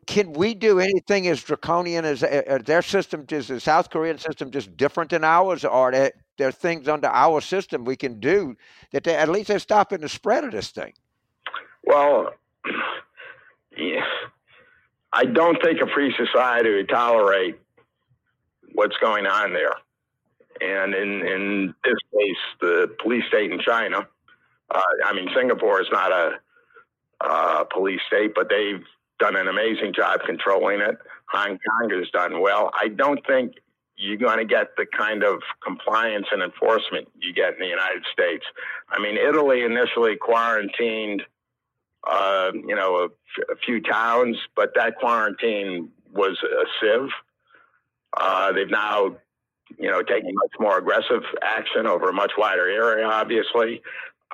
can 0.07 0.33
we 0.33 0.55
do 0.55 0.81
anything 0.81 1.29
as 1.29 1.43
draconian 1.43 2.05
as 2.05 2.23
uh, 2.23 2.59
their 2.65 2.83
system? 2.83 3.25
Is 3.31 3.49
the 3.49 3.61
South 3.61 3.91
Korean 3.91 4.19
system 4.19 4.51
just 4.51 4.77
different 4.77 5.11
than 5.11 5.23
ours, 5.23 5.65
or 5.65 5.71
are 5.71 5.93
there, 5.93 6.13
there 6.39 6.53
things 6.53 6.89
under 6.89 7.09
our 7.09 7.41
system 7.41 7.85
we 7.85 7.97
can 7.97 8.19
do 8.19 8.57
that 8.93 9.05
they, 9.05 9.15
at 9.15 9.29
least 9.29 9.49
they're 9.49 9.59
stopping 9.59 10.01
the 10.01 10.09
spread 10.09 10.45
of 10.45 10.51
this 10.51 10.71
thing? 10.71 10.93
Well, 11.85 12.33
yeah, 13.77 14.05
I 15.13 15.25
don't 15.25 15.63
think 15.63 15.81
a 15.81 15.87
free 15.87 16.15
society 16.17 16.75
would 16.75 16.89
tolerate 16.89 17.59
what's 18.73 18.97
going 19.01 19.27
on 19.27 19.53
there. 19.53 19.75
And 20.61 20.95
in, 20.95 21.27
in 21.27 21.75
this 21.85 21.95
case, 22.13 22.37
the 22.61 22.97
police 23.03 23.25
state 23.29 23.53
in 23.53 23.61
China, 23.61 24.09
uh, 24.71 24.81
I 25.05 25.13
mean, 25.13 25.29
Singapore 25.35 25.81
is 25.81 25.89
not 25.93 26.11
a 26.11 26.31
uh, 27.21 27.65
police 27.65 28.01
state, 28.09 28.33
but 28.35 28.49
they've 28.49 28.83
done 29.19 29.37
an 29.37 29.49
amazing 29.49 29.93
job 29.95 30.21
controlling 30.27 30.81
it. 30.81 30.97
Hong 31.31 31.59
Kong 31.59 31.91
has 31.91 32.09
done 32.11 32.41
well. 32.41 32.71
I 32.81 32.89
don't 32.89 33.25
think 33.27 33.55
you're 33.97 34.19
going 34.19 34.39
to 34.39 34.45
get 34.45 34.77
the 34.77 34.87
kind 34.87 35.25
of 35.25 35.41
compliance 35.65 36.27
and 36.31 36.43
enforcement 36.43 37.09
you 37.19 37.33
get 37.33 37.55
in 37.55 37.61
the 37.61 37.67
United 37.67 38.03
States. 38.13 38.45
I 38.91 39.01
mean, 39.01 39.17
Italy 39.17 39.63
initially 39.63 40.17
quarantined, 40.17 41.23
uh, 42.07 42.53
you 42.55 42.75
know, 42.77 43.09
a, 43.51 43.57
few 43.65 43.81
towns, 43.81 44.37
but 44.55 44.73
that 44.75 44.97
quarantine 44.97 45.91
was 46.13 46.39
a 46.43 46.65
sieve. 46.81 47.11
Uh, 48.17 48.53
they've 48.53 48.71
now, 48.71 49.17
you 49.79 49.91
know, 49.91 50.03
taken 50.03 50.33
much 50.35 50.53
more 50.61 50.79
aggressive 50.79 51.23
action 51.43 51.87
over 51.87 52.11
a 52.11 52.13
much 52.13 52.33
wider 52.39 52.69
area. 52.69 53.07
Obviously, 53.07 53.83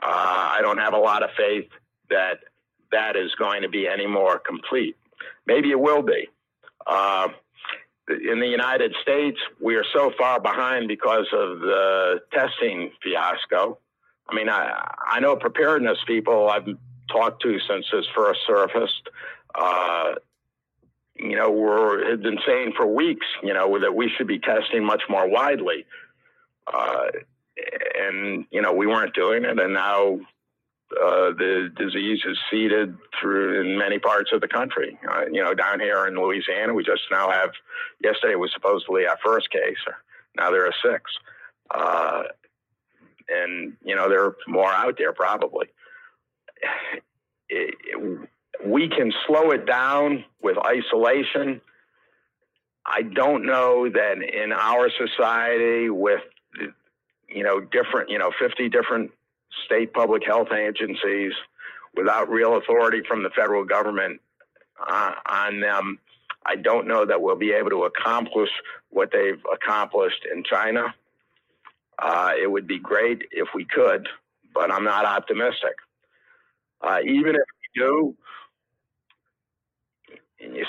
uh, 0.03 0.07
I 0.53 0.59
don't 0.61 0.79
have 0.79 0.93
a 0.93 0.99
lot 0.99 1.23
of 1.23 1.31
faith 1.37 1.69
that 2.11 2.39
that 2.93 3.17
is 3.17 3.35
going 3.35 3.63
to 3.63 3.69
be 3.69 3.89
any 3.89 4.07
more 4.07 4.39
complete. 4.39 4.97
Maybe 5.47 5.71
it 5.71 5.81
will 5.81 6.03
be. 6.03 6.29
Uh, 6.87 7.29
in 8.09 8.41
the 8.41 8.49
United 8.49 8.95
States, 9.01 9.39
we 9.61 9.77
are 9.77 9.85
so 9.93 10.13
far 10.19 10.41
behind 10.41 10.89
because 10.89 11.27
of 11.33 11.61
the 11.61 12.21
testing 12.33 12.91
fiasco. 13.03 13.79
I 14.29 14.35
mean, 14.35 14.49
I, 14.49 14.95
I 15.07 15.21
know 15.21 15.37
preparedness 15.37 15.99
people 16.07 16.49
I've 16.49 16.67
talked 17.11 17.43
to 17.43 17.59
since 17.61 17.87
this 17.93 18.07
first 18.15 18.41
surfaced. 18.47 19.09
Uh, 19.55 20.15
you 21.17 21.37
know, 21.37 21.51
we're 21.51 22.11
have 22.11 22.23
been 22.23 22.39
saying 22.47 22.73
for 22.77 22.87
weeks, 22.87 23.27
you 23.43 23.53
know, 23.53 23.79
that 23.79 23.95
we 23.95 24.11
should 24.17 24.27
be 24.27 24.39
testing 24.39 24.85
much 24.85 25.03
more 25.09 25.29
widely. 25.29 25.85
Uh, 26.73 27.07
and 28.01 28.47
you 28.51 28.63
know, 28.63 28.73
we 28.73 28.87
weren't 28.87 29.15
doing 29.15 29.45
it, 29.45 29.59
and 29.59 29.75
now 29.75 30.19
uh, 31.01 31.33
the 31.33 31.73
disease 31.77 32.21
is 32.25 32.39
seeded 32.51 32.97
through 33.21 33.61
in 33.61 33.79
many 33.79 33.99
parts 33.99 34.31
of 34.33 34.41
the 34.41 34.49
country. 34.49 34.99
Uh, 35.09 35.27
you 35.31 35.43
know, 35.43 35.55
down 35.55 35.81
here 35.81 36.07
in 36.07 36.15
Louisiana, 36.15 36.75
we 36.75 36.85
just 36.85 37.03
now 37.11 37.31
have. 37.31 37.51
Yesterday 38.03 38.35
was 38.35 38.53
supposedly 38.53 39.07
our 39.07 39.19
first 39.25 39.51
case. 39.51 39.79
Now 40.37 40.51
there 40.51 40.67
are 40.67 40.75
six, 40.85 41.11
uh, 41.71 42.23
and 43.29 43.75
you 43.85 43.95
know 43.95 44.09
there 44.09 44.25
are 44.25 44.37
more 44.47 44.71
out 44.73 44.97
there 44.99 45.13
probably. 45.13 45.67
It, 47.55 47.75
it, 47.85 48.29
we 48.65 48.89
can 48.89 49.13
slow 49.27 49.51
it 49.51 49.67
down 49.67 50.25
with 50.41 50.57
isolation. 50.57 51.61
I 52.87 53.03
don't 53.03 53.45
know 53.45 53.91
that 53.91 54.23
in 54.23 54.53
our 54.53 54.89
society, 54.89 55.91
with 55.91 56.23
you 57.29 57.43
know 57.43 57.61
different, 57.61 58.09
you 58.09 58.19
know, 58.19 58.33
fifty 58.41 58.71
different 58.71 59.11
state 59.65 59.93
public 59.93 60.25
health 60.25 60.53
agencies 60.53 61.33
without 61.95 62.29
real 62.29 62.57
authority 62.57 63.03
from 63.07 63.23
the 63.23 63.31
federal 63.31 63.65
government 63.65 64.21
uh, 64.87 65.13
on 65.29 65.61
them, 65.61 65.99
I 66.45 66.57
don't 66.57 66.87
know 66.87 67.05
that 67.05 67.21
we'll 67.21 67.37
be 67.37 67.53
able 67.53 67.71
to 67.71 67.85
accomplish 67.85 68.51
what 68.91 69.11
they've 69.13 69.41
accomplished 69.53 70.27
in 70.31 70.43
China. 70.45 70.95
Uh, 71.99 72.33
it 72.41 72.51
would 72.51 72.67
be 72.67 72.79
great 72.79 73.23
if 73.31 73.49
we 73.55 73.65
could, 73.65 74.09
but 74.55 74.71
I'm 74.71 74.85
not 74.85 75.05
optimistic. 75.05 75.77
Uh, 76.81 76.99
even 77.05 77.37
if 77.37 77.47
we 77.77 77.81
do, 77.81 78.17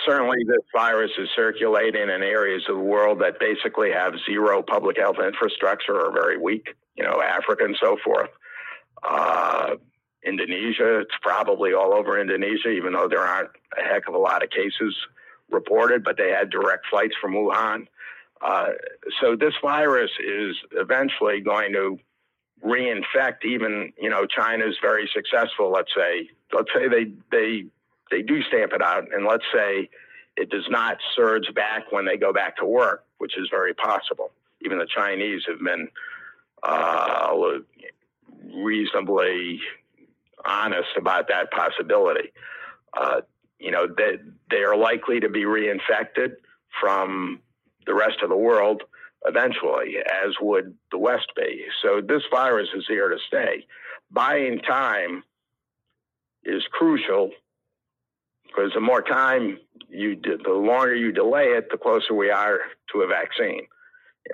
certainly 0.06 0.38
this 0.46 0.64
virus 0.76 1.12
is 1.18 1.30
circulating 1.36 2.04
in 2.04 2.22
areas 2.22 2.64
of 2.70 2.76
the 2.76 2.84
world 2.84 3.20
that 3.22 3.40
basically 3.40 3.92
have 3.92 4.14
zero 4.26 4.62
public 4.62 4.98
health 4.98 5.18
infrastructure 5.24 6.00
or 6.00 6.12
very 6.12 6.38
weak, 6.38 6.76
you 6.96 7.04
know, 7.04 7.22
Africa 7.22 7.64
and 7.66 7.76
so 7.82 7.98
forth. 8.04 8.30
Uh, 9.02 9.76
Indonesia, 10.26 11.00
it's 11.00 11.16
probably 11.22 11.74
all 11.74 11.94
over 11.94 12.20
Indonesia, 12.20 12.70
even 12.70 12.94
though 12.94 13.08
there 13.10 13.22
aren't 13.22 13.50
a 13.78 13.84
heck 13.84 14.08
of 14.08 14.14
a 14.14 14.18
lot 14.18 14.44
of 14.44 14.50
cases 14.50 14.96
reported, 15.50 16.04
but 16.04 16.18
they 16.18 16.30
had 16.30 16.50
direct 16.50 16.86
flights 16.90 17.16
from 17.22 17.34
Wuhan. 17.34 17.88
Uh, 18.42 18.70
so 19.22 19.36
this 19.36 19.54
virus 19.62 20.12
is 20.20 20.56
eventually 20.72 21.42
going 21.42 21.74
to 21.74 22.00
reinfect 22.66 23.44
even, 23.46 23.92
you 24.00 24.10
know, 24.10 24.26
China's 24.26 24.78
very 24.82 25.10
successful, 25.14 25.72
let's 25.72 25.92
say. 25.96 26.30
Let's 26.54 26.70
say 26.74 26.88
they, 26.88 27.12
they, 27.32 27.66
they 28.12 28.22
do 28.22 28.42
stamp 28.44 28.72
it 28.74 28.82
out, 28.82 29.14
and 29.14 29.26
let's 29.26 29.46
say 29.54 29.90
it 30.38 30.50
does 30.50 30.68
not 30.70 30.98
surge 31.16 31.54
back 31.54 31.92
when 31.92 32.06
they 32.06 32.18
go 32.18 32.32
back 32.34 32.58
to 32.58 32.66
work, 32.66 33.06
which 33.18 33.38
is 33.38 33.48
very 33.50 33.74
possible. 33.74 34.32
Even 34.62 34.78
the 34.78 34.88
Chinese 34.88 35.44
have 35.48 35.60
been 35.60 35.90
uh, 36.64 37.60
reasonably 38.56 39.60
honest 40.46 40.90
about 40.98 41.28
that 41.30 41.52
possibility. 41.52 42.32
Uh, 42.96 43.22
you 43.60 43.72
know, 43.72 43.88
they, 43.88 44.18
they 44.50 44.64
are 44.64 44.76
likely 44.76 45.20
to 45.20 45.30
be 45.30 45.44
reinfected 45.44 46.34
from 46.80 47.40
the 47.86 47.94
rest 47.94 48.18
of 48.22 48.30
the 48.30 48.38
world 48.38 48.84
eventually, 49.26 49.98
as 50.00 50.34
would 50.42 50.76
the 50.92 50.98
West 50.98 51.32
be. 51.36 51.64
So 51.82 52.02
this 52.02 52.24
virus 52.30 52.68
is 52.76 52.86
here 52.88 53.10
to 53.10 53.18
stay. 53.28 53.66
Buying 54.12 54.60
time 54.60 55.24
is 56.44 56.64
crucial 56.72 57.32
because 58.48 58.72
the 58.74 58.82
more 58.82 59.02
time 59.02 59.60
you, 59.90 60.20
the 60.22 60.52
longer 60.52 60.94
you 60.94 61.12
delay 61.14 61.46
it, 61.46 61.70
the 61.72 61.78
closer 61.78 62.14
we 62.14 62.30
are 62.30 62.60
to 62.92 63.02
a 63.02 63.08
vaccine 63.08 63.66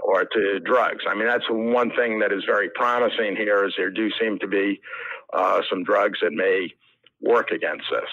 or 0.04 0.26
to 0.26 0.60
drugs. 0.60 1.04
I 1.10 1.16
mean, 1.16 1.28
that's 1.28 1.46
one 1.50 1.92
thing 1.96 2.20
that 2.20 2.32
is 2.32 2.44
very 2.46 2.70
promising 2.70 3.36
here 3.36 3.66
is 3.66 3.74
there 3.78 3.90
do 3.90 4.10
seem 4.20 4.40
to 4.40 4.48
be 4.48 4.80
uh, 5.34 5.62
some 5.70 5.84
drugs 5.84 6.20
that 6.22 6.32
may 6.32 6.74
work 7.22 7.52
against 7.52 7.86
this. 7.92 8.10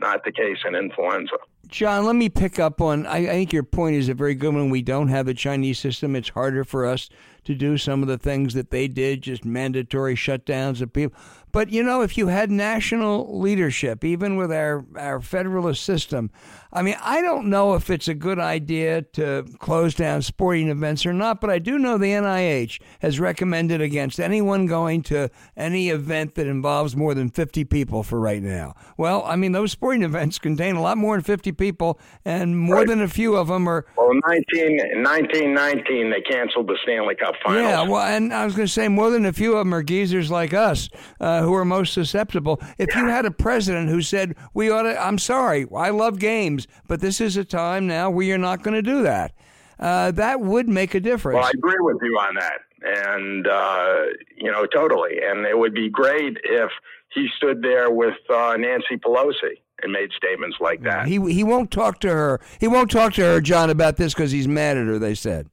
Not 0.00 0.24
the 0.24 0.32
case 0.32 0.58
in 0.66 0.74
influenza. 0.74 1.36
John, 1.68 2.04
let 2.04 2.16
me 2.16 2.28
pick 2.28 2.58
up 2.58 2.80
on. 2.80 3.06
I, 3.06 3.18
I 3.18 3.26
think 3.26 3.52
your 3.52 3.62
point 3.62 3.96
is 3.96 4.08
a 4.08 4.14
very 4.14 4.34
good 4.34 4.54
one. 4.54 4.68
We 4.68 4.82
don't 4.82 5.08
have 5.08 5.28
a 5.28 5.34
Chinese 5.34 5.78
system. 5.78 6.16
It's 6.16 6.30
harder 6.30 6.64
for 6.64 6.86
us 6.86 7.08
to 7.44 7.54
do 7.54 7.76
some 7.76 8.02
of 8.02 8.08
the 8.08 8.18
things 8.18 8.54
that 8.54 8.70
they 8.70 8.88
did, 8.88 9.22
just 9.22 9.44
mandatory 9.44 10.14
shutdowns 10.14 10.80
of 10.80 10.92
people. 10.92 11.18
But 11.52 11.70
you 11.70 11.82
know, 11.82 12.00
if 12.00 12.16
you 12.16 12.28
had 12.28 12.50
national 12.50 13.38
leadership, 13.38 14.04
even 14.04 14.36
with 14.36 14.50
our, 14.50 14.86
our 14.96 15.20
federalist 15.20 15.84
system, 15.84 16.30
I 16.72 16.80
mean, 16.80 16.96
I 17.02 17.20
don't 17.20 17.50
know 17.50 17.74
if 17.74 17.90
it's 17.90 18.08
a 18.08 18.14
good 18.14 18.38
idea 18.38 19.02
to 19.02 19.44
close 19.58 19.94
down 19.94 20.22
sporting 20.22 20.70
events 20.70 21.04
or 21.04 21.12
not, 21.12 21.42
but 21.42 21.50
I 21.50 21.58
do 21.58 21.78
know 21.78 21.98
the 21.98 22.06
NIH 22.06 22.80
has 23.00 23.20
recommended 23.20 23.82
against 23.82 24.18
anyone 24.18 24.64
going 24.64 25.02
to 25.02 25.30
any 25.54 25.90
event 25.90 26.34
that 26.36 26.46
involves 26.46 26.96
more 26.96 27.14
than 27.14 27.28
50 27.28 27.64
people 27.64 28.02
for 28.02 28.18
right 28.18 28.42
now. 28.42 28.74
Well, 28.96 29.22
I 29.26 29.36
mean, 29.36 29.52
those 29.52 29.72
sporting 29.72 30.02
events 30.02 30.38
contain 30.38 30.76
a 30.76 30.80
lot 30.80 30.96
more 30.96 31.16
than 31.16 31.24
50 31.24 31.52
people, 31.52 32.00
and 32.24 32.58
more 32.58 32.76
right. 32.76 32.88
than 32.88 33.02
a 33.02 33.08
few 33.08 33.36
of 33.36 33.48
them 33.48 33.68
are. 33.68 33.84
Well, 33.98 34.14
19, 34.26 35.02
1919, 35.04 36.10
they 36.10 36.22
canceled 36.22 36.68
the 36.68 36.78
Stanley 36.82 37.14
Cup 37.16 37.31
finals. 37.44 37.62
Yeah, 37.62 37.82
well, 37.82 38.02
and 38.02 38.32
I 38.32 38.44
was 38.44 38.54
going 38.54 38.66
to 38.66 38.72
say 38.72 38.88
more 38.88 39.10
than 39.10 39.26
a 39.26 39.32
few 39.32 39.52
of 39.52 39.58
them 39.58 39.74
are 39.74 39.82
geezers 39.82 40.30
like 40.30 40.54
us 40.54 40.88
uh, 41.20 41.42
who 41.42 41.54
are 41.54 41.64
most 41.64 41.92
susceptible. 41.92 42.60
If 42.78 42.94
you 42.94 43.06
had 43.06 43.26
a 43.26 43.30
president 43.30 43.88
who 43.88 44.02
said, 44.02 44.36
we 44.54 44.70
ought 44.70 44.82
to, 44.82 45.00
I'm 45.00 45.18
sorry, 45.18 45.66
I 45.74 45.90
love 45.90 46.18
games 46.18 46.66
but 46.86 47.00
this 47.00 47.20
is 47.20 47.36
a 47.36 47.44
time 47.44 47.86
now 47.86 48.10
where 48.10 48.26
you're 48.26 48.38
not 48.38 48.62
going 48.62 48.74
to 48.74 48.82
do 48.82 49.02
that. 49.02 49.32
Uh, 49.78 50.10
that 50.12 50.40
would 50.40 50.68
make 50.68 50.94
a 50.94 51.00
difference. 51.00 51.36
Well, 51.36 51.46
I 51.46 51.50
agree 51.54 51.80
with 51.80 51.98
you 52.02 52.16
on 52.16 52.34
that, 52.34 52.60
and 52.82 53.46
uh, 53.46 54.02
you 54.36 54.50
know, 54.50 54.66
totally. 54.66 55.18
And 55.24 55.46
it 55.46 55.58
would 55.58 55.74
be 55.74 55.88
great 55.88 56.36
if 56.44 56.70
he 57.12 57.28
stood 57.36 57.62
there 57.62 57.90
with 57.90 58.14
uh, 58.30 58.56
Nancy 58.58 58.96
Pelosi 58.96 59.60
and 59.82 59.92
made 59.92 60.10
statements 60.12 60.58
like 60.60 60.82
that. 60.82 61.08
He 61.08 61.14
he 61.32 61.42
won't 61.42 61.70
talk 61.70 61.98
to 62.00 62.08
her. 62.08 62.40
He 62.60 62.68
won't 62.68 62.90
talk 62.90 63.14
to 63.14 63.22
her, 63.22 63.40
John, 63.40 63.70
about 63.70 63.96
this 63.96 64.14
because 64.14 64.30
he's 64.30 64.46
mad 64.46 64.76
at 64.76 64.86
her. 64.86 64.98
They 64.98 65.14
said. 65.14 65.48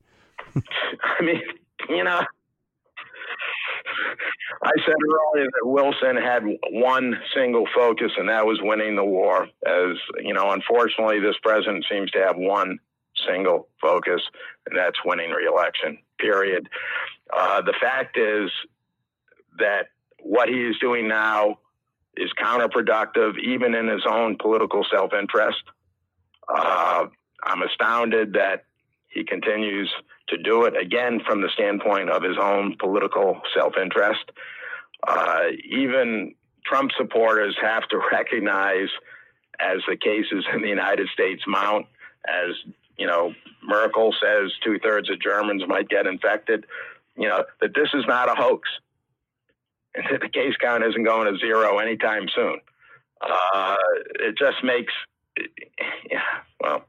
I 0.55 1.23
mean, 1.23 1.41
you 1.89 2.03
know, 2.03 2.21
I 4.63 4.71
said 4.85 4.95
earlier 5.35 5.45
that 5.45 5.63
Wilson 5.63 6.17
had 6.17 6.43
one 6.71 7.19
single 7.33 7.65
focus, 7.73 8.11
and 8.17 8.29
that 8.29 8.45
was 8.45 8.59
winning 8.61 8.95
the 8.95 9.03
war. 9.03 9.47
As 9.65 9.97
you 10.19 10.33
know, 10.33 10.51
unfortunately, 10.51 11.19
this 11.19 11.35
president 11.41 11.85
seems 11.89 12.11
to 12.11 12.19
have 12.19 12.35
one 12.37 12.79
single 13.27 13.67
focus, 13.81 14.21
and 14.67 14.77
that's 14.77 14.97
winning 15.05 15.31
reelection. 15.31 15.97
Period. 16.19 16.67
Uh, 17.35 17.61
the 17.61 17.73
fact 17.79 18.17
is 18.17 18.51
that 19.59 19.87
what 20.21 20.49
he 20.49 20.61
is 20.61 20.77
doing 20.79 21.07
now 21.07 21.59
is 22.17 22.29
counterproductive, 22.41 23.39
even 23.39 23.75
in 23.75 23.87
his 23.87 24.03
own 24.09 24.37
political 24.37 24.85
self-interest. 24.91 25.63
Uh, 26.47 27.05
I'm 27.43 27.61
astounded 27.61 28.33
that 28.33 28.65
he 29.07 29.23
continues 29.23 29.89
to 30.29 30.37
do 30.37 30.65
it 30.65 30.75
again 30.79 31.21
from 31.25 31.41
the 31.41 31.49
standpoint 31.53 32.09
of 32.09 32.23
his 32.23 32.37
own 32.41 32.75
political 32.79 33.41
self 33.53 33.73
interest. 33.81 34.31
Uh, 35.07 35.43
even 35.63 36.35
Trump 36.65 36.91
supporters 36.97 37.55
have 37.61 37.87
to 37.89 37.99
recognize, 38.11 38.89
as 39.59 39.77
the 39.87 39.95
cases 39.95 40.45
in 40.53 40.61
the 40.61 40.67
United 40.67 41.07
States 41.13 41.43
mount, 41.47 41.85
as 42.27 42.55
you 42.97 43.07
know, 43.07 43.33
Merkel 43.63 44.13
says 44.21 44.51
two 44.63 44.77
thirds 44.79 45.09
of 45.09 45.21
Germans 45.21 45.63
might 45.67 45.89
get 45.89 46.05
infected, 46.05 46.65
you 47.17 47.27
know, 47.27 47.45
that 47.61 47.73
this 47.73 47.89
is 47.93 48.03
not 48.07 48.29
a 48.29 48.35
hoax. 48.35 48.69
And 49.95 50.05
that 50.11 50.21
the 50.21 50.29
case 50.29 50.53
count 50.61 50.83
isn't 50.83 51.03
going 51.03 51.31
to 51.31 51.39
zero 51.39 51.79
anytime 51.79 52.27
soon. 52.35 52.59
Uh, 53.21 53.75
it 54.19 54.37
just 54.37 54.63
makes, 54.63 54.93
yeah, 56.09 56.19
well, 56.61 56.85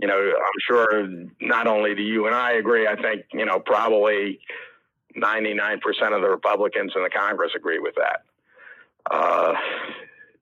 you 0.00 0.08
know, 0.08 0.18
I'm 0.18 0.60
sure 0.66 1.08
not 1.40 1.66
only 1.66 1.94
do 1.94 2.02
you 2.02 2.26
and 2.26 2.34
I 2.34 2.52
agree, 2.52 2.86
I 2.86 2.96
think, 2.96 3.26
you 3.32 3.44
know, 3.44 3.60
probably 3.60 4.40
99% 5.16 5.80
of 6.14 6.22
the 6.22 6.28
Republicans 6.28 6.92
in 6.96 7.02
the 7.02 7.10
Congress 7.10 7.52
agree 7.54 7.78
with 7.78 7.94
that. 7.96 8.22
Uh, 9.10 9.54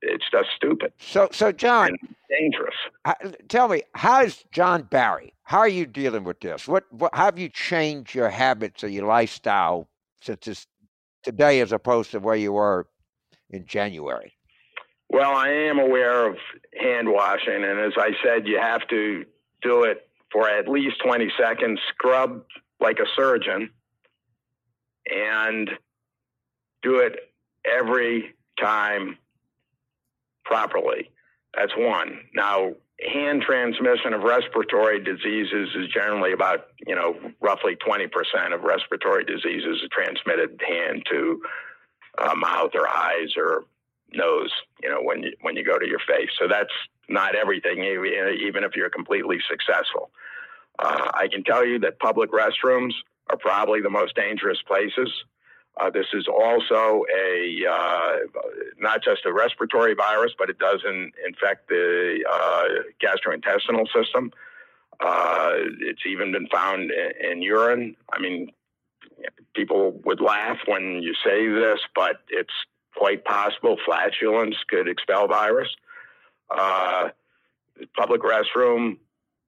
it's 0.03 0.25
just 0.31 0.49
stupid. 0.55 0.93
So, 0.99 1.29
so 1.33 1.51
John, 1.51 1.97
dangerous. 2.31 2.75
Tell 3.49 3.69
me, 3.69 3.83
how 3.95 4.23
is 4.23 4.45
John 4.53 4.83
Barry? 4.83 5.35
How 5.43 5.59
are 5.59 5.69
you 5.69 5.87
dealing 5.87 6.25
with 6.25 6.41
this? 6.41 6.69
What, 6.69 6.85
what 6.93 7.15
how 7.15 7.25
have 7.25 7.39
you 7.39 7.49
changed 7.49 8.15
your 8.15 8.31
habits 8.31 8.85
or 8.85 8.89
your 8.89 9.07
lifestyle 9.07 9.89
since 10.21 10.45
this 10.45 10.67
today, 11.23 11.61
as 11.61 11.73
opposed 11.73 12.11
to 12.13 12.21
where 12.21 12.37
you 12.37 12.53
were 12.53 12.87
in 13.51 13.67
January? 13.67 14.35
Well, 15.09 15.35
I 15.35 15.49
am 15.49 15.79
aware 15.79 16.29
of 16.29 16.37
hand 16.79 17.09
washing, 17.11 17.65
and 17.65 17.81
as 17.81 17.95
I 17.97 18.11
said, 18.23 18.47
you 18.47 18.59
have 18.61 18.87
to 18.89 19.25
do 19.63 19.85
it 19.85 20.09
for 20.33 20.49
at 20.49 20.69
least 20.69 20.97
20 21.05 21.31
seconds, 21.39 21.81
scrub 21.89 22.45
like 22.81 22.99
a 22.99 23.07
surgeon, 23.17 23.71
and 25.11 25.71
do 26.83 26.99
it 26.99 27.33
every 27.65 28.35
time 28.61 29.17
properly. 30.45 31.11
That's 31.57 31.73
one. 31.77 32.21
Now, 32.35 32.75
hand 33.01 33.43
transmission 33.43 34.13
of 34.13 34.23
respiratory 34.23 35.03
diseases 35.03 35.71
is 35.77 35.89
generally 35.93 36.33
about, 36.33 36.67
you 36.87 36.95
know, 36.95 37.17
roughly 37.41 37.77
20% 37.77 38.09
of 38.55 38.63
respiratory 38.63 39.25
diseases 39.25 39.83
are 39.83 39.89
transmitted 40.05 40.61
hand 40.67 41.05
to 41.11 41.41
uh, 42.19 42.35
mouth 42.35 42.71
or 42.75 42.89
eyes 42.89 43.35
or 43.37 43.65
nose, 44.13 44.51
you 44.83 44.89
know, 44.89 45.01
when 45.03 45.23
you, 45.23 45.33
when 45.43 45.57
you 45.57 45.65
go 45.65 45.79
to 45.79 45.87
your 45.87 46.01
face. 46.01 46.31
So 46.39 46.49
that's 46.49 46.73
not 47.09 47.35
everything, 47.35 47.83
even 47.83 48.65
if 48.65 48.77
you're 48.77 48.91
completely 48.91 49.39
successful. 49.49 50.11
Uh, 50.79 51.11
I 51.15 51.29
can 51.29 51.43
tell 51.43 51.65
you 51.65 51.79
that 51.81 51.99
public 51.99 52.31
restrooms 52.31 52.93
are 53.31 53.37
probably 53.37 53.81
the 53.81 53.91
most 53.91 54.15
dangerous 54.15 54.59
places. 54.67 55.11
Uh, 55.81 55.91
this 55.91 56.07
is 56.13 56.27
also 56.27 57.05
a 57.15 57.65
uh, 57.71 58.17
not 58.79 59.03
just 59.03 59.25
a 59.25 59.33
respiratory 59.33 59.95
virus, 59.95 60.33
but 60.37 60.51
it 60.51 60.59
does 60.59 60.81
in, 60.85 61.13
infect 61.27 61.69
the 61.69 62.25
uh, 62.29 62.65
gastrointestinal 63.01 63.87
system. 63.95 64.33
Uh, 65.01 65.53
it's 65.81 66.03
even 66.05 66.33
been 66.33 66.49
found 66.49 66.91
in, 66.91 67.31
in, 67.31 67.43
urine. 67.43 67.95
I 68.13 68.19
mean, 68.19 68.51
people 69.55 69.93
would 70.05 70.21
laugh 70.21 70.59
when 70.67 71.01
you 71.01 71.15
say 71.25 71.47
this, 71.49 71.79
but 71.95 72.17
it's 72.29 72.53
quite 72.97 73.25
possible 73.25 73.77
flatulence 73.85 74.57
could 74.69 74.89
expel 74.89 75.29
virus. 75.29 75.69
Uh, 76.51 77.09
public 77.97 78.23
restroom, 78.23 78.99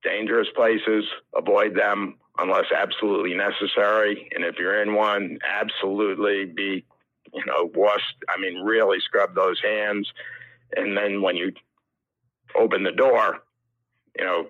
dangerous 0.02 0.48
places, 0.54 1.04
avoid 1.34 1.74
them 1.74 2.16
unless 2.38 2.66
absolutely 2.76 3.34
necessary. 3.34 4.30
And 4.34 4.44
if 4.44 4.56
you're 4.58 4.82
in 4.82 4.94
one, 4.94 5.38
absolutely 5.48 6.46
be, 6.46 6.84
you 7.32 7.44
know, 7.46 7.70
wash, 7.74 8.02
I 8.28 8.40
mean, 8.40 8.62
really 8.62 8.98
scrub 9.00 9.34
those 9.34 9.60
hands. 9.62 10.10
And 10.76 10.96
then 10.96 11.22
when 11.22 11.36
you 11.36 11.52
open 12.54 12.82
the 12.82 12.92
door, 12.92 13.40
you 14.18 14.24
know, 14.24 14.46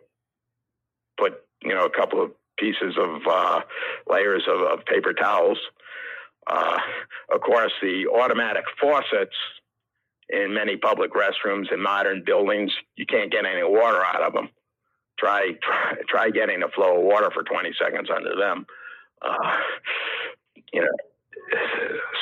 put, 1.19 1.43
you 1.63 1.75
know, 1.75 1.85
a 1.85 1.91
couple 1.91 2.23
of 2.23 2.33
pieces 2.59 2.97
of 2.99 3.23
uh, 3.29 3.61
layers 4.09 4.45
of, 4.47 4.61
of, 4.61 4.85
paper 4.85 5.13
towels. 5.13 5.59
Uh, 6.47 6.79
of 7.35 7.41
course, 7.41 7.73
the 7.81 8.07
automatic 8.07 8.65
faucets 8.81 9.35
in 10.33 10.55
many 10.55 10.77
public 10.77 11.13
restrooms 11.13 11.73
in 11.73 11.83
modern 11.83 12.23
buildings, 12.25 12.73
you 12.97 13.07
can't 13.07 13.33
get 13.33 13.45
any 13.45 13.63
water 13.63 14.05
out 14.05 14.23
of 14.23 14.33
them 14.33 14.49
try 15.21 15.53
try 15.63 15.95
try 16.09 16.31
getting 16.31 16.63
a 16.63 16.69
flow 16.69 16.99
of 16.99 17.05
water 17.05 17.31
for 17.33 17.43
20 17.43 17.71
seconds 17.81 18.09
under 18.15 18.35
them. 18.37 18.67
Uh, 19.23 19.57
you 20.73 20.81
know, 20.81 20.89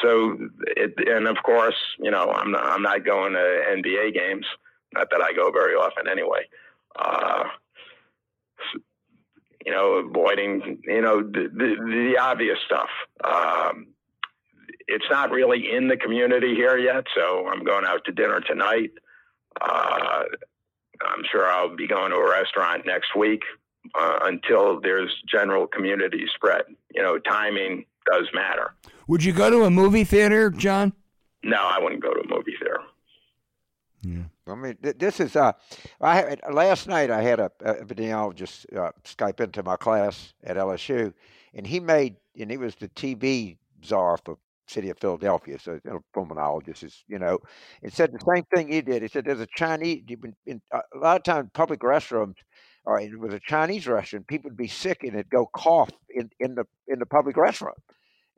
so 0.03 0.37
it, 0.77 0.95
and 1.07 1.29
of 1.29 1.37
course, 1.45 1.77
you 1.99 2.11
know, 2.11 2.31
I'm 2.31 2.51
not, 2.51 2.65
I'm 2.65 2.83
not 2.83 3.05
going 3.05 3.35
to 3.35 3.39
NBA 3.39 4.15
games. 4.15 4.47
Not 4.95 5.09
that 5.11 5.21
I 5.21 5.33
go 5.33 5.51
very 5.53 5.75
often 5.75 6.09
anyway. 6.09 6.41
Uh, 6.99 7.45
you 9.65 9.73
know, 9.73 10.03
avoiding, 10.09 10.81
you 10.85 11.03
know, 11.03 11.23
the, 11.23 11.51
the, 11.55 11.77
the 11.79 12.19
obvious 12.19 12.59
stuff. 12.65 12.89
Um, 13.23 13.89
it's 14.89 15.05
not 15.11 15.31
really 15.31 15.71
in 15.71 15.89
the 15.89 15.97
community 15.97 16.55
here 16.55 16.79
yet, 16.79 17.05
so 17.15 17.47
I'm 17.47 17.63
going 17.63 17.85
out 17.85 18.05
to 18.07 18.13
dinner 18.13 18.41
tonight. 18.41 18.91
Uh, 19.61 20.25
I'm 21.03 21.23
sure 21.31 21.47
I'll 21.47 21.77
be 21.77 21.87
going 21.87 22.11
to 22.11 22.17
a 22.17 22.31
restaurant 22.31 22.87
next 22.87 23.15
week 23.15 23.43
uh, 23.95 24.21
until 24.23 24.81
there's 24.81 25.15
general 25.31 25.67
community 25.67 26.25
spread. 26.35 26.63
You 26.95 27.03
know, 27.03 27.19
timing 27.19 27.85
does 28.11 28.27
matter. 28.33 28.75
Would 29.07 29.23
you 29.23 29.33
go 29.33 29.51
to 29.51 29.65
a 29.65 29.71
movie 29.71 30.05
theater, 30.05 30.51
John? 30.51 30.93
No, 31.43 31.59
I 31.59 31.79
wouldn't 31.79 32.03
go 32.03 32.13
to 32.15 32.21
a 32.21 32.29
movie 32.29 32.55
theater. 32.59 32.81
Yeah. 34.03 34.25
I 34.47 34.55
mean, 34.55 34.79
this 34.81 35.21
is 35.21 35.37
uh, 35.37 35.53
I 36.01 36.17
had, 36.17 36.41
last 36.51 36.89
night 36.89 37.11
I 37.11 37.21
had 37.21 37.41
a, 37.41 37.51
a 37.61 37.75
epidemiologist 37.75 38.75
uh, 38.77 38.93
Skype 39.05 39.41
into 39.41 39.63
my 39.63 39.77
class 39.77 40.33
at 40.43 40.57
LSU, 40.57 41.13
and 41.53 41.67
he 41.67 41.81
made 41.81 42.17
and 42.39 42.51
he 42.51 42.57
was 42.57 42.77
the 42.77 42.89
TB 42.89 43.59
czar 43.85 44.19
for 44.25 44.39
city 44.69 44.91
of 44.91 44.99
Philadelphia, 44.99 45.59
so 45.59 45.81
a 45.87 46.19
pulmonologist 46.19 46.85
is, 46.85 47.05
you 47.09 47.19
know, 47.19 47.39
and 47.83 47.93
said 47.93 48.13
the 48.13 48.25
same 48.35 48.45
thing 48.55 48.71
he 48.71 48.81
did. 48.81 49.03
He 49.03 49.09
said 49.09 49.25
there's 49.25 49.41
a 49.41 49.49
Chinese, 49.55 50.03
in, 50.47 50.61
uh, 50.73 50.81
a 50.95 50.99
lot 50.99 51.17
of 51.17 51.23
times 51.23 51.51
public 51.55 51.81
restrooms, 51.81 52.35
or 52.85 53.01
it 53.01 53.19
was 53.19 53.35
a 53.35 53.41
Chinese 53.41 53.87
restaurant, 53.87 54.27
people 54.27 54.49
would 54.49 54.57
be 54.57 54.69
sick 54.69 55.03
and 55.03 55.15
it'd 55.15 55.31
go 55.31 55.47
cough 55.55 55.91
in, 56.11 56.31
in 56.41 56.55
the 56.55 56.65
in 56.87 56.99
the 56.99 57.07
public 57.07 57.37
restroom. 57.37 57.73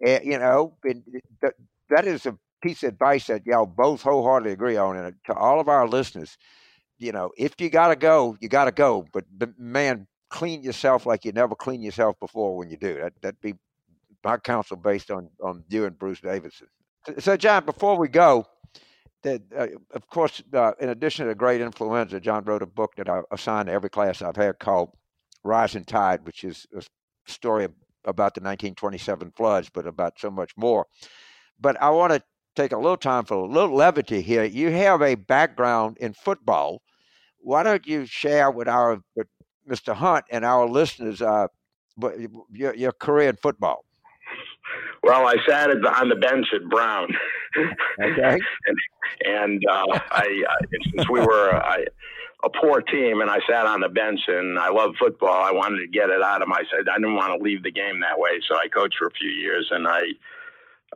And, 0.04 0.24
you 0.24 0.38
know, 0.38 0.76
and 0.84 1.02
that, 1.42 1.54
that 1.90 2.06
is 2.06 2.26
a 2.26 2.36
piece 2.62 2.82
of 2.82 2.88
advice 2.88 3.26
that 3.28 3.46
y'all 3.46 3.66
both 3.66 4.02
wholeheartedly 4.02 4.52
agree 4.52 4.76
on. 4.76 4.96
And 4.96 5.14
to 5.26 5.34
all 5.34 5.60
of 5.60 5.68
our 5.68 5.86
listeners, 5.86 6.36
you 6.98 7.12
know, 7.12 7.30
if 7.36 7.54
you 7.58 7.70
got 7.70 7.88
to 7.88 7.96
go, 7.96 8.36
you 8.40 8.48
got 8.48 8.64
to 8.64 8.72
go. 8.72 9.06
But, 9.12 9.24
man, 9.58 10.06
clean 10.30 10.62
yourself 10.62 11.06
like 11.06 11.24
you 11.24 11.32
never 11.32 11.54
cleaned 11.54 11.84
yourself 11.84 12.16
before 12.20 12.56
when 12.56 12.70
you 12.70 12.76
do. 12.76 12.94
That 12.94 13.12
that'd 13.20 13.40
be 13.40 13.54
my 14.24 14.36
counsel 14.36 14.76
based 14.76 15.10
on 15.10 15.30
on 15.42 15.64
you 15.68 15.84
and 15.84 15.98
Bruce 15.98 16.20
Davidson. 16.20 16.68
So, 17.18 17.36
John, 17.36 17.64
before 17.64 17.96
we 17.96 18.08
go, 18.08 18.46
that 19.22 19.42
uh, 19.56 19.68
of 19.94 20.06
course, 20.08 20.42
uh, 20.52 20.72
in 20.80 20.88
addition 20.90 21.26
to 21.26 21.34
great 21.34 21.60
influenza, 21.60 22.20
John 22.20 22.44
wrote 22.44 22.62
a 22.62 22.66
book 22.66 22.94
that 22.96 23.08
I 23.08 23.22
assign 23.30 23.66
to 23.66 23.72
every 23.72 23.90
class 23.90 24.22
I've 24.22 24.36
had 24.36 24.58
called 24.58 24.90
"Rising 25.44 25.84
Tide," 25.84 26.24
which 26.24 26.44
is 26.44 26.66
a 26.76 26.82
story 27.26 27.64
about 28.04 28.34
the 28.34 28.40
1927 28.40 29.32
floods, 29.36 29.70
but 29.72 29.86
about 29.86 30.18
so 30.18 30.30
much 30.30 30.52
more. 30.56 30.86
But 31.60 31.80
I 31.82 31.90
want 31.90 32.12
to 32.12 32.22
take 32.56 32.72
a 32.72 32.76
little 32.76 32.96
time 32.96 33.24
for 33.24 33.34
a 33.34 33.46
little 33.46 33.74
levity 33.74 34.22
here. 34.22 34.44
You 34.44 34.70
have 34.70 35.02
a 35.02 35.14
background 35.14 35.98
in 35.98 36.14
football. 36.14 36.82
Why 37.38 37.62
don't 37.62 37.86
you 37.86 38.06
share 38.06 38.50
with 38.50 38.68
our 38.68 39.00
with 39.16 39.28
Mr. 39.68 39.94
Hunt 39.94 40.24
and 40.30 40.44
our 40.44 40.68
listeners 40.68 41.22
uh, 41.22 41.46
your, 42.50 42.74
your 42.74 42.92
career 42.92 43.30
in 43.30 43.36
football? 43.36 43.84
Well, 45.02 45.26
I 45.26 45.36
sat 45.48 45.70
on 45.70 46.08
the 46.08 46.16
bench 46.16 46.46
at 46.54 46.68
Brown. 46.68 47.08
Okay. 47.56 48.38
and 48.66 48.78
and 49.24 49.62
uh, 49.68 49.86
I, 50.10 50.44
I, 50.48 50.56
since 50.94 51.08
we 51.08 51.20
were 51.20 51.48
a, 51.48 51.84
a 52.44 52.50
poor 52.50 52.80
team, 52.80 53.20
and 53.20 53.30
I 53.30 53.38
sat 53.48 53.66
on 53.66 53.80
the 53.80 53.88
bench, 53.88 54.20
and 54.28 54.58
I 54.58 54.70
love 54.70 54.94
football. 54.98 55.42
I 55.42 55.52
wanted 55.52 55.80
to 55.80 55.88
get 55.88 56.10
it 56.10 56.22
out 56.22 56.42
of 56.42 56.48
my. 56.48 56.62
I 56.72 56.98
didn't 56.98 57.14
want 57.14 57.36
to 57.36 57.42
leave 57.42 57.62
the 57.62 57.72
game 57.72 58.00
that 58.00 58.18
way, 58.18 58.40
so 58.48 58.56
I 58.56 58.68
coached 58.68 58.96
for 58.98 59.08
a 59.08 59.12
few 59.12 59.30
years, 59.30 59.68
and 59.70 59.86
I. 59.88 60.00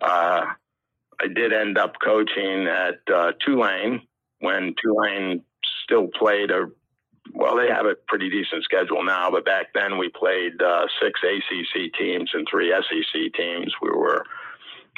Uh, 0.00 0.46
I 1.22 1.28
did 1.28 1.52
end 1.52 1.78
up 1.78 1.94
coaching 2.04 2.66
at 2.66 2.98
uh, 3.12 3.32
Tulane 3.44 4.02
when 4.40 4.74
Tulane 4.82 5.42
still 5.84 6.08
played 6.08 6.50
a 6.50 6.66
well, 7.32 7.56
they 7.56 7.68
have 7.68 7.86
a 7.86 7.94
pretty 7.94 8.28
decent 8.28 8.64
schedule 8.64 9.02
now, 9.02 9.30
but 9.30 9.44
back 9.44 9.72
then 9.74 9.98
we 9.98 10.08
played 10.08 10.60
uh, 10.60 10.86
six 11.02 11.20
ACC 11.22 11.92
teams 11.98 12.30
and 12.34 12.46
three 12.50 12.70
SEC 12.70 13.32
teams. 13.34 13.72
We 13.80 13.90
were 13.90 14.24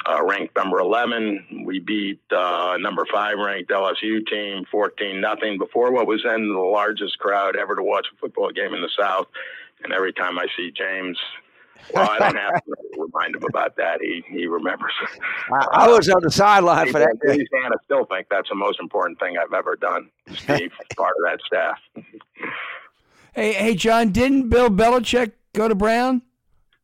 uh, 0.05 0.23
ranked 0.23 0.55
number 0.55 0.79
11. 0.79 1.63
We 1.65 1.79
beat 1.79 2.19
uh, 2.31 2.77
number 2.79 3.05
five 3.11 3.37
ranked 3.37 3.71
LSU 3.71 4.25
team 4.27 4.65
14 4.71 5.19
nothing 5.19 5.57
before 5.57 5.91
what 5.91 6.07
was 6.07 6.21
then 6.23 6.47
the 6.47 6.59
largest 6.59 7.17
crowd 7.19 7.55
ever 7.55 7.75
to 7.75 7.83
watch 7.83 8.07
a 8.13 8.17
football 8.17 8.51
game 8.51 8.73
in 8.73 8.81
the 8.81 8.91
South. 8.97 9.27
And 9.83 9.93
every 9.93 10.13
time 10.13 10.37
I 10.37 10.47
see 10.55 10.71
James 10.71 11.17
well, 11.93 12.09
I 12.09 12.19
don't 12.19 12.35
have 12.35 12.63
to 12.63 12.73
remind 12.97 13.35
him 13.35 13.43
about 13.43 13.75
that. 13.77 13.99
He 14.01 14.23
he 14.27 14.47
remembers. 14.47 14.91
I, 15.51 15.67
I 15.71 15.87
was 15.87 16.09
on 16.09 16.21
the 16.21 16.31
sideline 16.31 16.91
for 16.91 16.99
that. 16.99 17.17
He's 17.23 17.47
I 17.53 17.69
still 17.85 18.05
think 18.05 18.27
that's 18.29 18.49
the 18.49 18.55
most 18.55 18.79
important 18.79 19.19
thing 19.19 19.37
I've 19.37 19.53
ever 19.53 19.75
done. 19.75 20.09
Steve, 20.35 20.71
part 20.95 21.13
of 21.17 21.31
that 21.31 21.39
staff. 21.45 21.79
Hey, 23.33 23.53
hey, 23.53 23.75
John, 23.75 24.11
didn't 24.11 24.49
Bill 24.49 24.69
Belichick 24.69 25.33
go 25.53 25.67
to 25.67 25.75
Brown? 25.75 26.21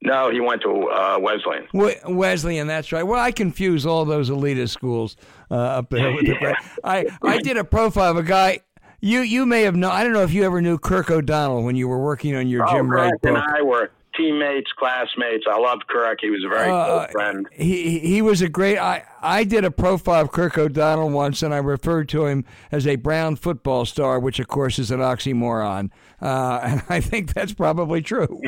No, 0.03 0.29
he 0.29 0.41
went 0.41 0.61
to 0.63 0.89
uh, 0.89 1.17
Wesleyan. 1.19 1.65
Wesleyan, 1.73 2.67
that's 2.67 2.91
right. 2.91 3.03
Well, 3.03 3.21
I 3.21 3.31
confuse 3.31 3.85
all 3.85 4.03
those 4.03 4.29
elitist 4.29 4.69
schools 4.69 5.15
uh, 5.49 5.55
up 5.55 5.89
there 5.89 6.11
with 6.11 6.25
the. 6.25 6.55
I 6.83 7.05
I 7.21 7.39
did 7.39 7.57
a 7.57 7.63
profile 7.63 8.11
of 8.11 8.17
a 8.17 8.23
guy. 8.23 8.59
You 8.99 9.21
you 9.21 9.45
may 9.45 9.61
have 9.63 9.75
known. 9.75 9.91
I 9.91 10.03
don't 10.03 10.11
know 10.11 10.23
if 10.23 10.33
you 10.33 10.43
ever 10.43 10.61
knew 10.61 10.77
Kirk 10.77 11.09
O'Donnell 11.09 11.63
when 11.63 11.77
you 11.77 11.87
were 11.87 11.99
working 11.99 12.35
on 12.35 12.47
your 12.47 12.67
oh, 12.67 12.71
Jim 12.71 12.91
Wright 12.91 13.13
book. 13.13 13.29
and 13.29 13.37
I 13.37 13.61
were 13.61 13.91
teammates, 14.15 14.71
classmates. 14.73 15.45
I 15.49 15.57
loved 15.57 15.87
Kirk. 15.87 16.19
He 16.21 16.29
was 16.29 16.43
a 16.45 16.49
very 16.49 16.69
uh, 16.69 16.85
close 16.85 17.11
friend. 17.11 17.47
He 17.51 17.99
he 17.99 18.21
was 18.21 18.41
a 18.41 18.49
great. 18.49 18.77
I 18.77 19.03
I 19.21 19.43
did 19.43 19.65
a 19.65 19.71
profile 19.71 20.21
of 20.23 20.31
Kirk 20.31 20.57
O'Donnell 20.57 21.09
once, 21.09 21.43
and 21.43 21.53
I 21.53 21.57
referred 21.57 22.09
to 22.09 22.25
him 22.25 22.45
as 22.71 22.87
a 22.87 22.95
Brown 22.95 23.35
football 23.35 23.85
star, 23.85 24.19
which 24.19 24.39
of 24.39 24.47
course 24.47 24.79
is 24.79 24.91
an 24.91 24.99
oxymoron. 24.99 25.89
Uh, 26.21 26.59
and 26.63 26.83
I 26.89 26.99
think 26.99 27.33
that's 27.33 27.53
probably 27.53 28.01
true. 28.01 28.41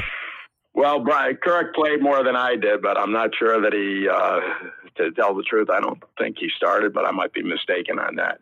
Well, 0.73 0.99
Brian 0.99 1.37
Kirk 1.37 1.73
played 1.73 2.01
more 2.01 2.23
than 2.23 2.35
I 2.35 2.55
did, 2.55 2.81
but 2.81 2.97
I'm 2.97 3.11
not 3.11 3.31
sure 3.37 3.61
that 3.61 3.73
he. 3.73 4.07
Uh, 4.09 4.71
to 4.97 5.11
tell 5.11 5.35
the 5.35 5.43
truth, 5.43 5.69
I 5.69 5.79
don't 5.79 6.01
think 6.17 6.37
he 6.39 6.49
started, 6.55 6.93
but 6.93 7.05
I 7.05 7.11
might 7.11 7.33
be 7.33 7.43
mistaken 7.43 7.99
on 7.99 8.15
that. 8.15 8.39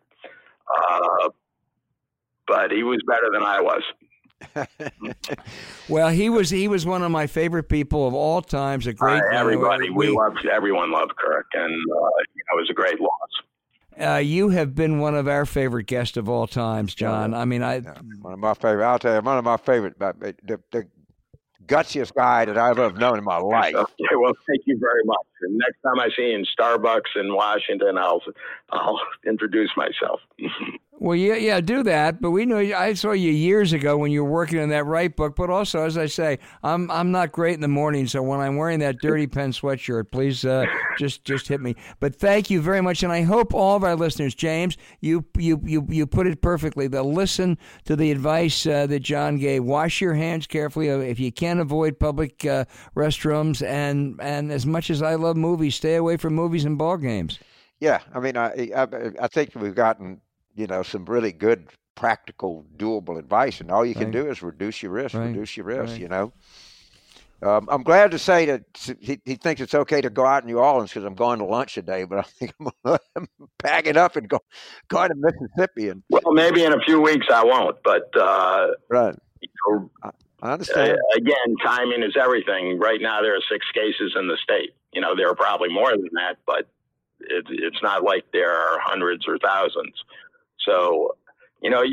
Uh, 0.67 1.29
but 2.47 2.71
he 2.71 2.83
was 2.83 2.99
better 3.07 3.29
than 3.31 3.43
I 3.43 3.61
was. 3.61 3.81
Well, 5.89 6.09
he 6.09 6.29
was 6.29 6.49
he 6.49 6.67
was 6.67 6.85
one 6.85 7.03
of 7.03 7.11
my 7.11 7.27
favorite 7.27 7.69
people 7.69 8.07
of 8.07 8.13
all 8.13 8.41
times. 8.41 8.87
A 8.87 8.93
great 8.93 9.21
uh, 9.21 9.37
everybody 9.37 9.89
we, 9.89 10.09
we, 10.09 10.15
loved 10.15 10.45
everyone 10.45 10.91
loved 10.91 11.15
Kirk, 11.15 11.47
and 11.53 11.73
uh, 11.73 12.07
it 12.17 12.55
was 12.55 12.69
a 12.69 12.73
great 12.73 12.99
loss. 12.99 13.09
Uh, 13.99 14.17
you 14.17 14.49
have 14.49 14.73
been 14.73 14.99
one 14.99 15.15
of 15.15 15.27
our 15.27 15.45
favorite 15.45 15.85
guests 15.85 16.17
of 16.17 16.27
all 16.27 16.47
times, 16.47 16.95
John. 16.95 17.33
I 17.33 17.45
mean, 17.45 17.61
I 17.61 17.75
yeah, 17.77 17.93
one 18.21 18.33
of 18.33 18.39
my 18.39 18.53
favorite. 18.53 18.85
I'll 18.85 18.99
tell 18.99 19.15
you, 19.15 19.21
one 19.21 19.37
of 19.37 19.43
my 19.43 19.57
favorite. 19.57 19.99
The, 19.99 20.59
the 20.71 20.87
gutsiest 21.67 22.13
guy 22.13 22.45
that 22.45 22.57
I've 22.57 22.79
ever 22.79 22.97
known 22.97 23.17
in 23.17 23.23
my 23.23 23.37
life. 23.37 23.75
Okay, 23.75 24.15
well, 24.15 24.33
thank 24.47 24.61
you 24.65 24.77
very 24.79 25.03
much. 25.05 25.25
And 25.41 25.57
next 25.57 25.81
time 25.81 25.99
I 25.99 26.09
see 26.15 26.29
you 26.29 26.35
in 26.35 26.45
Starbucks 26.45 27.15
in 27.15 27.33
Washington, 27.33 27.97
I'll 27.97 28.21
I'll 28.71 28.99
introduce 29.25 29.71
myself. 29.75 30.19
Well, 31.03 31.17
yeah, 31.17 31.35
yeah, 31.35 31.59
do 31.59 31.83
that. 31.83 32.21
But 32.21 32.31
we 32.31 32.45
know 32.45 32.59
I 32.59 32.93
saw 32.93 33.11
you 33.11 33.29
years 33.29 33.73
ago 33.73 33.97
when 33.97 34.09
you 34.09 34.23
were 34.23 34.31
working 34.31 34.59
on 34.59 34.69
that 34.69 34.85
Wright 34.85 35.13
book. 35.13 35.35
But 35.35 35.49
also, 35.49 35.83
as 35.83 35.97
I 35.97 36.05
say, 36.05 36.39
I'm 36.63 36.89
I'm 36.89 37.11
not 37.11 37.33
great 37.33 37.55
in 37.55 37.59
the 37.59 37.67
morning, 37.67 38.07
so 38.07 38.23
when 38.23 38.39
I'm 38.39 38.55
wearing 38.55 38.79
that 38.79 38.99
dirty 39.01 39.27
Penn 39.27 39.51
sweatshirt, 39.51 40.11
please 40.11 40.45
uh, 40.45 40.65
just 40.97 41.25
just 41.25 41.49
hit 41.49 41.59
me. 41.59 41.75
But 41.99 42.15
thank 42.15 42.49
you 42.49 42.61
very 42.61 42.79
much, 42.79 43.03
and 43.03 43.11
I 43.11 43.23
hope 43.23 43.53
all 43.53 43.75
of 43.75 43.83
our 43.83 43.97
listeners, 43.97 44.33
James, 44.33 44.77
you 45.01 45.25
you 45.37 45.59
you 45.65 45.85
you 45.89 46.07
put 46.07 46.25
it 46.25 46.41
perfectly. 46.41 46.87
They'll 46.87 47.11
listen 47.11 47.57
to 47.83 47.97
the 47.97 48.09
advice 48.09 48.65
uh, 48.65 48.87
that 48.87 49.01
John 49.01 49.35
gave. 49.35 49.65
Wash 49.65 49.99
your 49.99 50.13
hands 50.13 50.47
carefully 50.47 50.87
if 50.87 51.19
you 51.19 51.33
can 51.33 51.59
avoid 51.59 51.99
public 51.99 52.45
uh, 52.45 52.63
restrooms, 52.95 53.61
and 53.61 54.17
and 54.21 54.53
as 54.53 54.65
much 54.65 54.89
as 54.89 55.01
I 55.01 55.15
love 55.15 55.35
movies, 55.35 55.75
stay 55.75 55.95
away 55.95 56.15
from 56.15 56.33
movies 56.33 56.63
and 56.63 56.77
ball 56.77 56.95
games. 56.95 57.39
Yeah, 57.81 57.99
I 58.13 58.21
mean, 58.21 58.37
I 58.37 58.71
I, 58.73 58.87
I 59.19 59.27
think 59.27 59.51
we've 59.55 59.75
gotten 59.75 60.21
you 60.55 60.67
know, 60.67 60.83
some 60.83 61.05
really 61.05 61.31
good, 61.31 61.69
practical, 61.95 62.65
doable 62.77 63.17
advice. 63.17 63.61
And 63.61 63.71
all 63.71 63.85
you 63.85 63.93
can 63.93 64.05
right. 64.05 64.13
do 64.13 64.29
is 64.29 64.41
reduce 64.41 64.81
your 64.81 64.91
risk, 64.91 65.15
right. 65.15 65.27
reduce 65.27 65.57
your 65.57 65.65
risk, 65.65 65.93
right. 65.93 66.01
you 66.01 66.07
know. 66.07 66.33
Um, 67.43 67.67
I'm 67.69 67.83
glad 67.83 68.11
to 68.11 68.19
say 68.19 68.45
that 68.45 68.63
he, 69.01 69.19
he, 69.25 69.35
thinks 69.35 69.59
it's 69.59 69.73
okay 69.73 69.99
to 69.99 70.09
go 70.09 70.25
out 70.25 70.43
in 70.43 70.47
New 70.49 70.59
Orleans 70.59 70.91
because 70.91 71.03
I'm 71.03 71.15
going 71.15 71.39
to 71.39 71.45
lunch 71.45 71.73
today, 71.73 72.05
but 72.05 72.19
I 72.19 72.21
think 72.21 72.53
I'm 72.85 73.27
packing 73.59 73.97
up 73.97 74.15
and 74.15 74.29
go 74.29 74.39
going 74.87 75.09
to 75.09 75.15
Mississippi. 75.15 75.89
And 75.89 76.03
well, 76.09 76.33
maybe 76.33 76.63
in 76.63 76.71
a 76.71 76.79
few 76.85 77.01
weeks 77.01 77.27
I 77.31 77.43
won't, 77.43 77.77
but 77.83 78.09
uh, 78.17 78.67
right. 78.89 79.15
You 79.41 79.49
know, 79.67 79.91
I, 80.03 80.11
I 80.41 80.53
understand. 80.53 80.93
Uh, 80.93 81.17
again, 81.17 81.55
timing 81.61 82.01
is 82.01 82.15
everything. 82.21 82.79
Right 82.79 83.01
now, 83.01 83.21
there 83.21 83.35
are 83.35 83.41
six 83.51 83.65
cases 83.73 84.13
in 84.17 84.27
the 84.27 84.37
state. 84.41 84.73
You 84.93 85.01
know, 85.01 85.13
there 85.15 85.29
are 85.29 85.35
probably 85.35 85.69
more 85.69 85.91
than 85.91 86.09
that, 86.13 86.37
but 86.45 86.69
it, 87.19 87.45
it's 87.49 87.81
not 87.83 88.03
like 88.03 88.25
there 88.31 88.51
are 88.51 88.79
hundreds 88.79 89.27
or 89.27 89.37
thousands. 89.37 89.95
So, 90.67 91.15
you 91.61 91.69
know, 91.69 91.83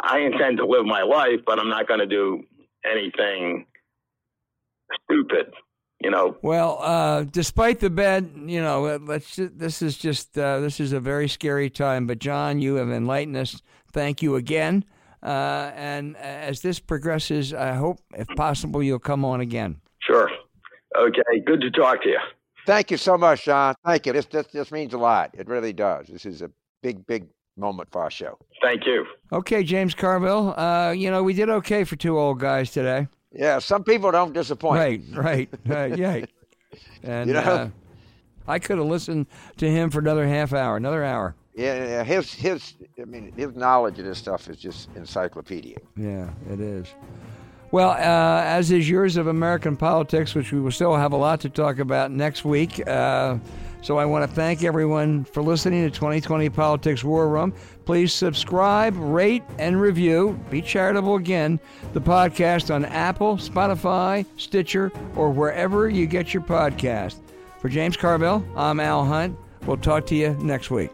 I 0.00 0.20
intend 0.20 0.58
to 0.58 0.66
live 0.66 0.84
my 0.86 1.02
life, 1.02 1.40
but 1.46 1.58
I'm 1.58 1.68
not 1.68 1.88
going 1.88 2.00
to 2.00 2.06
do 2.06 2.44
anything 2.84 3.66
stupid. 5.04 5.52
You 6.00 6.10
know. 6.10 6.36
Well, 6.42 6.78
uh, 6.82 7.24
despite 7.24 7.80
the 7.80 7.88
bad, 7.88 8.30
you 8.44 8.60
know, 8.60 8.98
let's. 9.06 9.36
This 9.36 9.80
is 9.80 9.96
just 9.96 10.36
uh, 10.36 10.60
this 10.60 10.78
is 10.78 10.92
a 10.92 11.00
very 11.00 11.28
scary 11.28 11.70
time. 11.70 12.06
But 12.06 12.18
John, 12.18 12.60
you 12.60 12.74
have 12.74 12.90
enlightened 12.90 13.36
us. 13.38 13.62
Thank 13.92 14.20
you 14.20 14.36
again. 14.36 14.84
Uh, 15.22 15.70
and 15.74 16.16
as 16.18 16.60
this 16.60 16.78
progresses, 16.78 17.54
I 17.54 17.72
hope, 17.72 18.00
if 18.14 18.28
possible, 18.36 18.82
you'll 18.82 18.98
come 18.98 19.24
on 19.24 19.40
again. 19.40 19.80
Sure. 20.00 20.30
Okay. 20.98 21.40
Good 21.46 21.62
to 21.62 21.70
talk 21.70 22.02
to 22.02 22.10
you. 22.10 22.18
Thank 22.66 22.90
you 22.90 22.98
so 22.98 23.16
much, 23.16 23.46
John. 23.46 23.74
Thank 23.86 24.04
you. 24.04 24.12
This 24.12 24.26
this, 24.26 24.46
this 24.48 24.70
means 24.70 24.92
a 24.92 24.98
lot. 24.98 25.30
It 25.32 25.48
really 25.48 25.72
does. 25.72 26.08
This 26.08 26.26
is 26.26 26.42
a 26.42 26.50
big, 26.82 27.06
big 27.06 27.26
moment 27.56 27.88
for 27.90 28.02
our 28.02 28.10
show. 28.10 28.38
Thank 28.60 28.86
you. 28.86 29.06
Okay, 29.32 29.62
James 29.62 29.94
Carville. 29.94 30.58
Uh, 30.58 30.90
you 30.92 31.10
know, 31.10 31.22
we 31.22 31.34
did 31.34 31.48
okay 31.50 31.84
for 31.84 31.96
two 31.96 32.18
old 32.18 32.40
guys 32.40 32.70
today. 32.70 33.08
Yeah, 33.32 33.58
some 33.58 33.84
people 33.84 34.10
don't 34.10 34.32
disappoint. 34.32 34.78
Right, 34.78 35.00
right. 35.12 35.48
Uh, 35.70 35.94
yeah. 35.96 36.24
And 37.02 37.28
you 37.28 37.34
know? 37.34 37.40
uh, 37.40 37.68
I 38.46 38.58
could 38.58 38.78
have 38.78 38.86
listened 38.86 39.26
to 39.58 39.70
him 39.70 39.90
for 39.90 39.98
another 40.00 40.26
half 40.26 40.52
hour, 40.52 40.76
another 40.76 41.04
hour. 41.04 41.34
Yeah, 41.54 42.02
his 42.02 42.32
his 42.32 42.74
I 43.00 43.04
mean 43.04 43.32
his 43.36 43.54
knowledge 43.54 43.98
of 44.00 44.04
this 44.04 44.18
stuff 44.18 44.48
is 44.48 44.56
just 44.56 44.88
encyclopedic. 44.96 45.84
Yeah, 45.96 46.30
it 46.50 46.60
is. 46.60 46.88
Well, 47.70 47.90
uh, 47.90 48.42
as 48.44 48.70
is 48.70 48.88
yours 48.88 49.16
of 49.16 49.26
American 49.28 49.76
politics, 49.76 50.34
which 50.34 50.52
we 50.52 50.60
will 50.60 50.70
still 50.72 50.96
have 50.96 51.12
a 51.12 51.16
lot 51.16 51.40
to 51.40 51.48
talk 51.48 51.78
about 51.78 52.10
next 52.10 52.44
week. 52.44 52.86
Uh, 52.86 53.38
so 53.84 53.98
I 53.98 54.06
want 54.06 54.28
to 54.28 54.34
thank 54.34 54.64
everyone 54.64 55.24
for 55.24 55.42
listening 55.42 55.84
to 55.84 55.90
2020 55.90 56.48
Politics 56.48 57.04
War 57.04 57.28
Room. 57.28 57.52
Please 57.84 58.14
subscribe, 58.14 58.96
rate, 58.96 59.42
and 59.58 59.78
review. 59.78 60.40
Be 60.48 60.62
charitable 60.62 61.16
again. 61.16 61.60
The 61.92 62.00
podcast 62.00 62.74
on 62.74 62.86
Apple, 62.86 63.36
Spotify, 63.36 64.24
Stitcher, 64.38 64.90
or 65.16 65.30
wherever 65.30 65.90
you 65.90 66.06
get 66.06 66.32
your 66.32 66.42
podcast. 66.42 67.20
For 67.60 67.68
James 67.68 67.96
Carville, 67.96 68.42
I'm 68.56 68.80
Al 68.80 69.04
Hunt. 69.04 69.38
We'll 69.66 69.76
talk 69.76 70.06
to 70.06 70.14
you 70.14 70.34
next 70.40 70.70
week. 70.70 70.90